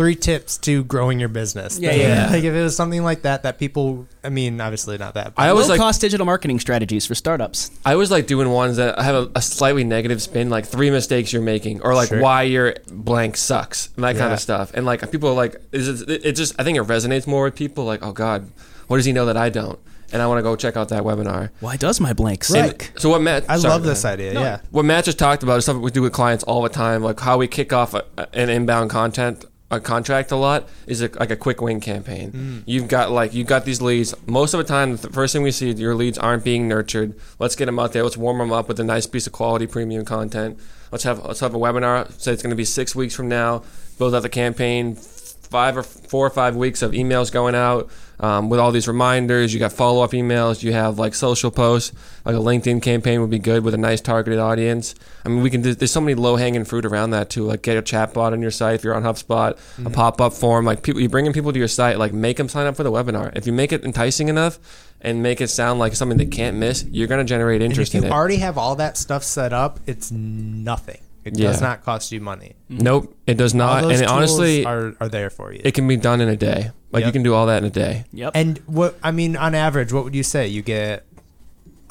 three 0.00 0.16
tips 0.16 0.56
to 0.56 0.82
growing 0.84 1.20
your 1.20 1.28
business. 1.28 1.78
Yeah, 1.78 1.92
yeah. 1.92 2.30
like 2.30 2.42
if 2.42 2.54
it 2.54 2.62
was 2.62 2.74
something 2.74 3.04
like 3.04 3.20
that, 3.20 3.42
that 3.42 3.58
people. 3.58 4.06
I 4.24 4.30
mean, 4.30 4.58
obviously 4.58 4.96
not 4.96 5.12
that. 5.12 5.34
But 5.34 5.42
I 5.42 5.50
always 5.50 5.68
Low 5.68 5.74
like 5.74 5.78
cost 5.78 6.00
digital 6.00 6.24
marketing 6.24 6.58
strategies 6.58 7.04
for 7.04 7.14
startups. 7.14 7.70
I 7.84 7.96
was 7.96 8.10
like 8.10 8.26
doing 8.26 8.48
ones 8.48 8.78
that 8.78 8.98
have 8.98 9.14
a, 9.14 9.30
a 9.34 9.42
slightly 9.42 9.84
negative 9.84 10.22
spin, 10.22 10.48
like 10.48 10.64
three 10.64 10.90
mistakes 10.90 11.34
you're 11.34 11.42
making, 11.42 11.82
or 11.82 11.94
like 11.94 12.08
Sure. 12.08 12.18
why 12.22 12.44
your 12.44 12.76
blank 12.90 13.36
sucks, 13.36 13.90
and 13.94 14.02
that 14.04 14.16
kind 14.16 14.32
of 14.32 14.40
stuff. 14.40 14.72
And 14.72 14.86
like 14.86 15.02
people 15.12 15.28
are 15.28 15.34
like, 15.34 15.56
is 15.70 16.00
it, 16.00 16.24
it 16.24 16.32
just 16.32 16.58
I 16.58 16.64
think 16.64 16.78
it 16.78 16.84
resonates 16.84 17.26
more 17.26 17.44
with 17.44 17.54
people. 17.54 17.84
Like, 17.84 18.02
oh 18.02 18.12
God, 18.12 18.50
what 18.86 18.96
does 18.96 19.04
he 19.04 19.12
know 19.12 19.26
that 19.26 19.36
I 19.36 19.50
don't? 19.50 19.78
And 20.12 20.22
I 20.22 20.26
want 20.28 20.38
to 20.38 20.42
go 20.42 20.56
check 20.56 20.78
out 20.78 20.88
that 20.88 21.02
webinar. 21.02 21.50
Why 21.60 21.76
does 21.76 22.00
my 22.00 22.14
blank 22.14 22.40
Right. 22.48 22.70
suck? 22.82 22.90
So 22.98 23.10
what 23.10 23.20
Matt? 23.20 23.44
I 23.50 23.58
sorry, 23.58 23.70
love 23.74 23.82
this 23.82 24.02
man. 24.02 24.12
idea. 24.14 24.32
Yeah. 24.32 24.60
What 24.70 24.86
Matt 24.86 25.04
just 25.04 25.18
talked 25.18 25.42
about 25.42 25.58
is 25.58 25.66
something 25.66 25.82
we 25.82 25.90
do 25.90 26.00
with 26.02 26.14
clients 26.14 26.42
all 26.44 26.62
the 26.62 26.70
time, 26.70 27.02
like 27.02 27.20
how 27.20 27.36
we 27.36 27.46
kick 27.46 27.74
off 27.74 27.92
a, 27.92 28.04
an 28.32 28.48
inbound 28.48 28.88
content 28.88 29.44
a 29.70 29.78
contract 29.78 30.32
a 30.32 30.36
lot 30.36 30.68
is 30.86 31.00
a, 31.00 31.08
like 31.18 31.30
a 31.30 31.36
quick 31.36 31.60
win 31.60 31.80
campaign. 31.80 32.32
Mm. 32.32 32.62
You've 32.66 32.88
got 32.88 33.10
like 33.10 33.32
you've 33.32 33.46
got 33.46 33.64
these 33.64 33.80
leads. 33.80 34.14
Most 34.26 34.52
of 34.52 34.58
the 34.58 34.64
time, 34.64 34.96
the 34.96 35.10
first 35.10 35.32
thing 35.32 35.42
we 35.42 35.52
see, 35.52 35.70
your 35.70 35.94
leads 35.94 36.18
aren't 36.18 36.42
being 36.44 36.66
nurtured. 36.66 37.14
Let's 37.38 37.54
get 37.54 37.66
them 37.66 37.78
out 37.78 37.92
there. 37.92 38.02
Let's 38.02 38.16
warm 38.16 38.38
them 38.38 38.52
up 38.52 38.68
with 38.68 38.80
a 38.80 38.84
nice 38.84 39.06
piece 39.06 39.26
of 39.26 39.32
quality 39.32 39.66
premium 39.66 40.04
content. 40.04 40.58
Let's 40.90 41.04
have 41.04 41.24
let's 41.24 41.40
have 41.40 41.54
a 41.54 41.58
webinar. 41.58 42.10
Say 42.20 42.32
it's 42.32 42.42
going 42.42 42.50
to 42.50 42.56
be 42.56 42.64
six 42.64 42.96
weeks 42.96 43.14
from 43.14 43.28
now. 43.28 43.62
Build 43.98 44.14
out 44.14 44.22
the 44.22 44.28
campaign. 44.28 44.96
Five 44.96 45.76
or 45.76 45.82
four 45.82 46.26
or 46.26 46.30
five 46.30 46.54
weeks 46.54 46.80
of 46.80 46.92
emails 46.92 47.32
going 47.32 47.56
out 47.56 47.90
um, 48.20 48.48
with 48.48 48.60
all 48.60 48.70
these 48.70 48.86
reminders. 48.86 49.52
You 49.52 49.58
got 49.58 49.72
follow 49.72 50.02
up 50.02 50.12
emails. 50.12 50.62
You 50.62 50.72
have 50.72 50.98
like 50.98 51.14
social 51.14 51.50
posts. 51.50 51.92
Like 52.24 52.34
a 52.34 52.38
LinkedIn 52.38 52.82
campaign 52.82 53.20
would 53.20 53.30
be 53.30 53.38
good 53.38 53.64
with 53.64 53.74
a 53.74 53.78
nice 53.78 54.00
targeted 54.00 54.38
audience. 54.38 54.94
I 55.24 55.30
mean, 55.30 55.42
we 55.42 55.50
can. 55.50 55.62
do 55.62 55.74
There's 55.74 55.90
so 55.90 56.00
many 56.00 56.14
low 56.14 56.36
hanging 56.36 56.64
fruit 56.64 56.84
around 56.84 57.10
that 57.10 57.30
too. 57.30 57.44
Like 57.44 57.62
get 57.62 57.76
a 57.76 57.82
chatbot 57.82 58.32
on 58.32 58.42
your 58.42 58.50
site 58.50 58.74
if 58.74 58.84
you're 58.84 58.94
on 58.94 59.02
HubSpot, 59.02 59.58
a 59.84 59.90
pop 59.90 60.20
up 60.20 60.32
form. 60.34 60.64
Like 60.64 60.82
people, 60.82 61.00
you're 61.00 61.10
bringing 61.10 61.32
people 61.32 61.52
to 61.52 61.58
your 61.58 61.68
site. 61.68 61.98
Like 61.98 62.12
make 62.12 62.36
them 62.36 62.48
sign 62.48 62.66
up 62.66 62.76
for 62.76 62.82
the 62.82 62.92
webinar. 62.92 63.34
If 63.36 63.46
you 63.46 63.52
make 63.52 63.72
it 63.72 63.84
enticing 63.84 64.28
enough 64.28 64.58
and 65.00 65.22
make 65.22 65.40
it 65.40 65.48
sound 65.48 65.80
like 65.80 65.94
something 65.94 66.18
they 66.18 66.26
can't 66.26 66.56
miss, 66.56 66.84
you're 66.84 67.08
going 67.08 67.24
to 67.24 67.28
generate 67.28 67.62
And 67.62 67.72
interest 67.72 67.94
if 67.94 68.02
you 68.02 68.06
in 68.06 68.12
already 68.12 68.36
have 68.36 68.58
all 68.58 68.76
that 68.76 68.96
stuff 68.98 69.24
set 69.24 69.52
up, 69.52 69.80
it's 69.86 70.10
nothing. 70.10 71.00
It 71.24 71.36
Yeah. 71.38 71.48
does 71.48 71.60
not 71.60 71.84
cost 71.84 72.12
you 72.12 72.20
money. 72.20 72.54
nope, 72.68 73.14
it 73.26 73.34
does 73.34 73.52
All 73.54 73.58
not. 73.58 73.82
those 73.82 73.92
And 73.92 74.02
it, 74.02 74.06
tools 74.06 74.16
honestly, 74.16 74.64
are, 74.64 74.94
are 75.00 75.08
there 75.08 75.28
for 75.30 75.52
you. 75.52 75.60
it 75.64 75.74
can 75.74 75.86
be 75.86 75.96
done 75.96 76.20
in 76.20 76.28
a 76.28 76.36
day. 76.36 76.70
Like 76.92 77.02
you 77.02 77.06
Yep. 77.08 77.12
can 77.12 77.22
do 77.22 77.34
all 77.34 77.46
that 77.46 77.58
in 77.58 77.64
a 77.64 77.70
day. 77.70 78.04
Yep. 78.12 78.32
And 78.34 78.58
what 78.66 78.98
I 79.02 79.10
mean, 79.10 79.36
on 79.36 79.54
average, 79.54 79.92
what 79.92 80.04
would 80.04 80.14
you 80.14 80.22
say? 80.22 80.48
You 80.48 80.62
get 80.62 81.04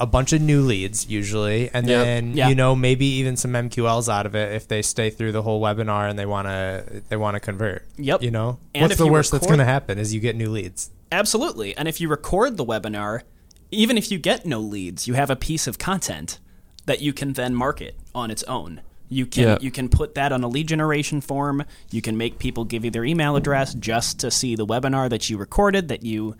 a 0.00 0.06
bunch 0.06 0.32
of 0.32 0.40
new 0.40 0.62
leads 0.62 1.08
usually, 1.08 1.70
and 1.74 1.86
Yep. 1.86 2.04
then 2.04 2.32
Yeah. 2.36 2.48
you 2.48 2.54
know 2.54 2.74
maybe 2.74 3.04
even 3.06 3.36
some 3.36 3.54
MQLs 3.54 4.08
out 4.08 4.26
of 4.26 4.34
it 4.34 4.52
if 4.54 4.66
they 4.66 4.82
stay 4.82 5.10
through 5.10 5.32
the 5.32 5.42
whole 5.42 5.60
webinar 5.60 6.08
and 6.08 6.18
they 6.18 6.26
want 6.26 6.48
to 6.48 7.02
they 7.08 7.16
want 7.16 7.34
to 7.36 7.40
convert. 7.40 7.86
Yep. 7.98 8.22
You 8.22 8.30
know, 8.30 8.58
And 8.74 8.82
what's 8.82 8.92
if 8.92 8.98
the 8.98 9.04
you 9.06 9.12
worst 9.12 9.30
that's 9.30 9.42
record- 9.42 9.56
going 9.56 9.66
to 9.66 9.72
happen 9.72 9.98
is 9.98 10.12
you 10.14 10.20
get 10.20 10.36
new 10.36 10.50
leads. 10.50 10.90
Absolutely. 11.12 11.76
And 11.76 11.86
if 11.86 12.00
you 12.00 12.08
record 12.08 12.56
the 12.56 12.64
webinar, 12.64 13.22
even 13.70 13.96
if 13.98 14.10
you 14.10 14.18
get 14.18 14.44
no 14.46 14.58
leads, 14.60 15.06
you 15.06 15.14
have 15.14 15.30
a 15.30 15.36
piece 15.36 15.66
of 15.66 15.78
content 15.78 16.38
that 16.86 17.00
you 17.00 17.12
can 17.12 17.34
then 17.34 17.54
market 17.54 17.94
on 18.14 18.30
its 18.30 18.42
own. 18.44 18.80
You 19.12 19.26
can 19.26 19.42
Yeah. 19.42 19.58
you 19.60 19.70
can 19.70 19.88
put 19.88 20.14
that 20.14 20.30
on 20.32 20.42
a 20.44 20.48
lead 20.48 20.68
generation 20.68 21.20
form. 21.20 21.64
You 21.90 22.00
can 22.00 22.16
make 22.16 22.38
people 22.38 22.64
give 22.64 22.84
you 22.84 22.90
their 22.90 23.04
email 23.04 23.34
address 23.36 23.74
just 23.74 24.18
to 24.20 24.30
see 24.30 24.54
the 24.56 24.64
webinar 24.64 25.10
that 25.10 25.28
you 25.28 25.36
recorded 25.36 25.88
that 25.88 26.04
you 26.04 26.36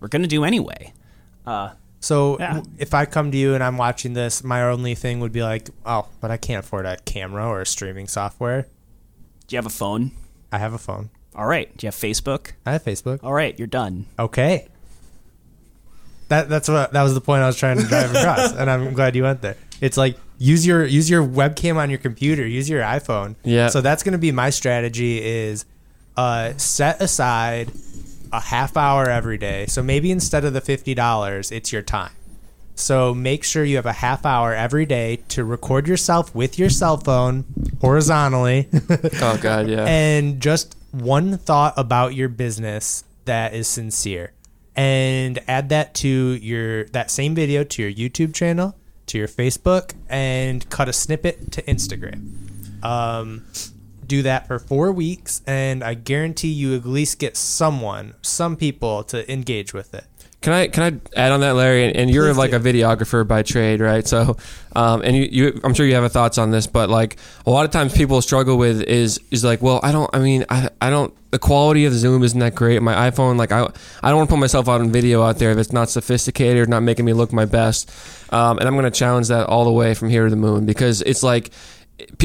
were 0.00 0.08
going 0.08 0.22
to 0.22 0.28
do 0.28 0.44
anyway. 0.44 0.92
Uh, 1.46 1.70
So 2.00 2.36
Yeah. 2.38 2.62
if 2.78 2.92
I 2.94 3.06
come 3.06 3.30
to 3.32 3.36
you 3.38 3.54
and 3.54 3.62
I'm 3.64 3.76
watching 3.76 4.12
this, 4.12 4.44
my 4.44 4.62
only 4.62 4.94
thing 4.94 5.18
would 5.20 5.32
be 5.32 5.42
like, 5.42 5.68
oh, 5.86 6.06
but 6.20 6.30
I 6.30 6.36
can't 6.36 6.64
afford 6.64 6.86
a 6.86 6.96
camera 6.98 7.46
or 7.48 7.60
a 7.60 7.66
streaming 7.66 8.06
software. 8.06 8.62
Do 9.48 9.54
you 9.54 9.58
have 9.58 9.66
a 9.66 9.70
phone? 9.70 10.12
I 10.52 10.58
have 10.58 10.72
a 10.74 10.78
phone. 10.78 11.10
All 11.34 11.46
right. 11.46 11.74
Do 11.76 11.86
you 11.86 11.88
have 11.88 11.96
Facebook? 11.96 12.52
I 12.66 12.72
have 12.72 12.84
Facebook. 12.84 13.18
All 13.24 13.32
right, 13.32 13.56
you're 13.58 13.66
done. 13.66 14.06
Okay. 14.18 14.68
That 16.28 16.48
that's 16.48 16.68
what 16.68 16.92
that 16.92 17.02
was 17.02 17.14
the 17.14 17.20
point 17.20 17.42
I 17.42 17.46
was 17.46 17.56
trying 17.56 17.78
to 17.78 17.84
drive 17.84 18.10
across, 18.14 18.52
and 18.52 18.68
I'm 18.70 18.92
glad 18.92 19.16
you 19.16 19.22
went 19.22 19.40
there. 19.40 19.56
It's 19.80 19.96
like 19.96 20.16
use 20.38 20.66
your 20.66 20.84
use 20.84 21.08
your 21.10 21.24
webcam 21.24 21.76
on 21.76 21.90
your 21.90 21.98
computer, 21.98 22.46
use 22.46 22.68
your 22.68 22.82
iPhone. 22.82 23.36
Yeah. 23.44 23.68
So 23.68 23.80
that's 23.80 24.02
going 24.02 24.12
to 24.12 24.18
be 24.18 24.32
my 24.32 24.50
strategy 24.50 25.22
is 25.22 25.64
uh, 26.16 26.52
set 26.56 27.00
aside 27.00 27.70
a 28.32 28.40
half 28.40 28.76
hour 28.76 29.08
every 29.08 29.38
day. 29.38 29.66
So 29.66 29.82
maybe 29.82 30.10
instead 30.10 30.44
of 30.44 30.52
the 30.52 30.60
fifty 30.60 30.94
dollars, 30.94 31.50
it's 31.52 31.72
your 31.72 31.82
time. 31.82 32.12
So 32.74 33.12
make 33.12 33.42
sure 33.42 33.64
you 33.64 33.74
have 33.76 33.86
a 33.86 33.92
half 33.92 34.24
hour 34.24 34.54
every 34.54 34.86
day 34.86 35.16
to 35.30 35.44
record 35.44 35.88
yourself 35.88 36.32
with 36.32 36.58
your 36.60 36.70
cell 36.70 36.96
phone 36.96 37.44
horizontally. 37.80 38.68
Oh 39.20 39.36
God, 39.40 39.68
yeah. 39.68 39.84
and 39.84 40.40
just 40.40 40.76
one 40.92 41.38
thought 41.38 41.74
about 41.76 42.14
your 42.14 42.28
business 42.28 43.04
that 43.24 43.52
is 43.52 43.66
sincere 43.66 44.32
and 44.76 45.40
add 45.48 45.70
that 45.70 45.92
to 45.92 46.08
your 46.08 46.84
that 46.86 47.10
same 47.10 47.34
video 47.34 47.64
to 47.64 47.82
your 47.82 47.92
YouTube 47.92 48.32
channel, 48.32 48.76
to 49.08 49.18
your 49.18 49.28
Facebook 49.28 49.92
and 50.08 50.68
cut 50.70 50.88
a 50.88 50.92
snippet 50.92 51.52
to 51.52 51.62
Instagram. 51.62 52.84
Um, 52.84 53.44
do 54.06 54.22
that 54.22 54.46
for 54.46 54.58
4 54.58 54.92
weeks 54.92 55.42
and 55.46 55.84
I 55.84 55.94
guarantee 55.94 56.48
you 56.48 56.74
at 56.74 56.86
least 56.86 57.18
get 57.18 57.36
someone, 57.36 58.14
some 58.22 58.56
people 58.56 59.04
to 59.04 59.30
engage 59.30 59.74
with 59.74 59.94
it. 59.94 60.04
Can 60.40 60.52
I 60.52 60.68
can 60.68 60.82
I 61.16 61.18
add 61.20 61.32
on 61.32 61.40
that, 61.40 61.56
Larry? 61.56 61.84
And, 61.84 61.96
and 61.96 62.10
you're 62.10 62.28
Please 62.28 62.38
like 62.38 62.50
do. 62.52 62.58
a 62.58 62.60
videographer 62.60 63.26
by 63.26 63.42
trade, 63.42 63.80
right? 63.80 64.06
So, 64.06 64.36
um, 64.76 65.02
and 65.02 65.16
you, 65.16 65.28
you, 65.30 65.60
I'm 65.64 65.74
sure 65.74 65.84
you 65.84 65.96
have 65.96 66.10
thoughts 66.12 66.38
on 66.38 66.52
this, 66.52 66.68
but 66.68 66.88
like 66.88 67.16
a 67.44 67.50
lot 67.50 67.64
of 67.64 67.72
times 67.72 67.92
people 67.92 68.22
struggle 68.22 68.56
with 68.56 68.82
is 68.82 69.18
is 69.32 69.42
like, 69.42 69.62
well, 69.62 69.80
I 69.82 69.90
don't. 69.90 70.08
I 70.14 70.20
mean, 70.20 70.44
I 70.48 70.70
I 70.80 70.90
don't. 70.90 71.12
The 71.32 71.40
quality 71.40 71.84
of 71.86 71.92
the 71.92 71.98
Zoom 71.98 72.22
isn't 72.22 72.38
that 72.38 72.54
great. 72.54 72.80
My 72.82 73.10
iPhone, 73.10 73.36
like 73.36 73.50
I 73.50 73.62
I 74.02 74.10
don't 74.10 74.18
want 74.18 74.28
to 74.30 74.34
put 74.34 74.40
myself 74.40 74.68
out 74.68 74.80
on 74.80 74.92
video 74.92 75.24
out 75.24 75.38
there 75.38 75.50
if 75.50 75.58
it's 75.58 75.72
not 75.72 75.90
sophisticated 75.90 76.62
or 76.62 76.66
not 76.66 76.84
making 76.84 77.04
me 77.04 77.14
look 77.14 77.32
my 77.32 77.44
best. 77.44 77.90
Um, 78.32 78.58
and 78.58 78.68
I'm 78.68 78.74
going 78.74 78.84
to 78.84 78.90
challenge 78.92 79.28
that 79.28 79.46
all 79.48 79.64
the 79.64 79.72
way 79.72 79.94
from 79.94 80.08
here 80.08 80.24
to 80.24 80.30
the 80.30 80.36
moon 80.36 80.66
because 80.66 81.02
it's 81.02 81.22
like 81.24 81.50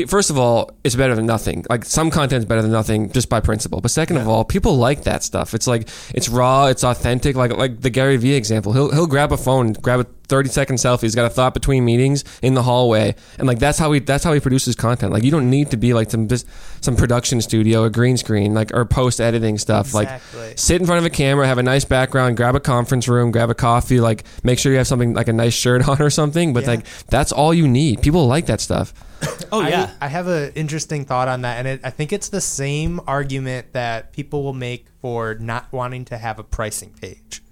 first 0.07 0.29
of 0.29 0.37
all, 0.37 0.71
it's 0.83 0.95
better 0.95 1.15
than 1.15 1.25
nothing. 1.25 1.65
Like 1.69 1.85
some 1.85 2.11
content's 2.11 2.45
better 2.45 2.61
than 2.61 2.71
nothing 2.71 3.11
just 3.11 3.29
by 3.29 3.39
principle. 3.39 3.81
But 3.81 3.91
second 3.91 4.17
of 4.17 4.27
all, 4.27 4.45
people 4.45 4.77
like 4.77 5.03
that 5.03 5.23
stuff. 5.23 5.53
It's 5.53 5.67
like 5.67 5.89
it's 6.13 6.29
raw, 6.29 6.67
it's 6.67 6.83
authentic. 6.83 7.35
Like 7.35 7.51
like 7.51 7.81
the 7.81 7.89
Gary 7.89 8.17
Vee 8.17 8.35
example. 8.35 8.73
He'll 8.73 8.91
he'll 8.91 9.07
grab 9.07 9.31
a 9.31 9.37
phone, 9.37 9.73
grab 9.73 10.01
a 10.01 10.05
thirty 10.27 10.49
second 10.49 10.77
selfie. 10.77 11.01
He's 11.01 11.15
got 11.15 11.25
a 11.25 11.29
thought 11.29 11.53
between 11.53 11.85
meetings 11.85 12.23
in 12.41 12.53
the 12.53 12.63
hallway, 12.63 13.15
and 13.37 13.47
like 13.47 13.59
that's 13.59 13.77
how 13.77 13.91
he 13.91 13.99
that's 13.99 14.23
how 14.23 14.33
he 14.33 14.39
produces 14.39 14.75
content. 14.75 15.11
Like 15.13 15.23
you 15.23 15.31
don't 15.31 15.49
need 15.49 15.71
to 15.71 15.77
be 15.77 15.93
like 15.93 16.09
some 16.11 16.27
just 16.27 16.45
some 16.81 16.95
production 16.95 17.41
studio, 17.41 17.83
a 17.83 17.89
green 17.89 18.17
screen, 18.17 18.53
like 18.53 18.73
or 18.73 18.85
post 18.85 19.21
editing 19.21 19.57
stuff. 19.57 19.87
Exactly. 19.87 20.39
Like 20.49 20.59
sit 20.59 20.79
in 20.81 20.85
front 20.87 20.99
of 20.99 21.05
a 21.05 21.09
camera, 21.09 21.45
have 21.47 21.57
a 21.57 21.63
nice 21.63 21.85
background, 21.85 22.37
grab 22.37 22.55
a 22.55 22.59
conference 22.59 23.07
room, 23.07 23.31
grab 23.31 23.49
a 23.49 23.55
coffee. 23.55 23.99
Like 23.99 24.23
make 24.43 24.59
sure 24.59 24.71
you 24.71 24.77
have 24.77 24.87
something 24.87 25.13
like 25.13 25.27
a 25.27 25.33
nice 25.33 25.53
shirt 25.53 25.87
on 25.87 26.01
or 26.01 26.09
something. 26.09 26.53
But 26.53 26.63
Yeah. 26.63 26.69
like 26.69 26.85
that's 27.07 27.31
all 27.31 27.53
you 27.53 27.67
need. 27.67 28.01
People 28.01 28.27
like 28.27 28.45
that 28.47 28.61
stuff. 28.61 28.93
Oh 29.51 29.61
yeah. 29.61 29.91
I, 30.01 30.05
I 30.05 30.09
have 30.09 30.27
an 30.27 30.51
interesting 30.55 31.05
thought 31.05 31.27
on 31.27 31.41
that, 31.43 31.57
and 31.59 31.67
it, 31.67 31.81
I 31.83 31.91
think 31.91 32.11
it's 32.11 32.29
the 32.29 32.41
same 32.41 32.99
argument 33.05 33.73
that 33.73 34.11
people 34.11 34.41
will 34.43 34.53
make 34.53 34.87
for 34.99 35.35
not 35.35 35.71
wanting 35.71 36.05
to 36.05 36.17
have 36.17 36.39
a 36.39 36.43
pricing 36.43 36.89
page. 36.99 37.42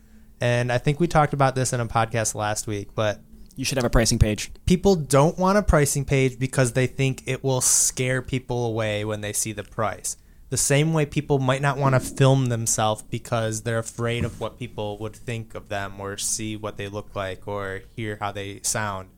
And 0.42 0.72
I 0.72 0.80
think 0.80 1.00
we 1.00 1.08
talked 1.08 1.34
about 1.34 1.54
this 1.56 1.72
in 1.72 1.80
a 1.80 1.86
podcast 1.86 2.34
last 2.34 2.66
week, 2.66 2.90
but 2.96 3.22
you 3.56 3.64
should 3.64 3.78
have 3.78 3.86
a 3.86 3.90
pricing 3.90 4.18
page. 4.18 4.52
people 4.66 4.96
don't 4.96 5.38
want 5.38 5.58
a 5.58 5.62
pricing 5.62 6.04
page 6.04 6.40
because 6.40 6.74
they 6.74 6.88
think 6.88 7.24
it 7.28 7.44
will 7.44 7.62
scare 7.62 8.22
people 8.22 8.66
away 8.66 9.06
when 9.06 9.22
they 9.22 9.34
see 9.34 9.52
the 9.52 9.64
price. 9.64 10.18
The 10.50 10.58
same 10.58 10.94
way 10.94 11.06
people 11.06 11.40
might 11.40 11.62
not 11.62 11.78
want 11.78 11.96
to 11.96 12.00
film 12.00 12.48
themselves 12.48 13.04
because 13.04 13.62
they're 13.62 13.80
afraid 13.80 14.26
of 14.26 14.42
what 14.42 14.58
people 14.58 14.98
would 14.98 15.16
think 15.16 15.56
of 15.56 15.70
them 15.70 16.00
or 16.00 16.18
see 16.18 16.58
what 16.58 16.76
they 16.76 16.88
look 16.88 17.16
like 17.16 17.48
or 17.48 17.84
hear 17.96 18.18
how 18.20 18.32
they 18.32 18.60
sound. 18.64 19.10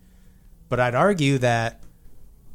But 0.69 0.79
I'd 0.79 0.93
argue 0.93 1.37
that 1.39 1.81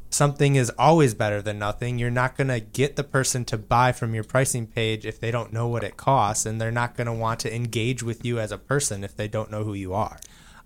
something 0.09 0.55
is 0.55 0.71
always 0.77 1.13
better 1.13 1.41
than 1.41 1.59
nothing. 1.59 1.99
You're 1.99 2.09
not 2.09 2.35
going 2.35 2.47
to 2.47 2.59
get 2.59 2.95
the 2.95 3.03
person 3.03 3.45
to 3.45 3.57
buy 3.57 3.91
from 3.91 4.13
your 4.13 4.23
pricing 4.23 4.67
page 4.67 5.05
if 5.05 5.19
they 5.19 5.31
don't 5.31 5.53
know 5.53 5.67
what 5.67 5.83
it 5.83 5.97
costs, 5.97 6.45
and 6.45 6.59
they're 6.59 6.71
not 6.71 6.95
going 6.95 7.07
to 7.07 7.13
want 7.13 7.39
to 7.41 7.55
engage 7.55 8.03
with 8.03 8.25
you 8.25 8.39
as 8.39 8.51
a 8.51 8.57
person 8.57 9.03
if 9.03 9.15
they 9.15 9.27
don't 9.27 9.51
know 9.51 9.63
who 9.63 9.73
you 9.73 9.93
are. 9.93 10.19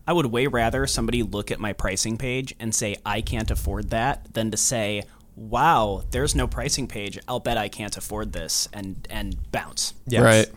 I 0.05 0.13
would 0.13 0.27
way 0.27 0.47
rather 0.47 0.85
somebody 0.85 1.23
look 1.23 1.51
at 1.51 1.59
my 1.59 1.73
pricing 1.73 2.17
page 2.17 2.53
and 2.59 2.75
say 2.75 2.97
I 3.05 3.21
can't 3.21 3.49
afford 3.49 3.89
that 3.91 4.33
than 4.33 4.51
to 4.51 4.57
say, 4.57 5.03
"Wow, 5.35 6.03
there's 6.11 6.35
no 6.35 6.45
pricing 6.45 6.87
page. 6.87 7.17
I'll 7.27 7.39
bet 7.39 7.57
I 7.57 7.69
can't 7.69 7.95
afford 7.95 8.33
this," 8.33 8.67
and 8.73 9.07
and 9.09 9.37
bounce. 9.51 9.93
Yes. 10.05 10.21
Right. 10.21 10.51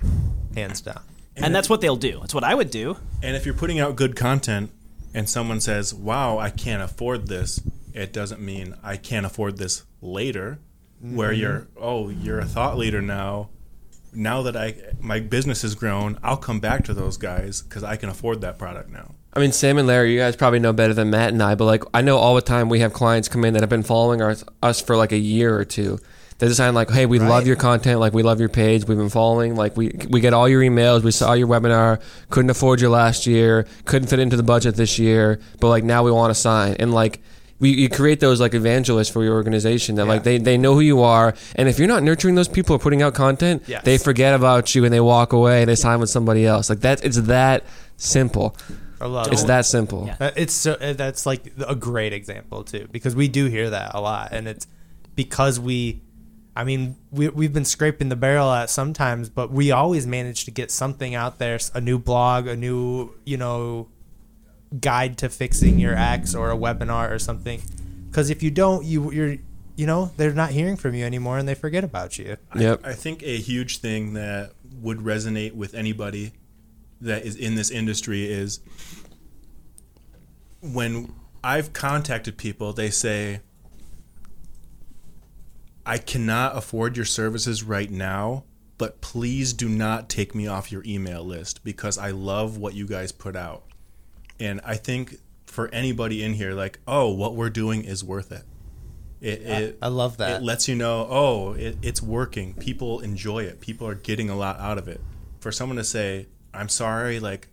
Hands 0.54 0.80
down. 0.80 1.00
And 1.36 1.54
that's 1.54 1.68
what 1.68 1.80
they'll 1.80 1.96
do. 1.96 2.18
That's 2.20 2.34
what 2.34 2.44
I 2.44 2.54
would 2.54 2.70
do. 2.70 2.96
And 3.22 3.36
if 3.36 3.44
you're 3.44 3.54
putting 3.54 3.78
out 3.78 3.94
good 3.94 4.16
content 4.16 4.70
and 5.14 5.28
someone 5.28 5.60
says, 5.60 5.94
"Wow, 5.94 6.38
I 6.38 6.50
can't 6.50 6.82
afford 6.82 7.28
this," 7.28 7.60
it 7.96 8.12
doesn't 8.12 8.40
mean 8.40 8.74
I 8.82 8.96
can't 8.98 9.26
afford 9.26 9.56
this 9.56 9.84
later. 10.00 10.58
Where 11.00 11.30
mm-hmm. 11.30 11.40
you're, 11.40 11.68
oh, 11.78 12.08
you're 12.08 12.38
a 12.38 12.44
thought 12.44 12.78
leader 12.78 13.02
now. 13.02 13.50
Now 14.14 14.42
that 14.42 14.56
I 14.56 14.76
my 14.98 15.20
business 15.20 15.60
has 15.60 15.74
grown, 15.74 16.18
I'll 16.22 16.38
come 16.38 16.58
back 16.58 16.84
to 16.84 16.94
those 16.94 17.18
guys 17.18 17.60
because 17.60 17.84
I 17.84 17.96
can 17.96 18.08
afford 18.08 18.40
that 18.40 18.58
product 18.58 18.88
now. 18.88 19.14
I 19.34 19.40
mean, 19.40 19.52
Sam 19.52 19.76
and 19.76 19.86
Larry, 19.86 20.14
you 20.14 20.18
guys 20.18 20.36
probably 20.36 20.58
know 20.58 20.72
better 20.72 20.94
than 20.94 21.10
Matt 21.10 21.34
and 21.34 21.42
I, 21.42 21.54
but 21.54 21.66
like 21.66 21.84
I 21.92 22.00
know 22.00 22.16
all 22.16 22.34
the 22.34 22.40
time 22.40 22.70
we 22.70 22.80
have 22.80 22.94
clients 22.94 23.28
come 23.28 23.44
in 23.44 23.52
that 23.52 23.62
have 23.62 23.68
been 23.68 23.82
following 23.82 24.22
our, 24.22 24.36
us 24.62 24.80
for 24.80 24.96
like 24.96 25.12
a 25.12 25.18
year 25.18 25.54
or 25.54 25.66
two. 25.66 25.98
They 26.38 26.48
decide 26.48 26.70
like, 26.70 26.90
hey, 26.90 27.04
we 27.04 27.18
love 27.18 27.46
your 27.46 27.56
content, 27.56 28.00
like 28.00 28.14
we 28.14 28.22
love 28.22 28.40
your 28.40 28.48
page, 28.48 28.86
we've 28.86 28.96
been 28.96 29.10
following, 29.10 29.54
like 29.54 29.76
we 29.76 29.90
we 30.08 30.20
get 30.20 30.32
all 30.32 30.48
your 30.48 30.62
emails, 30.62 31.02
we 31.02 31.10
saw 31.10 31.34
your 31.34 31.48
webinar, 31.48 32.00
couldn't 32.30 32.50
afford 32.50 32.80
you 32.80 32.88
last 32.88 33.26
year, 33.26 33.66
couldn't 33.84 34.08
fit 34.08 34.18
into 34.18 34.36
the 34.36 34.42
budget 34.42 34.76
this 34.76 34.98
year, 34.98 35.40
but 35.60 35.68
like 35.68 35.84
now 35.84 36.02
we 36.02 36.10
want 36.10 36.30
to 36.30 36.34
sign, 36.34 36.76
and 36.78 36.94
like. 36.94 37.22
We, 37.58 37.70
you 37.70 37.88
create 37.88 38.20
those 38.20 38.38
like 38.40 38.52
evangelists 38.54 39.08
for 39.08 39.24
your 39.24 39.34
organization 39.34 39.94
that 39.96 40.04
like 40.06 40.24
they, 40.24 40.36
they 40.38 40.58
know 40.58 40.74
who 40.74 40.80
you 40.80 41.00
are 41.02 41.34
and 41.54 41.68
if 41.68 41.78
you're 41.78 41.88
not 41.88 42.02
nurturing 42.02 42.34
those 42.34 42.48
people 42.48 42.76
or 42.76 42.78
putting 42.78 43.00
out 43.00 43.14
content 43.14 43.62
Yes. 43.66 43.82
they 43.84 43.96
forget 43.98 44.34
about 44.34 44.74
you 44.74 44.84
and 44.84 44.92
they 44.92 45.00
walk 45.00 45.32
away 45.32 45.62
and 45.62 45.68
they 45.70 45.74
sign 45.74 45.98
with 45.98 46.10
somebody 46.10 46.44
else 46.44 46.68
like 46.68 46.80
that 46.80 47.02
it's 47.02 47.18
that 47.22 47.64
simple 47.96 48.54
I 49.00 49.06
love 49.06 49.32
it's 49.32 49.42
it. 49.44 49.46
that 49.46 49.64
simple 49.64 50.04
Yeah. 50.06 50.32
It's 50.36 50.52
so 50.54 50.72
uh, 50.74 50.92
that's 50.92 51.24
like 51.24 51.50
a 51.66 51.74
great 51.74 52.12
example 52.12 52.62
too 52.62 52.88
because 52.92 53.16
we 53.16 53.28
do 53.28 53.46
hear 53.46 53.70
that 53.70 53.94
a 53.94 54.00
lot, 54.00 54.32
and 54.32 54.46
it's 54.48 54.66
because 55.14 55.58
we, 55.58 56.02
I 56.54 56.64
mean, 56.64 56.96
we 57.10 57.28
we've 57.28 57.52
been 57.52 57.64
scraping 57.66 58.08
the 58.10 58.16
barrel 58.16 58.50
at 58.50 58.70
sometimes, 58.70 59.28
but 59.30 59.50
we 59.50 59.70
always 59.70 60.06
manage 60.06 60.44
to 60.46 60.50
get 60.50 60.70
something 60.70 61.14
out 61.14 61.38
there, 61.38 61.58
a 61.74 61.80
new 61.80 61.98
blog, 61.98 62.46
a 62.46 62.56
new 62.56 63.12
you 63.24 63.36
know, 63.36 63.88
guide 64.80 65.18
to 65.18 65.28
fixing 65.28 65.78
your 65.78 65.94
ex 65.94 66.34
or 66.34 66.50
a 66.50 66.56
webinar 66.56 67.10
or 67.10 67.18
something. 67.18 67.62
Because 68.08 68.30
if 68.30 68.42
you 68.42 68.50
don't, 68.50 68.84
you 68.84 69.10
you're 69.12 69.36
you 69.76 69.86
know 69.86 70.10
they're 70.16 70.32
not 70.32 70.50
hearing 70.50 70.76
from 70.76 70.94
you 70.94 71.04
anymore, 71.04 71.38
and 71.38 71.48
they 71.48 71.54
forget 71.54 71.84
about 71.84 72.18
you. 72.18 72.36
Yep. 72.54 72.80
I 72.84 72.94
think 72.94 73.22
a 73.22 73.36
huge 73.36 73.78
thing 73.78 74.14
that 74.14 74.52
would 74.80 74.98
resonate 74.98 75.54
with 75.54 75.74
anybody 75.74 76.32
that 77.00 77.24
is 77.24 77.36
in 77.36 77.54
this 77.54 77.70
industry 77.70 78.24
is 78.24 78.60
when 80.60 81.12
I've 81.44 81.72
contacted 81.72 82.36
people, 82.38 82.72
they 82.72 82.90
say, 82.90 83.40
I 85.84 85.98
cannot 85.98 86.56
afford 86.56 86.96
your 86.96 87.04
services 87.06 87.62
right 87.62 87.90
now, 87.90 88.44
but 88.78 89.00
please 89.00 89.52
do 89.52 89.68
not 89.68 90.08
take 90.08 90.34
me 90.34 90.46
off 90.46 90.72
your 90.72 90.82
email 90.84 91.22
list 91.22 91.62
because 91.62 91.98
I 91.98 92.10
love 92.10 92.56
what 92.58 92.74
you 92.74 92.86
guys 92.86 93.12
put 93.12 93.36
out. 93.36 93.65
And 94.38 94.60
I 94.64 94.76
think 94.76 95.18
for 95.46 95.68
anybody 95.68 96.22
in 96.22 96.34
here, 96.34 96.52
like, 96.52 96.78
oh, 96.86 97.10
what 97.10 97.34
we're 97.34 97.50
doing 97.50 97.84
is 97.84 98.04
worth 98.04 98.32
it. 98.32 98.42
It, 99.20 99.42
it 99.42 99.78
I 99.80 99.88
love 99.88 100.18
that. 100.18 100.42
it 100.42 100.44
lets 100.44 100.68
you 100.68 100.74
know, 100.74 101.06
oh, 101.08 101.52
it, 101.54 101.78
it's 101.82 102.02
working. 102.02 102.54
People 102.54 103.00
enjoy 103.00 103.44
it. 103.44 103.60
People 103.60 103.88
are 103.88 103.94
getting 103.94 104.28
a 104.28 104.36
lot 104.36 104.60
out 104.60 104.78
of 104.78 104.88
it. 104.88 105.00
For 105.40 105.50
someone 105.50 105.76
to 105.76 105.84
say, 105.84 106.26
I'm 106.52 106.68
sorry, 106.68 107.20
like, 107.20 107.48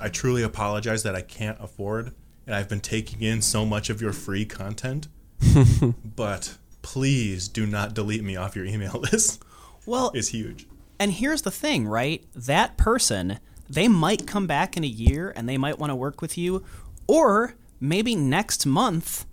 I 0.00 0.08
truly 0.08 0.42
apologize 0.42 1.02
that 1.02 1.14
I 1.14 1.22
can't 1.22 1.58
afford, 1.60 2.12
and 2.46 2.54
I've 2.54 2.68
been 2.68 2.80
taking 2.80 3.22
in 3.22 3.42
so 3.42 3.64
much 3.64 3.90
of 3.90 4.00
your 4.00 4.12
free 4.12 4.44
content, 4.44 5.08
but 6.16 6.56
please 6.82 7.48
do 7.48 7.66
not 7.66 7.94
delete 7.94 8.22
me 8.22 8.36
off 8.36 8.56
your 8.56 8.64
email 8.64 8.92
list, 9.12 9.42
Well, 9.86 10.10
is 10.14 10.28
huge. 10.28 10.66
And 10.98 11.12
here's 11.12 11.42
the 11.42 11.50
thing, 11.50 11.86
right? 11.86 12.24
That 12.34 12.76
person, 12.76 13.38
they 13.68 13.88
might 13.88 14.26
come 14.26 14.46
back 14.46 14.76
in 14.76 14.84
a 14.84 14.88
year 14.88 15.32
and 15.34 15.48
they 15.48 15.58
might 15.58 15.78
want 15.78 15.90
to 15.90 15.96
work 15.96 16.20
with 16.20 16.36
you, 16.36 16.64
or 17.06 17.54
maybe 17.80 18.14
next 18.14 18.66
month 18.66 19.26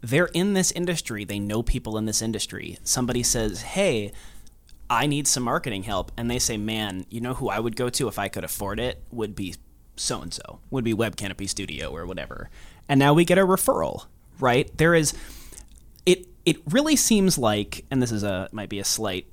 they're 0.00 0.30
in 0.34 0.54
this 0.54 0.72
industry, 0.72 1.24
they 1.24 1.38
know 1.38 1.62
people 1.62 1.96
in 1.96 2.06
this 2.06 2.20
industry. 2.20 2.76
Somebody 2.82 3.22
says, 3.22 3.62
"Hey, 3.62 4.12
I 4.90 5.06
need 5.06 5.28
some 5.28 5.44
marketing 5.44 5.84
help." 5.84 6.10
And 6.16 6.28
they 6.28 6.40
say, 6.40 6.56
"Man, 6.56 7.06
you 7.08 7.20
know 7.20 7.34
who 7.34 7.48
I 7.48 7.60
would 7.60 7.76
go 7.76 7.88
to 7.90 8.08
if 8.08 8.18
I 8.18 8.28
could 8.28 8.42
afford 8.42 8.80
it 8.80 9.02
would 9.12 9.36
be 9.36 9.54
so 9.94 10.20
and 10.20 10.34
so 10.34 10.58
would 10.70 10.82
be 10.84 10.92
Web 10.92 11.16
Canopy 11.16 11.46
Studio 11.46 11.90
or 11.90 12.04
whatever, 12.04 12.50
and 12.88 12.98
now 12.98 13.14
we 13.14 13.24
get 13.24 13.38
a 13.38 13.46
referral. 13.46 14.06
Right 14.40 14.76
there 14.76 14.94
is 14.94 15.14
it. 16.04 16.26
It 16.44 16.56
really 16.68 16.96
seems 16.96 17.38
like, 17.38 17.84
and 17.90 18.02
this 18.02 18.10
is 18.10 18.24
a 18.24 18.48
might 18.50 18.68
be 18.68 18.80
a 18.80 18.84
slight 18.84 19.26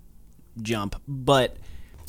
jump, 0.62 1.02
but 1.08 1.58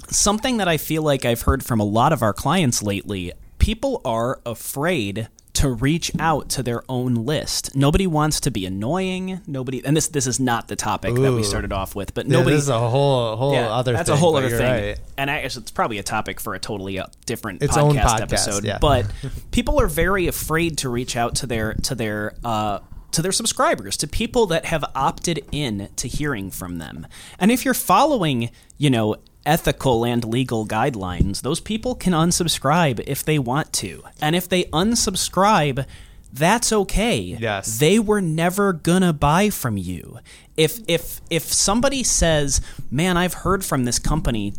something 0.09 0.57
that 0.59 0.69
I 0.69 0.77
feel 0.77 1.03
like 1.03 1.25
I've 1.25 1.43
heard 1.43 1.65
from 1.65 1.81
a 1.81 1.85
lot 1.85 2.13
of 2.13 2.23
our 2.23 2.33
clients 2.33 2.83
lately. 2.83 3.33
People 3.59 4.01
are 4.05 4.41
afraid 4.47 5.29
to 5.53 5.69
reach 5.69 6.11
out 6.19 6.49
to 6.49 6.63
their 6.63 6.83
own 6.89 7.15
list. 7.15 7.75
Nobody 7.77 8.07
wants 8.07 8.41
to 8.41 8.51
be 8.51 8.65
annoying. 8.65 9.41
Nobody, 9.47 9.85
and 9.85 9.95
this 9.97 10.09
this 10.09 10.27
is 10.27 10.41
not 10.41 10.69
the 10.69 10.77
topic 10.77 11.15
that 11.15 11.33
we 11.33 11.43
started 11.43 11.73
off 11.73 11.95
with, 11.95 12.15
but 12.15 12.27
Yeah, 12.27 12.39
nobody. 12.39 12.55
this 12.57 12.63
is 12.63 12.69
a 12.71 12.79
whole 12.79 13.37
whole 13.37 13.53
yeah, 13.53 13.69
other. 13.69 13.93
that's 13.93 14.09
thing, 14.09 14.17
a 14.17 14.19
whole 14.19 14.37
other 14.37 14.49
thing, 14.49 14.61
right. 14.89 15.01
and 15.19 15.31
I 15.31 15.39
it's 15.39 15.71
probably 15.73 15.99
a 15.99 16.03
topic 16.03 16.41
for 16.41 16.55
a 16.55 16.59
totally 16.61 16.99
uh, 16.99 17.07
different 17.27 17.63
Its 17.63 17.77
podcast, 17.77 17.83
own 17.83 17.97
podcast, 17.97 18.21
episode. 18.23 18.65
yeah. 18.65 18.79
But 18.81 19.07
people 19.51 19.79
are 19.81 19.89
very 19.89 20.29
afraid 20.29 20.79
to 20.79 20.89
reach 20.89 21.17
out 21.17 21.35
to 21.37 21.47
their 21.47 21.75
to 21.75 21.95
their 21.95 22.35
uh, 22.45 22.79
to 23.11 23.21
their 23.21 23.33
subscribers, 23.33 23.97
to 23.99 24.07
people 24.07 24.47
that 24.47 24.65
have 24.67 24.85
opted 24.95 25.45
in 25.51 25.89
to 25.97 26.07
hearing 26.09 26.51
from 26.53 26.79
them. 26.79 27.07
And 27.41 27.51
if 27.51 27.65
you're 27.65 27.75
following, 27.75 28.51
you 28.79 28.89
know, 28.89 29.17
ethical 29.51 30.05
and 30.05 30.25
legal 30.25 30.65
guidelines, 30.65 31.43
those 31.43 31.59
people 31.59 31.97
can 31.97 32.13
unsubscribe 32.13 33.03
if 33.05 33.25
they 33.25 33.37
want 33.37 33.73
to. 33.73 34.05
And 34.23 34.37
if 34.37 34.49
they 34.49 34.65
unsubscribe, 34.67 35.87
that's 36.33 36.73
okay. 36.73 37.19
Yes. 37.19 37.79
They 37.79 37.99
were 37.99 38.21
never 38.21 38.73
gonna 38.73 39.13
buy 39.13 39.51
from 39.51 39.77
you. 39.77 40.21
If 40.57 40.79
if 40.87 41.21
if 41.31 41.53
somebody 41.53 42.05
says, 42.05 42.61
"Man, 42.93 43.17
I've 43.17 43.35
heard 43.35 43.65
from 43.65 43.85
this 43.85 43.99
company 43.99 44.55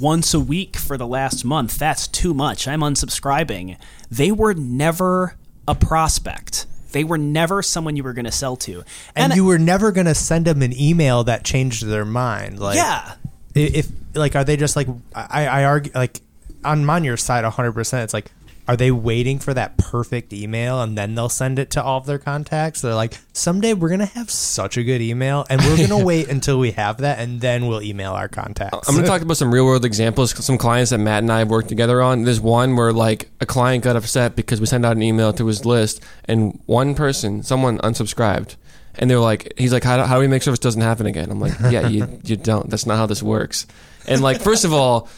once 0.00 0.34
a 0.34 0.40
week 0.40 0.76
for 0.76 0.98
the 0.98 1.06
last 1.06 1.44
month. 1.44 1.78
That's 1.78 2.08
too 2.08 2.34
much. 2.34 2.66
I'm 2.66 2.80
unsubscribing." 2.80 3.76
They 4.10 4.32
were 4.32 4.54
never 4.54 5.36
a 5.68 5.76
prospect. 5.76 6.66
They 6.90 7.04
were 7.04 7.18
never 7.18 7.62
someone 7.62 7.94
you 7.96 8.02
were 8.02 8.12
going 8.12 8.24
to 8.24 8.32
sell 8.32 8.56
to. 8.56 8.84
and, 9.16 9.34
you 9.34 9.44
were 9.44 9.58
never 9.58 9.90
gonna 9.92 10.14
send 10.14 10.44
them 10.44 10.62
an 10.62 10.72
email 10.80 11.24
that 11.24 11.44
changed 11.44 11.86
their 11.86 12.04
mind. 12.04 12.58
Like, 12.60 12.76
yeah. 12.76 13.14
If 13.54 13.88
like, 14.14 14.36
are 14.36 14.44
they 14.44 14.56
just 14.56 14.76
like 14.76 14.88
I, 15.14 15.46
I 15.46 15.64
argue 15.64 15.92
like 15.94 16.20
on 16.64 16.88
on 16.88 17.04
your 17.04 17.16
side, 17.16 17.44
hundred 17.44 17.72
percent. 17.72 18.04
It's 18.04 18.14
like, 18.14 18.30
are 18.66 18.76
they 18.76 18.90
waiting 18.90 19.38
for 19.38 19.52
that 19.52 19.76
perfect 19.76 20.32
email 20.32 20.80
and 20.80 20.96
then 20.96 21.14
they'll 21.14 21.28
send 21.28 21.58
it 21.58 21.70
to 21.72 21.82
all 21.82 21.98
of 21.98 22.06
their 22.06 22.18
contacts? 22.18 22.80
They're 22.80 22.94
like, 22.94 23.18
someday 23.32 23.74
we're 23.74 23.90
gonna 23.90 24.06
have 24.06 24.30
such 24.30 24.76
a 24.76 24.82
good 24.82 25.02
email, 25.02 25.46
and 25.50 25.60
we're 25.62 25.86
gonna 25.86 26.04
wait 26.12 26.28
until 26.28 26.58
we 26.58 26.72
have 26.72 26.98
that, 26.98 27.18
and 27.18 27.40
then 27.40 27.66
we'll 27.66 27.82
email 27.82 28.12
our 28.12 28.28
contacts. 28.28 28.88
I'm 28.88 28.94
going 28.94 29.04
to 29.04 29.10
talk 29.10 29.22
about 29.22 29.36
some 29.36 29.52
real 29.52 29.66
world 29.66 29.84
examples, 29.84 30.32
some 30.44 30.58
clients 30.58 30.90
that 30.90 30.98
Matt 30.98 31.22
and 31.22 31.30
I 31.30 31.40
have 31.40 31.50
worked 31.50 31.68
together 31.68 32.00
on. 32.02 32.24
There's 32.24 32.40
one 32.40 32.76
where 32.76 32.92
like 32.92 33.28
a 33.40 33.46
client 33.46 33.84
got 33.84 33.96
upset 33.96 34.36
because 34.36 34.60
we 34.60 34.66
sent 34.66 34.84
out 34.84 34.96
an 34.96 35.02
email 35.02 35.32
to 35.34 35.46
his 35.46 35.64
list 35.64 36.02
and 36.24 36.60
one 36.66 36.94
person, 36.94 37.42
someone 37.42 37.78
unsubscribed. 37.78 38.56
And 38.98 39.10
they're 39.10 39.18
like, 39.18 39.54
he's 39.56 39.72
like, 39.72 39.84
how 39.84 39.96
do, 39.96 40.02
how 40.04 40.14
do 40.16 40.20
we 40.20 40.28
make 40.28 40.42
sure 40.42 40.52
this 40.52 40.58
doesn't 40.60 40.80
happen 40.80 41.06
again? 41.06 41.30
I'm 41.30 41.40
like, 41.40 41.54
yeah, 41.70 41.88
you, 41.88 42.20
you 42.24 42.36
don't. 42.36 42.68
That's 42.70 42.86
not 42.86 42.96
how 42.96 43.06
this 43.06 43.22
works. 43.22 43.66
And 44.06 44.22
like, 44.22 44.40
first 44.40 44.64
of 44.64 44.72
all, 44.72 45.08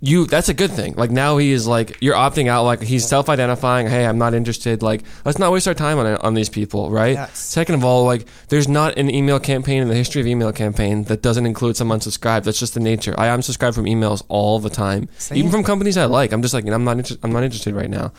you 0.00 0.26
that's 0.26 0.48
a 0.50 0.54
good 0.54 0.70
thing. 0.70 0.94
Like 0.94 1.10
now 1.10 1.38
he 1.38 1.52
is 1.52 1.66
like 1.66 1.96
you're 2.02 2.14
opting 2.14 2.48
out. 2.48 2.64
Like 2.64 2.82
he's 2.82 3.08
self-identifying. 3.08 3.86
Hey, 3.86 4.04
I'm 4.06 4.18
not 4.18 4.34
interested. 4.34 4.82
Like 4.82 5.02
let's 5.24 5.38
not 5.38 5.52
waste 5.52 5.66
our 5.66 5.74
time 5.74 5.98
on 5.98 6.06
on 6.18 6.34
these 6.34 6.50
people, 6.50 6.90
right? 6.90 7.14
Yes. 7.14 7.38
Second 7.38 7.76
of 7.76 7.84
all, 7.84 8.04
like 8.04 8.26
there's 8.48 8.68
not 8.68 8.98
an 8.98 9.08
email 9.10 9.40
campaign 9.40 9.80
in 9.80 9.88
the 9.88 9.94
history 9.94 10.20
of 10.20 10.26
email 10.26 10.52
campaign 10.52 11.04
that 11.04 11.22
doesn't 11.22 11.46
include 11.46 11.76
some 11.76 11.88
unsubscribed. 11.88 12.44
That's 12.44 12.60
just 12.60 12.74
the 12.74 12.80
nature. 12.80 13.14
I 13.18 13.28
unsubscribe 13.28 13.74
from 13.74 13.86
emails 13.86 14.22
all 14.28 14.58
the 14.58 14.70
time, 14.70 15.08
Same. 15.16 15.38
even 15.38 15.50
from 15.50 15.64
companies 15.64 15.96
I 15.96 16.04
like. 16.04 16.32
I'm 16.32 16.42
just 16.42 16.52
like 16.52 16.66
I'm 16.66 16.84
not 16.84 16.98
inter- 16.98 17.16
I'm 17.22 17.32
not 17.32 17.42
interested 17.42 17.74
right 17.74 17.90
now. 17.90 18.12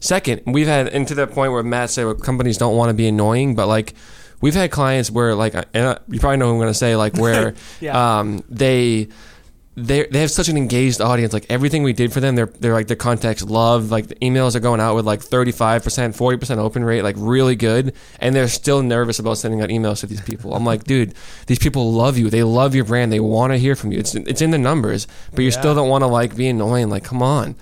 Second, 0.00 0.42
we've 0.46 0.66
had 0.66 0.88
into 0.88 1.14
that 1.16 1.30
point 1.30 1.52
where 1.52 1.62
Matt 1.62 1.90
said 1.90 2.06
where 2.06 2.14
companies 2.14 2.58
don't 2.58 2.76
want 2.76 2.88
to 2.88 2.94
be 2.94 3.06
annoying, 3.06 3.54
but 3.54 3.68
like 3.68 3.94
we've 4.40 4.54
had 4.54 4.70
clients 4.70 5.10
where 5.10 5.34
like 5.34 5.54
and 5.54 5.66
uh, 5.74 5.98
you 6.08 6.18
probably 6.20 6.36
know 6.38 6.46
who 6.46 6.52
I'm 6.52 6.58
going 6.58 6.68
to 6.68 6.74
say 6.74 6.96
like 6.96 7.14
where 7.16 7.54
Yeah. 7.80 8.18
um, 8.20 8.42
they 8.48 9.08
they 9.76 10.04
they 10.06 10.20
have 10.20 10.30
such 10.30 10.48
an 10.48 10.56
engaged 10.56 11.00
audience. 11.00 11.32
Like 11.32 11.46
everything 11.48 11.84
we 11.84 11.92
did 11.92 12.12
for 12.12 12.20
them, 12.20 12.34
they're 12.34 12.46
they're 12.46 12.72
like 12.74 12.88
their 12.88 12.96
contacts 12.96 13.42
love. 13.42 13.90
Like 13.90 14.08
the 14.08 14.16
emails 14.16 14.54
are 14.56 14.60
going 14.60 14.80
out 14.80 14.96
with 14.96 15.06
like 15.06 15.22
thirty 15.22 15.52
five 15.52 15.84
percent, 15.84 16.16
forty 16.16 16.36
percent 16.36 16.58
open 16.60 16.84
rate, 16.84 17.02
like 17.02 17.14
really 17.18 17.54
good. 17.56 17.94
And 18.18 18.34
they're 18.34 18.48
still 18.48 18.82
nervous 18.82 19.18
about 19.20 19.38
sending 19.38 19.62
out 19.62 19.68
emails 19.70 20.00
to 20.00 20.06
these 20.06 20.20
people. 20.20 20.54
I'm 20.54 20.64
like, 20.64 20.84
dude, 20.84 21.14
these 21.46 21.60
people 21.60 21.92
love 21.92 22.18
you. 22.18 22.28
They 22.30 22.42
love 22.42 22.74
your 22.74 22.84
brand. 22.84 23.12
They 23.12 23.20
want 23.20 23.52
to 23.52 23.58
hear 23.58 23.76
from 23.76 23.92
you. 23.92 24.00
It's 24.00 24.14
it's 24.14 24.42
in 24.42 24.50
the 24.50 24.58
numbers, 24.58 25.06
but 25.30 25.40
you 25.40 25.50
Yeah. 25.50 25.60
still 25.60 25.74
don't 25.74 25.88
want 25.88 26.02
to 26.02 26.08
like 26.08 26.34
be 26.36 26.48
annoying. 26.48 26.90
Like, 26.90 27.04
come 27.04 27.22
on, 27.22 27.54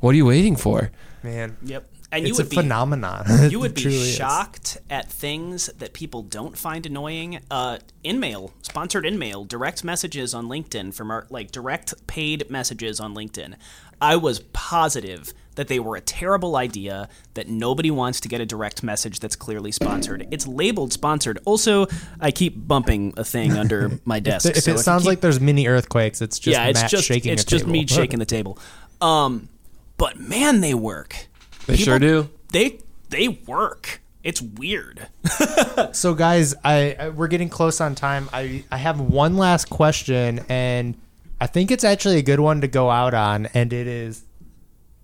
what 0.00 0.10
are 0.10 0.16
you 0.16 0.26
waiting 0.26 0.56
for? 0.56 0.90
Man, 1.22 1.56
Yep. 1.64 1.86
And 2.18 2.26
you 2.26 2.30
it's 2.30 2.38
would 2.38 2.46
a 2.46 2.50
be 2.50 2.56
phenomenon. 2.56 3.24
you 3.50 3.60
would 3.60 3.74
be 3.74 3.82
truly 3.82 3.96
is. 3.96 4.14
shocked 4.14 4.78
at 4.90 5.10
things 5.10 5.66
that 5.78 5.92
people 5.92 6.22
don't 6.22 6.56
find 6.56 6.86
annoying. 6.86 7.40
Uh, 7.50 7.78
InMail, 8.04 8.52
sponsored 8.62 9.04
InMail, 9.04 9.46
direct 9.48 9.84
messages 9.84 10.34
on 10.34 10.46
LinkedIn 10.46 10.94
from 10.94 11.10
our 11.10 11.26
like 11.30 11.50
direct 11.50 12.06
paid 12.06 12.50
messages 12.50 13.00
on 13.00 13.14
LinkedIn. 13.14 13.54
I 14.00 14.16
was 14.16 14.40
positive 14.52 15.32
that 15.54 15.68
they 15.68 15.78
were 15.78 15.94
a 15.96 16.00
terrible 16.00 16.56
idea. 16.56 17.08
That 17.34 17.48
nobody 17.48 17.90
wants 17.90 18.20
to 18.20 18.28
get 18.28 18.40
a 18.40 18.46
direct 18.46 18.82
message 18.82 19.20
that's 19.20 19.36
clearly 19.36 19.70
sponsored. 19.72 20.26
It's 20.30 20.46
labeled 20.46 20.92
sponsored. 20.92 21.38
Also, 21.44 21.86
I 22.20 22.30
keep 22.32 22.54
bumping 22.68 23.14
a 23.16 23.24
thing 23.24 23.52
under 23.58 23.98
my 24.04 24.20
desk. 24.20 24.46
If 24.46 24.56
so 24.64 24.70
it 24.72 24.74
you 24.74 24.78
sounds 24.82 25.02
keep- 25.02 25.08
like 25.08 25.20
there's 25.20 25.40
mini 25.40 25.66
earthquakes, 25.68 26.20
it's 26.20 26.38
just 26.38 26.58
yeah, 26.58 26.66
it's 26.66 26.82
Matt 26.82 26.90
just 26.90 27.04
shaking 27.06 27.32
it's 27.32 27.44
just 27.44 27.64
table. 27.64 27.72
me 27.72 27.86
shaking 27.86 28.18
the 28.18 28.26
table. 28.26 28.58
Um, 29.00 29.48
but 29.96 30.18
man, 30.18 30.60
they 30.60 30.74
work. 30.74 31.28
They 31.66 31.76
sure 31.76 31.98
do. 31.98 32.30
They 32.52 32.80
they 33.10 33.28
work. 33.28 34.00
It's 34.22 34.40
weird. 34.40 35.08
So, 35.92 36.14
guys, 36.14 36.54
I, 36.64 36.96
I 36.98 37.08
we're 37.10 37.28
getting 37.28 37.48
close 37.48 37.80
on 37.80 37.94
time. 37.94 38.28
I 38.32 38.64
I 38.70 38.76
have 38.76 39.00
one 39.00 39.36
last 39.36 39.70
question, 39.70 40.44
and 40.48 40.94
I 41.40 41.46
think 41.46 41.70
it's 41.70 41.84
actually 41.84 42.18
a 42.18 42.22
good 42.22 42.40
one 42.40 42.60
to 42.60 42.68
go 42.68 42.90
out 42.90 43.12
on, 43.14 43.46
and 43.46 43.72
it 43.72 43.86
is: 43.86 44.24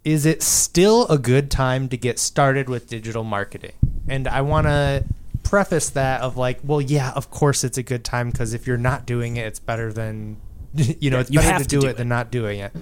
Is 0.05 0.27
it 0.27 0.43
still 0.43 1.07
a 1.09 1.19
good 1.19 1.51
time 1.51 1.89
to 1.89 1.97
get 1.97 2.19
started 2.19 2.69
with 2.69 2.89
digital 2.89 3.25
marketing? 3.25 3.73
And 4.09 4.29
I 4.29 4.41
want 4.43 4.67
to 4.67 5.05
preface 5.43 5.91
that 5.91 6.21
of 6.21 6.37
like, 6.37 6.61
well, 6.65 6.81
yeah, 6.81 7.13
of 7.13 7.31
course 7.31 7.65
it's 7.65 7.79
a 7.79 7.83
good 7.83 8.05
time 8.05 8.31
because 8.31 8.55
if 8.55 8.67
you're 8.67 8.77
not 8.77 9.07
doing 9.07 9.37
it, 9.37 9.47
it's 9.47 9.59
better 9.61 9.93
than 9.93 10.37
you 10.75 11.11
know, 11.11 11.21
it's 11.21 11.31
you 11.31 11.39
better 11.39 11.53
have 11.53 11.63
to 11.63 11.69
to 11.69 11.77
do, 11.77 11.81
do 11.81 11.87
it, 11.87 11.91
it. 11.91 11.97
than 11.97 12.09
not 12.09 12.31
doing 12.31 12.61
it. 12.61 12.73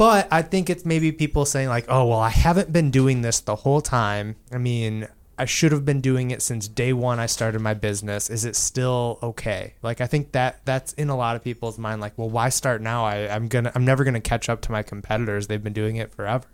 But 0.00 0.28
I 0.30 0.40
think 0.40 0.70
it's 0.70 0.86
maybe 0.86 1.12
people 1.12 1.44
saying 1.44 1.68
like, 1.68 1.84
"Oh, 1.86 2.06
well, 2.06 2.20
I 2.20 2.30
haven't 2.30 2.72
been 2.72 2.90
doing 2.90 3.20
this 3.20 3.38
the 3.38 3.54
whole 3.54 3.82
time. 3.82 4.36
I 4.50 4.56
mean, 4.56 5.06
I 5.38 5.44
should 5.44 5.72
have 5.72 5.84
been 5.84 6.00
doing 6.00 6.30
it 6.30 6.40
since 6.40 6.68
day 6.68 6.94
one 6.94 7.20
I 7.20 7.26
started 7.26 7.60
my 7.60 7.74
business. 7.74 8.30
Is 8.30 8.46
it 8.46 8.56
still 8.56 9.18
okay?" 9.22 9.74
Like, 9.82 10.00
I 10.00 10.06
think 10.06 10.32
that 10.32 10.64
that's 10.64 10.94
in 10.94 11.10
a 11.10 11.16
lot 11.18 11.36
of 11.36 11.44
people's 11.44 11.78
mind. 11.78 12.00
Like, 12.00 12.16
well, 12.16 12.30
why 12.30 12.48
start 12.48 12.80
now? 12.80 13.04
I, 13.04 13.28
I'm 13.28 13.46
gonna, 13.46 13.72
I'm 13.74 13.84
never 13.84 14.02
gonna 14.02 14.22
catch 14.22 14.48
up 14.48 14.62
to 14.62 14.72
my 14.72 14.82
competitors. 14.82 15.48
They've 15.48 15.62
been 15.62 15.74
doing 15.74 15.96
it 15.96 16.10
forever. 16.14 16.48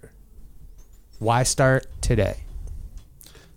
Why 1.21 1.45
start 1.45 1.87
today? 2.01 2.46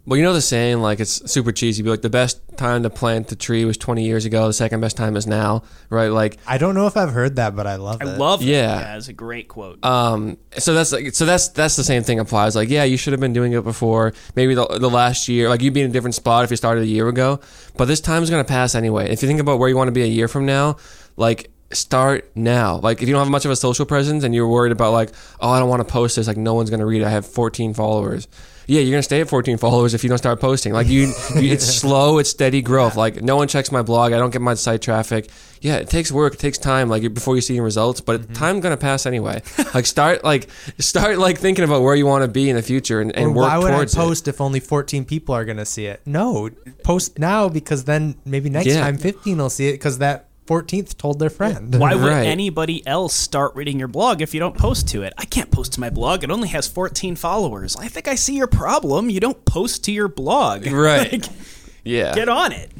Well, 0.10 0.18
you 0.18 0.24
know 0.24 0.34
the 0.34 0.41
saying, 0.41 0.82
like 0.82 0.99
it's 0.99 1.32
super 1.32 1.51
cheesy, 1.51 1.84
but 1.84 1.91
like 1.91 2.01
the 2.01 2.10
best 2.10 2.41
time 2.57 2.82
to 2.82 2.89
plant 2.89 3.28
the 3.28 3.36
tree 3.36 3.64
was 3.64 3.78
20 3.78 4.03
years 4.03 4.26
ago. 4.26 4.47
The 4.47 4.53
second 4.53 4.82
best 4.82 4.97
time 4.97 5.16
is 5.16 5.28
now, 5.28 5.62
right? 5.91 6.07
Like, 6.07 6.39
I 6.47 6.57
don't 6.57 6.74
know 6.74 6.88
if 6.88 6.97
I've 6.97 7.12
heard 7.12 7.36
that, 7.36 7.55
but 7.55 7.68
I 7.68 7.76
love 7.76 8.01
I 8.01 8.05
it. 8.05 8.18
love 8.18 8.41
it. 8.41 8.45
Yeah. 8.45 8.80
yeah, 8.80 8.97
it's 8.97 9.07
a 9.07 9.14
great 9.14 9.49
quote. 9.49 9.86
um, 9.86 10.39
so 10.57 10.74
that's 10.74 10.91
like, 10.91 11.14
so 11.14 11.28
that's 11.28 11.49
that's 11.49 11.76
the 11.76 11.84
same 11.84 12.01
thing 12.01 12.18
applies. 12.18 12.55
Like, 12.55 12.70
yeah, 12.70 12.86
you 12.86 12.97
should 12.97 13.14
have 13.14 13.20
been 13.20 13.34
doing 13.34 13.53
it 13.53 13.64
before. 13.64 14.14
Maybe 14.36 14.55
the, 14.55 14.66
the 14.66 14.89
last 14.89 15.30
year, 15.30 15.47
like 15.47 15.62
you'd 15.62 15.76
be 15.76 15.82
in 15.82 15.91
a 15.91 15.93
different 15.93 16.16
spot 16.16 16.43
if 16.43 16.49
you 16.49 16.57
started 16.57 16.86
a 16.86 16.88
year 16.88 17.07
ago. 17.07 17.39
But 17.78 17.86
this 17.86 18.01
time's 18.01 18.32
gonna 18.32 18.43
pass 18.43 18.74
anyway. 18.74 19.12
If 19.12 19.22
you 19.22 19.28
think 19.28 19.39
about 19.39 19.60
where 19.60 19.70
you 19.70 19.78
want 19.78 19.89
to 19.89 19.91
be 19.91 20.01
a 20.01 20.07
year 20.07 20.28
from 20.28 20.47
now, 20.47 20.78
like 21.18 21.51
start 21.72 22.32
now. 22.34 22.78
Like 22.78 23.03
if 23.03 23.07
you 23.07 23.14
don't 23.14 23.22
have 23.24 23.32
much 23.32 23.45
of 23.45 23.51
a 23.51 23.55
social 23.55 23.86
presence 23.86 24.24
and 24.24 24.34
you're 24.34 24.47
worried 24.47 24.72
about 24.72 24.91
like, 24.91 25.12
oh, 25.39 25.51
I 25.51 25.60
don't 25.60 25.70
want 25.70 25.88
to 25.88 25.93
post 25.93 26.16
this, 26.16 26.26
like 26.26 26.36
no 26.36 26.55
one's 26.55 26.72
gonna 26.72 26.88
read 26.88 27.03
it. 27.03 27.05
I 27.05 27.12
have 27.12 27.28
14 27.28 27.76
followers. 27.76 28.28
Yeah, 28.70 28.82
you're 28.82 28.91
gonna 28.91 29.01
stay 29.03 29.20
at 29.22 29.28
14 29.28 29.57
followers 29.57 29.95
if 29.95 30.03
you 30.03 30.09
don't 30.09 30.20
start 30.20 30.39
posting. 30.39 30.74
Like 30.74 30.88
you, 30.88 31.11
you 31.36 31.51
it's 31.51 31.65
slow, 31.82 32.20
it's 32.20 32.30
steady 32.30 32.61
growth. 32.61 32.95
Like 32.95 33.22
no 33.22 33.36
one 33.36 33.47
checks 33.47 33.72
my 33.72 33.82
blog. 33.82 34.13
I 34.13 34.20
don't 34.20 34.30
get 34.30 34.41
much 34.41 34.59
site 34.59 34.82
traffic. 34.84 35.30
Yeah, 35.59 35.78
it 35.78 35.89
takes 35.89 36.11
work, 36.11 36.36
it 36.36 36.39
takes 36.39 36.59
time. 36.59 36.88
Like 36.88 37.13
before 37.13 37.36
you 37.36 37.41
see 37.41 37.59
results, 37.59 37.99
but 37.99 38.22
mm-hmm. 38.22 38.34
time's 38.34 38.61
gonna 38.61 38.78
pass 38.78 39.07
anyway. 39.07 39.41
like 39.74 39.88
start 39.88 40.24
like 40.24 40.49
start 40.78 41.17
like 41.17 41.39
thinking 41.39 41.65
about 41.65 41.82
where 41.82 41.95
you 41.95 42.05
want 42.05 42.24
to 42.24 42.28
be 42.28 42.47
in 42.47 42.55
the 42.55 42.61
future 42.61 43.01
and, 43.01 43.15
and 43.15 43.32
Or 43.32 43.34
work 43.34 43.47
why 43.47 43.57
would 43.57 43.72
I 43.72 43.76
towards 43.76 43.93
it. 43.95 43.97
post 43.97 44.28
if 44.28 44.39
only 44.39 44.59
14 44.59 45.03
people 45.03 45.34
are 45.34 45.45
going 45.45 45.57
to 45.57 45.65
see 45.65 45.88
it? 45.88 46.01
No, 46.05 46.49
post 46.84 47.17
now 47.17 47.49
because 47.49 47.86
then 47.86 48.15
maybe 48.24 48.51
next 48.51 48.67
Yeah. 48.67 48.82
time 48.82 48.97
15 48.97 49.38
will 49.38 49.49
see 49.49 49.67
it 49.70 49.74
because 49.74 49.97
that 49.97 50.28
14th 50.53 50.97
told 50.97 51.19
their 51.19 51.29
friend. 51.29 51.75
Why 51.79 51.93
would 51.93 52.03
Right. 52.09 52.25
anybody 52.25 52.85
else 52.87 53.13
start 53.13 53.55
reading 53.55 53.77
your 53.77 53.87
blog 53.87 54.19
if 54.21 54.33
you 54.33 54.39
don't 54.39 54.57
post 54.57 54.87
to 54.89 55.03
it? 55.03 55.13
I 55.17 55.25
can't 55.25 55.51
post 55.51 55.73
to 55.73 55.79
my 55.79 55.91
blog. 55.91 56.23
It 56.23 56.31
only 56.31 56.47
has 56.49 56.67
14 56.67 57.15
followers. 57.15 57.75
I 57.75 57.87
think 57.87 58.07
I 58.07 58.15
see 58.15 58.35
your 58.35 58.47
problem. 58.47 59.11
You 59.11 59.19
don't 59.19 59.45
post 59.45 59.83
to 59.83 59.91
your 59.91 60.07
blog. 60.07 60.65
Right. 60.71 61.11
Like, 61.11 61.25
Yeah. 61.83 62.15
get 62.15 62.27
on 62.29 62.51
it. 62.51 62.71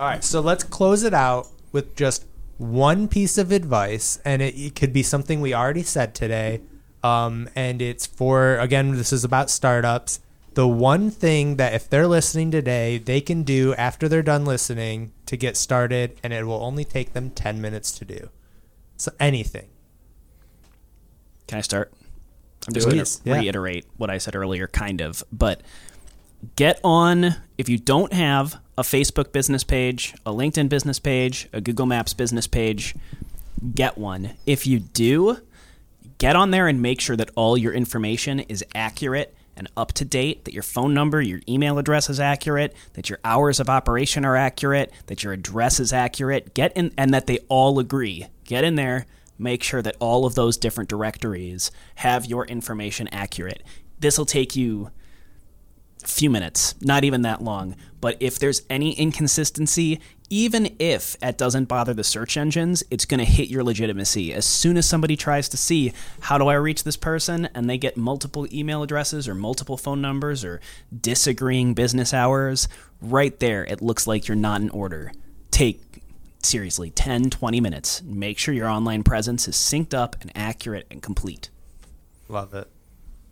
All 0.00 0.08
right, 0.08 0.24
so 0.24 0.40
let's 0.40 0.64
close 0.64 1.04
it 1.04 1.14
out 1.14 1.46
with 1.70 1.94
just 1.94 2.24
one 2.58 3.06
piece 3.08 3.38
of 3.38 3.52
advice, 3.52 4.18
and 4.24 4.42
it, 4.42 4.54
it 4.56 4.74
could 4.74 4.92
be 4.92 5.02
something 5.04 5.40
we 5.40 5.54
already 5.54 5.82
said 5.84 6.14
today, 6.14 6.60
Um, 7.04 7.48
and 7.56 7.80
it's 7.82 8.04
for 8.06 8.56
again, 8.58 8.96
this 8.96 9.12
is 9.12 9.22
about 9.24 9.48
startups. 9.50 10.18
The 10.54 10.68
one 10.68 11.10
thing 11.10 11.56
that 11.56 11.72
if 11.72 11.88
they're 11.88 12.06
listening 12.06 12.50
today, 12.50 12.98
they 12.98 13.20
can 13.20 13.42
do 13.42 13.74
after 13.74 14.08
they're 14.08 14.22
done 14.22 14.44
listening 14.44 15.12
to 15.26 15.36
get 15.36 15.56
started, 15.56 16.18
and 16.22 16.32
it 16.32 16.44
will 16.44 16.62
only 16.62 16.84
take 16.84 17.14
them 17.14 17.30
ten 17.30 17.60
minutes 17.60 17.92
to 17.98 18.04
do. 18.04 18.28
So 18.96 19.12
anything. 19.18 19.68
Can 21.46 21.58
I 21.58 21.62
start? 21.62 21.92
I'm 22.66 22.74
just 22.74 22.88
going 22.88 23.04
to 23.04 23.20
yeah. 23.24 23.38
reiterate 23.38 23.86
what 23.96 24.10
I 24.10 24.18
said 24.18 24.36
earlier, 24.36 24.68
kind 24.68 25.00
of. 25.00 25.24
But 25.32 25.62
get 26.56 26.80
on, 26.84 27.36
if 27.58 27.68
you 27.68 27.78
don't 27.78 28.12
have 28.12 28.60
a 28.78 28.82
Facebook 28.82 29.32
business 29.32 29.64
page, 29.64 30.14
a 30.24 30.30
LinkedIn 30.30 30.68
business 30.68 30.98
page, 30.98 31.48
a 31.52 31.60
Google 31.60 31.86
Maps 31.86 32.14
business 32.14 32.46
page, 32.46 32.94
get 33.74 33.98
one. 33.98 34.34
If 34.46 34.66
you 34.66 34.78
do, 34.78 35.38
get 36.18 36.36
on 36.36 36.52
there 36.52 36.68
and 36.68 36.80
make 36.80 37.00
sure 37.00 37.16
that 37.16 37.30
all 37.34 37.58
your 37.58 37.72
information 37.72 38.40
is 38.40 38.64
accurate 38.74 39.34
and 39.56 39.68
up 39.76 39.92
to 39.94 40.04
date, 40.04 40.44
that 40.44 40.54
your 40.54 40.62
phone 40.62 40.94
number, 40.94 41.20
your 41.20 41.40
email 41.48 41.78
address 41.78 42.08
is 42.08 42.20
accurate, 42.20 42.74
that 42.94 43.08
your 43.10 43.18
hours 43.24 43.60
of 43.60 43.68
operation 43.68 44.24
are 44.24 44.36
accurate, 44.36 44.92
that 45.06 45.22
your 45.22 45.32
address 45.32 45.78
is 45.78 45.92
accurate. 45.92 46.54
Get 46.54 46.76
in 46.76 46.92
and 46.96 47.12
that 47.12 47.26
they 47.26 47.38
all 47.48 47.78
agree. 47.78 48.26
Get 48.44 48.64
in 48.64 48.76
there, 48.76 49.06
make 49.38 49.62
sure 49.62 49.82
that 49.82 49.96
all 49.98 50.24
of 50.24 50.34
those 50.34 50.56
different 50.56 50.88
directories 50.88 51.70
have 51.96 52.26
your 52.26 52.46
information 52.46 53.08
accurate. 53.08 53.62
This 53.98 54.18
will 54.18 54.26
take 54.26 54.56
you 54.56 54.90
few 56.06 56.30
minutes, 56.30 56.74
not 56.80 57.04
even 57.04 57.22
that 57.22 57.42
long. 57.42 57.76
But 58.00 58.16
if 58.20 58.38
there's 58.38 58.62
any 58.68 58.92
inconsistency, 58.92 60.00
even 60.28 60.74
if 60.78 61.16
it 61.22 61.36
doesn't 61.36 61.66
bother 61.66 61.92
the 61.92 62.02
search 62.02 62.36
engines, 62.36 62.82
it's 62.90 63.04
going 63.04 63.18
to 63.18 63.24
hit 63.24 63.48
your 63.48 63.62
legitimacy. 63.62 64.32
As 64.32 64.46
soon 64.46 64.76
as 64.76 64.88
somebody 64.88 65.14
tries 65.14 65.48
to 65.50 65.56
see, 65.56 65.92
how 66.20 66.38
do 66.38 66.48
I 66.48 66.54
reach 66.54 66.84
this 66.84 66.96
person? 66.96 67.48
And 67.54 67.68
they 67.68 67.76
get 67.76 67.96
multiple 67.96 68.46
email 68.52 68.82
addresses 68.82 69.28
or 69.28 69.34
multiple 69.34 69.76
phone 69.76 70.00
numbers 70.00 70.42
or 70.42 70.60
disagreeing 70.98 71.74
business 71.74 72.14
hours, 72.14 72.66
right 73.02 73.38
there, 73.40 73.64
it 73.64 73.82
looks 73.82 74.06
like 74.06 74.26
you're 74.26 74.36
not 74.36 74.62
in 74.62 74.70
order. 74.70 75.12
Take 75.50 75.82
seriously 76.42 76.90
10, 76.90 77.30
20 77.30 77.60
minutes. 77.60 78.02
Make 78.02 78.38
sure 78.38 78.54
your 78.54 78.68
online 78.68 79.02
presence 79.02 79.46
is 79.46 79.54
synced 79.54 79.94
up 79.94 80.16
and 80.20 80.32
accurate 80.34 80.86
and 80.90 81.02
complete. 81.02 81.50
Love 82.28 82.54
it. 82.54 82.68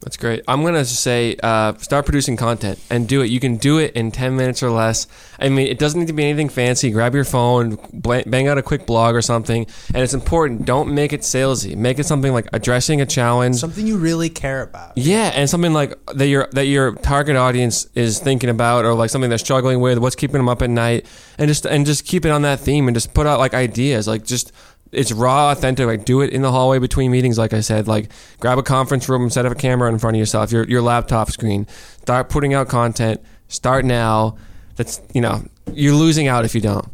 That's 0.01 0.17
great. 0.17 0.43
I'm 0.49 0.65
gonna 0.65 0.85
say 0.87 1.37
uh, 1.43 1.75
start 1.75 2.07
producing 2.07 2.37
content 2.39 2.79
and 2.89 3.07
do 3.07 3.21
it. 3.21 3.31
You 3.31 3.39
can 3.39 3.59
do 3.59 3.77
it 3.77 3.93
in 3.93 4.11
10 4.11 4.35
minutes 4.35 4.63
or 4.63 4.71
less. 4.71 5.07
I 5.39 5.51
mean, 5.51 5.67
it 5.67 5.79
doesn't 5.79 6.01
need 6.01 6.07
to 6.07 6.15
be 6.15 6.25
anything 6.25 6.49
fancy. 6.49 6.91
Grab 6.91 7.15
your 7.15 7.25
phone, 7.25 7.77
bang 7.93 8.49
out 8.49 8.57
a 8.57 8.63
quick 8.63 8.87
blog 8.87 9.15
or 9.15 9.21
something. 9.21 9.67
And 9.93 10.03
it's 10.03 10.15
important. 10.15 10.65
Don't 10.65 10.95
make 10.95 11.13
it 11.13 11.21
salesy. 11.21 11.77
Make 11.77 11.99
it 11.99 12.07
something 12.07 12.33
like 12.33 12.49
addressing 12.55 13.03
a 13.03 13.07
challenge. 13.07 13.57
Something 13.57 13.87
you 13.87 13.99
really 13.99 14.31
care 14.31 14.63
about. 14.63 14.97
Yeah, 14.97 15.33
and 15.35 15.51
something 15.51 15.75
like 15.75 15.93
that 16.07 16.29
your 16.29 16.49
that 16.53 16.65
your 16.65 16.95
target 16.95 17.37
audience 17.37 17.87
is 17.95 18.21
thinking 18.21 18.49
about, 18.49 18.87
or 18.87 18.95
like 18.95 19.11
something 19.11 19.29
they're 19.29 19.39
struggling 19.39 19.81
with. 19.81 19.99
What's 19.99 20.17
keeping 20.17 20.39
them 20.39 20.49
up 20.49 20.63
at 20.63 20.71
night, 20.71 21.05
and 21.37 21.47
just 21.47 21.67
and 21.67 21.85
just 21.85 22.07
keep 22.07 22.25
it 22.25 22.31
on 22.31 22.41
that 22.43 22.61
theme, 22.61 22.89
and 22.89 22.97
just 22.97 23.13
put 23.13 23.27
out 23.27 23.39
like 23.39 23.53
ideas, 23.53 24.09
like 24.09 24.25
just 24.25 24.51
it's 24.93 25.13
raw, 25.13 25.51
authentic. 25.53 25.87
Like 25.87 26.05
do 26.05 26.21
it 26.21 26.31
in 26.31 26.43
the 26.43 26.51
hallway 26.51 26.79
between 26.79 27.11
meetings, 27.11 27.39
like 27.39 27.53
I 27.53 27.61
said. 27.61 27.87
Like 27.89 28.11
grab 28.41 28.59
a 28.59 28.63
conference 28.63 29.09
room 29.09 29.23
and 29.23 29.33
set 29.33 29.47
up 29.47 29.53
a 29.53 29.57
camera 29.57 29.89
in 29.91 29.99
front 29.99 30.17
of 30.17 30.19
yourself, 30.19 30.53
your 30.53 30.65
your 30.65 30.83
laptop 30.83 31.31
screen. 31.31 31.67
Start 32.03 32.29
putting 32.29 32.55
out 32.55 32.69
content. 32.69 33.21
Start 33.49 33.85
now. 33.85 34.37
That's 34.77 35.01
you 35.15 35.21
know 35.21 35.43
you're 35.73 35.95
losing 35.95 36.29
out 36.29 36.45
if 36.45 36.55
you 36.55 36.61
don't, 36.61 36.89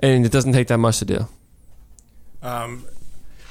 and 0.00 0.24
it 0.24 0.32
doesn't 0.32 0.52
take 0.52 0.68
that 0.68 0.78
much 0.78 0.98
to 1.00 1.04
do. 1.04 1.28
Um, 2.42 2.84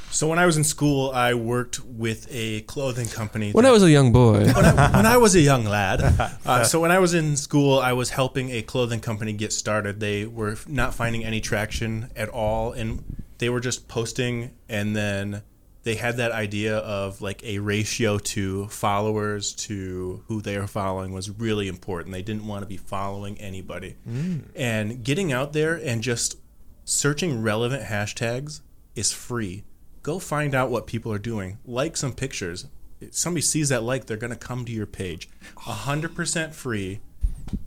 so 0.10 0.28
when 0.28 0.40
I 0.40 0.46
was 0.46 0.58
in 0.58 0.64
school, 0.64 1.12
I 1.12 1.34
worked 1.34 1.82
with 1.84 2.28
a 2.32 2.62
clothing 2.62 3.08
company. 3.08 3.52
When 3.52 3.64
that- 3.64 3.70
I 3.70 3.72
was 3.74 3.84
a 3.84 3.92
young 3.92 4.12
boy, 4.12 4.46
when 4.46 4.66
I, 4.66 4.96
when 4.96 5.06
I 5.06 5.18
was 5.18 5.36
a 5.36 5.42
young 5.42 5.66
lad. 5.66 6.02
Uh, 6.48 6.64
so 6.64 6.80
when 6.80 6.92
I 6.92 7.00
was 7.00 7.14
in 7.14 7.36
school, 7.36 7.78
I 7.78 7.92
was 7.92 8.12
helping 8.12 8.52
a 8.52 8.62
clothing 8.62 9.02
company 9.02 9.34
get 9.34 9.52
started. 9.52 10.00
They 10.00 10.26
were 10.26 10.56
not 10.66 10.94
finding 10.96 11.26
any 11.26 11.42
traction 11.42 12.10
at 12.16 12.30
all, 12.30 12.72
and 12.72 13.04
they 13.38 13.50
were 13.50 13.60
just 13.60 13.88
posting, 13.88 14.52
and 14.68 14.96
then 14.96 15.44
they 15.84 15.96
had 15.96 16.18
that 16.18 16.32
idea 16.32 16.78
of 16.78 17.22
like 17.22 17.44
a 17.44 17.60
ratio 17.60 18.18
to 18.18 18.68
followers 18.68 19.54
to 19.54 20.24
who 20.28 20.42
they 20.42 20.56
are 20.58 20.68
following 20.68 21.14
was 21.14 21.30
really 21.30 21.68
important. 21.68 22.14
They 22.14 22.22
didn't 22.22 22.46
want 22.46 22.64
to 22.64 22.68
be 22.68 22.78
following 22.78 23.40
anybody, 23.40 23.96
mm. 24.08 24.44
and 24.56 25.04
getting 25.04 25.32
out 25.32 25.54
there 25.54 25.76
and 25.76 26.02
just 26.02 26.38
searching 26.86 27.42
relevant 27.42 27.84
hashtags 27.84 28.62
is 28.96 29.12
free. 29.12 29.64
Go 30.02 30.20
find 30.20 30.56
out 30.56 30.70
what 30.70 30.88
people 30.88 31.12
are 31.12 31.20
doing. 31.20 31.58
Like 31.66 31.98
some 31.98 32.14
pictures. 32.14 32.68
If 33.00 33.14
somebody 33.14 33.42
sees 33.42 33.70
that 33.70 33.84
like, 33.84 34.06
they're 34.06 34.18
going 34.18 34.32
to 34.32 34.38
come 34.38 34.66
to 34.66 34.72
your 34.72 34.86
page. 34.86 35.30
100% 35.58 36.54
free, 36.54 37.00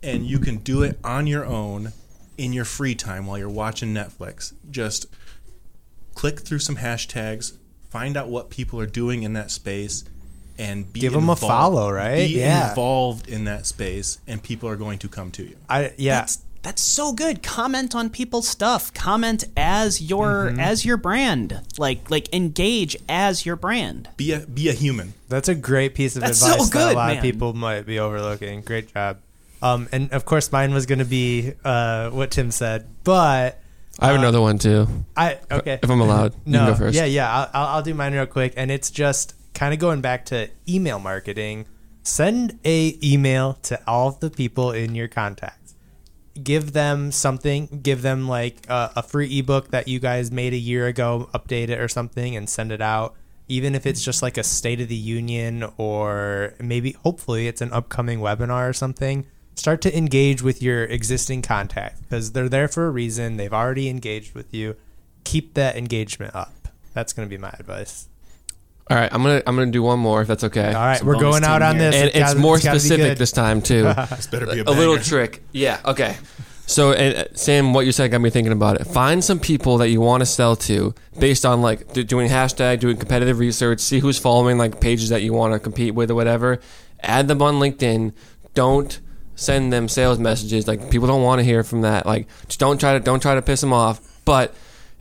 and 0.03 0.25
you 0.25 0.39
can 0.39 0.57
do 0.57 0.83
it 0.83 0.99
on 1.03 1.27
your 1.27 1.45
own 1.45 1.93
in 2.37 2.51
your 2.51 2.65
free 2.65 2.95
time 2.95 3.27
while 3.27 3.37
you're 3.37 3.49
watching 3.49 3.93
Netflix. 3.93 4.53
Just 4.69 5.05
click 6.21 6.39
through 6.41 6.59
some 6.59 6.75
hashtags, 6.75 7.53
find 7.89 8.15
out 8.15 8.29
what 8.29 8.51
people 8.51 8.79
are 8.79 8.85
doing 8.85 9.23
in 9.23 9.33
that 9.33 9.49
space, 9.49 10.03
and 10.55 10.93
be 10.93 11.07
them 11.07 11.27
a 11.29 11.35
follow, 11.35 11.89
right? 11.91 12.17
Be 12.27 12.37
Yeah. 12.39 12.69
involved 12.69 13.27
in 13.27 13.45
that 13.45 13.65
space, 13.65 14.19
and 14.27 14.43
people 14.43 14.69
are 14.69 14.75
going 14.75 14.99
to 14.99 15.07
come 15.07 15.31
to 15.31 15.43
you. 15.43 15.55
I 15.67 15.93
yeah. 15.97 16.19
That's 16.19 16.37
that's 16.61 16.81
so 16.83 17.11
good. 17.11 17.41
Comment 17.41 17.95
on 17.95 18.11
people's 18.11 18.47
stuff. 18.47 18.93
Comment 18.93 19.43
as 19.57 19.99
your 19.99 20.53
as 20.59 20.85
your 20.85 20.97
brand. 20.97 21.59
Like 21.79 22.11
like 22.11 22.31
engage 22.31 22.95
as 23.09 23.43
your 23.47 23.55
brand. 23.55 24.07
Be 24.15 24.31
a 24.33 24.41
be 24.41 24.69
a 24.69 24.73
human. 24.73 25.15
That's 25.27 25.49
a 25.49 25.55
great 25.55 25.95
piece 25.95 26.15
of 26.15 26.21
That's 26.21 26.37
so 26.37 26.53
advice 26.53 26.69
that 26.69 26.91
a 26.91 26.95
lot 26.95 27.07
man. 27.07 27.17
of 27.17 27.23
people 27.23 27.53
might 27.53 27.87
be 27.87 27.97
overlooking. 27.97 28.61
Great 28.61 28.93
job. 28.93 29.17
Um, 29.63 29.89
and 29.91 30.11
of 30.11 30.25
course, 30.25 30.51
mine 30.51 30.71
was 30.71 30.85
going 30.85 30.99
to 30.99 31.05
be 31.05 31.53
uh, 31.63 32.11
what 32.11 32.29
Tim 32.29 32.51
said, 32.51 32.87
but 33.03 33.60
I 34.01 34.07
have 34.07 34.15
another 34.15 34.41
one 34.41 34.57
too. 34.57 34.87
I 35.15 35.37
okay. 35.49 35.79
If 35.81 35.89
I'm 35.89 36.01
allowed, 36.01 36.33
you 36.33 36.39
no, 36.53 36.67
go 36.67 36.75
first. 36.75 36.95
yeah, 36.95 37.05
yeah. 37.05 37.31
I'll, 37.31 37.49
I'll, 37.53 37.67
I'll 37.75 37.81
do 37.83 37.93
mine 37.93 38.13
real 38.13 38.25
quick, 38.25 38.53
and 38.57 38.71
it's 38.71 38.89
just 38.89 39.35
kind 39.53 39.73
of 39.73 39.79
going 39.79 40.01
back 40.01 40.25
to 40.25 40.49
email 40.67 40.99
marketing. 40.99 41.65
Send 42.03 42.59
a 42.65 42.97
email 43.03 43.53
to 43.63 43.79
all 43.87 44.07
of 44.09 44.19
the 44.19 44.31
people 44.31 44.71
in 44.71 44.95
your 44.95 45.07
contacts. 45.07 45.75
Give 46.41 46.73
them 46.73 47.11
something. 47.11 47.81
Give 47.83 48.01
them 48.01 48.27
like 48.27 48.65
a, 48.69 48.91
a 48.97 49.03
free 49.03 49.37
ebook 49.39 49.69
that 49.69 49.87
you 49.87 49.99
guys 49.99 50.31
made 50.31 50.53
a 50.53 50.57
year 50.57 50.87
ago. 50.87 51.29
Update 51.33 51.69
it 51.69 51.79
or 51.79 51.87
something, 51.87 52.35
and 52.35 52.49
send 52.49 52.71
it 52.71 52.81
out. 52.81 53.15
Even 53.47 53.75
if 53.75 53.85
it's 53.85 54.03
just 54.03 54.21
like 54.23 54.37
a 54.37 54.43
State 54.43 54.81
of 54.81 54.87
the 54.87 54.95
Union, 54.95 55.69
or 55.77 56.55
maybe 56.59 56.93
hopefully 57.03 57.47
it's 57.47 57.61
an 57.61 57.71
upcoming 57.71 58.19
webinar 58.19 58.67
or 58.67 58.73
something. 58.73 59.27
Start 59.61 59.81
to 59.81 59.95
engage 59.95 60.41
with 60.41 60.59
your 60.59 60.85
existing 60.85 61.43
contact 61.43 62.01
because 62.01 62.31
they're 62.31 62.49
there 62.49 62.67
for 62.67 62.87
a 62.87 62.89
reason. 62.89 63.37
They've 63.37 63.53
already 63.53 63.89
engaged 63.89 64.33
with 64.33 64.51
you 64.55 64.75
keep 65.23 65.53
that 65.53 65.75
engagement 65.77 66.33
up. 66.35 66.51
That's 66.95 67.13
going 67.13 67.27
to 67.27 67.29
be 67.29 67.37
my 67.39 67.53
advice. 67.59 68.07
All 68.89 68.97
right, 68.97 69.13
I'm 69.13 69.21
gonna 69.21 69.43
I'm 69.45 69.55
gonna 69.55 69.69
do 69.69 69.83
one 69.83 69.99
more 69.99 70.23
if 70.23 70.27
that's 70.27 70.43
okay. 70.45 70.69
All 70.73 70.73
right, 70.73 70.97
Some 70.97 71.05
we're 71.07 71.19
going 71.19 71.43
out 71.43 71.61
on 71.61 71.75
here. 71.75 71.91
this. 71.91 71.95
and 71.95 72.07
It's 72.07 72.15
it's 72.17 72.25
gotta- 72.31 72.39
more 72.39 72.55
it's 72.55 72.65
gotta 72.65 72.75
be 72.77 72.79
specific 72.79 73.17
this 73.19 73.31
time 73.31 73.61
too. 73.61 73.83
This 74.09 74.25
better 74.25 74.47
be 74.47 74.61
a, 74.61 74.63
a 74.63 74.71
little 74.73 74.97
trick. 74.97 75.43
Yeah. 75.51 75.79
Okay. 75.85 76.17
So, 76.65 76.93
uh, 76.93 77.25
Sam, 77.35 77.71
what 77.75 77.85
you 77.85 77.91
said 77.91 78.09
got 78.09 78.19
me 78.21 78.31
thinking 78.31 78.53
about 78.53 78.81
it. 78.81 78.85
Find 78.85 79.23
some 79.23 79.39
people 79.39 79.77
that 79.77 79.89
you 79.89 80.01
want 80.01 80.21
to 80.21 80.25
sell 80.25 80.55
to 80.55 80.95
based 81.19 81.45
on 81.45 81.61
like 81.61 81.93
doing 81.93 82.29
hashtag, 82.31 82.79
doing 82.79 82.97
competitive 82.97 83.37
research, 83.37 83.79
see 83.79 83.99
who's 83.99 84.17
following 84.17 84.57
like 84.57 84.81
pages 84.81 85.09
that 85.09 85.21
you 85.21 85.33
want 85.33 85.53
to 85.53 85.59
compete 85.59 85.93
with 85.93 86.09
or 86.09 86.15
whatever. 86.15 86.59
Add 87.01 87.27
them 87.27 87.43
on 87.43 87.59
LinkedIn. 87.59 88.13
Don't 88.55 88.99
send 89.35 89.71
them 89.71 89.87
sales 89.87 90.19
messages. 90.19 90.67
Like 90.67 90.91
people 90.91 91.07
don't 91.07 91.23
want 91.23 91.39
to 91.39 91.43
hear 91.43 91.63
from 91.63 91.81
that. 91.81 92.05
Like 92.05 92.27
just 92.47 92.59
don't 92.59 92.79
try 92.79 92.93
to 92.93 92.99
don't 92.99 93.21
try 93.21 93.35
to 93.35 93.41
piss 93.41 93.61
them 93.61 93.73
off. 93.73 94.01
But 94.25 94.53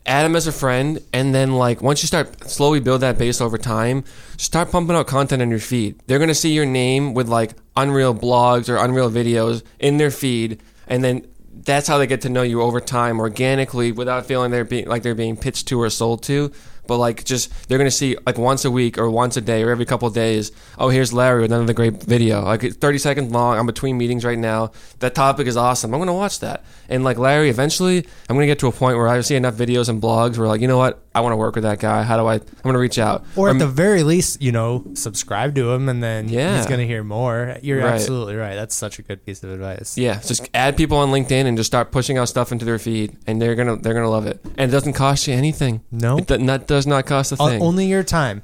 add 0.07 0.25
them 0.25 0.35
as 0.35 0.47
a 0.47 0.53
friend, 0.53 0.99
and 1.13 1.35
then 1.35 1.53
like 1.53 1.83
once 1.83 2.03
you 2.03 2.07
start 2.07 2.49
slowly 2.49 2.81
build 2.81 3.03
that 3.03 3.19
base 3.19 3.41
over 3.41 3.59
time, 3.59 4.05
start 4.37 4.71
pumping 4.71 4.97
out 4.97 5.07
content 5.07 5.43
on 5.43 5.51
your 5.51 5.59
feed. 5.59 6.01
They're 6.07 6.19
gonna 6.19 6.35
see 6.35 6.53
your 6.53 6.67
name 6.67 7.15
with 7.15 7.29
like 7.29 7.53
Unreal 7.77 8.15
blogs 8.15 8.69
or 8.69 8.77
Unreal 8.77 9.11
videos 9.11 9.63
in 9.79 9.99
their 9.99 10.11
feed, 10.11 10.61
and 10.87 11.05
then 11.05 11.27
that's 11.53 11.87
how 11.87 11.99
they 11.99 12.07
get 12.07 12.23
to 12.23 12.29
know 12.29 12.43
you 12.43 12.63
over 12.63 12.81
time 12.81 13.21
organically 13.21 13.93
without 13.93 14.27
feeling 14.27 14.51
they're 14.51 14.65
being 14.65 14.89
like 14.89 15.03
they're 15.03 15.15
being 15.15 15.37
pitched 15.37 15.69
to 15.69 15.81
or 15.81 15.91
sold 15.91 16.23
to. 16.25 16.51
But 16.91 16.97
like 16.97 17.23
just 17.23 17.69
they're 17.69 17.79
gonna 17.79 17.89
see 17.89 18.17
like 18.27 18.37
once 18.37 18.65
a 18.65 18.71
week 18.71 18.99
or 18.99 19.09
once 19.09 19.37
a 19.37 19.41
day 19.41 19.63
or 19.63 19.71
every 19.71 19.85
couple 19.85 20.11
days. 20.11 20.51
Oh, 20.77 20.89
here's 20.89 21.13
Larry 21.13 21.43
with 21.43 21.53
another 21.53 21.73
great 21.73 22.03
video. 22.03 22.43
Like 22.43 22.65
it's 22.65 22.77
30 22.77 22.99
seconds 22.99 23.31
long. 23.31 23.57
I'm 23.57 23.67
between 23.67 23.97
meetings 23.97 24.25
right 24.25 24.37
now. 24.37 24.73
That 24.99 25.15
topic 25.15 25.47
is 25.47 25.57
awesome. 25.57 25.95
I'm 25.95 26.01
gonna 26.01 26.13
watch 26.13 26.41
that. 26.41 26.65
And 26.89 27.05
like 27.05 27.17
Larry, 27.17 27.49
eventually 27.49 27.99
I'm 28.29 28.35
gonna 28.35 28.47
get 28.47 28.59
to 28.59 28.67
a 28.67 28.73
point 28.73 28.97
where 28.97 29.07
I 29.07 29.21
see 29.21 29.37
enough 29.37 29.55
videos 29.55 29.89
and 29.89 30.03
blogs 30.03 30.37
where 30.37 30.49
like 30.49 30.61
you 30.61 30.67
know 30.67 30.79
what 30.79 31.01
I 31.13 31.23
want 31.23 31.33
to 31.33 31.37
work 31.37 31.57
with 31.57 31.65
that 31.65 31.81
guy. 31.81 32.05
How 32.05 32.17
do 32.17 32.27
I? 32.27 32.35
I'm 32.35 32.43
gonna 32.63 32.79
reach 32.79 32.99
out. 32.99 33.25
Or 33.35 33.51
at 33.51 33.59
the 33.59 33.67
very 33.67 34.05
least, 34.05 34.41
you 34.41 34.53
know, 34.53 34.85
subscribe 34.95 35.57
to 35.57 35.73
him, 35.73 35.89
and 35.89 36.01
then 36.03 36.29
Yeah. 36.29 36.57
he's 36.57 36.67
going 36.67 36.79
to 36.79 36.87
hear 36.87 37.03
more. 37.03 37.57
You're 37.63 37.81
Right. 37.83 37.95
absolutely 37.95 38.37
right. 38.37 38.55
That's 38.55 38.77
such 38.77 39.01
a 39.01 39.03
good 39.03 39.27
piece 39.27 39.43
of 39.43 39.51
advice. 39.51 39.99
Yeah, 39.99 40.21
just 40.21 40.49
add 40.55 40.77
people 40.77 40.99
on 40.99 41.11
LinkedIn 41.11 41.47
and 41.47 41.57
just 41.57 41.67
start 41.67 41.91
pushing 41.91 42.17
out 42.17 42.29
stuff 42.29 42.53
into 42.53 42.65
their 42.65 42.79
feed, 42.79 43.17
and 43.27 43.43
they're 43.43 43.57
gonna 43.57 43.77
they're 43.77 43.95
gonna 43.95 44.09
love 44.11 44.27
it. 44.27 44.41
And 44.57 44.71
it 44.71 44.73
doesn't 44.73 44.93
cost 44.93 45.27
you 45.27 45.35
anything. 45.35 45.81
No, 45.91 46.19
It 46.19 46.27
do- 46.29 46.39
not, 46.39 46.69
does 46.69 46.87
not 46.87 47.07
cost 47.07 47.33
a 47.33 47.37
O- 47.41 47.49
thing. 47.49 47.61
only 47.61 47.87
your 47.87 48.05
time. 48.05 48.43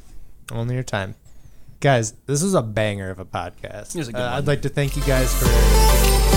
Only 0.50 0.74
your 0.74 0.82
time. 0.84 1.14
Guys, 1.78 2.14
this 2.26 2.42
is 2.42 2.54
a 2.54 2.62
banger 2.62 3.10
of 3.10 3.20
a 3.20 3.24
podcast. 3.24 3.94
It 3.94 3.98
was 3.98 4.08
a 4.08 4.12
good 4.12 4.20
Uh, 4.20 4.24
one. 4.24 4.32
I'd 4.38 4.46
like 4.48 4.62
to 4.62 4.68
thank 4.68 4.96
you 4.96 5.02
guys 5.04 5.32
for 5.34 6.35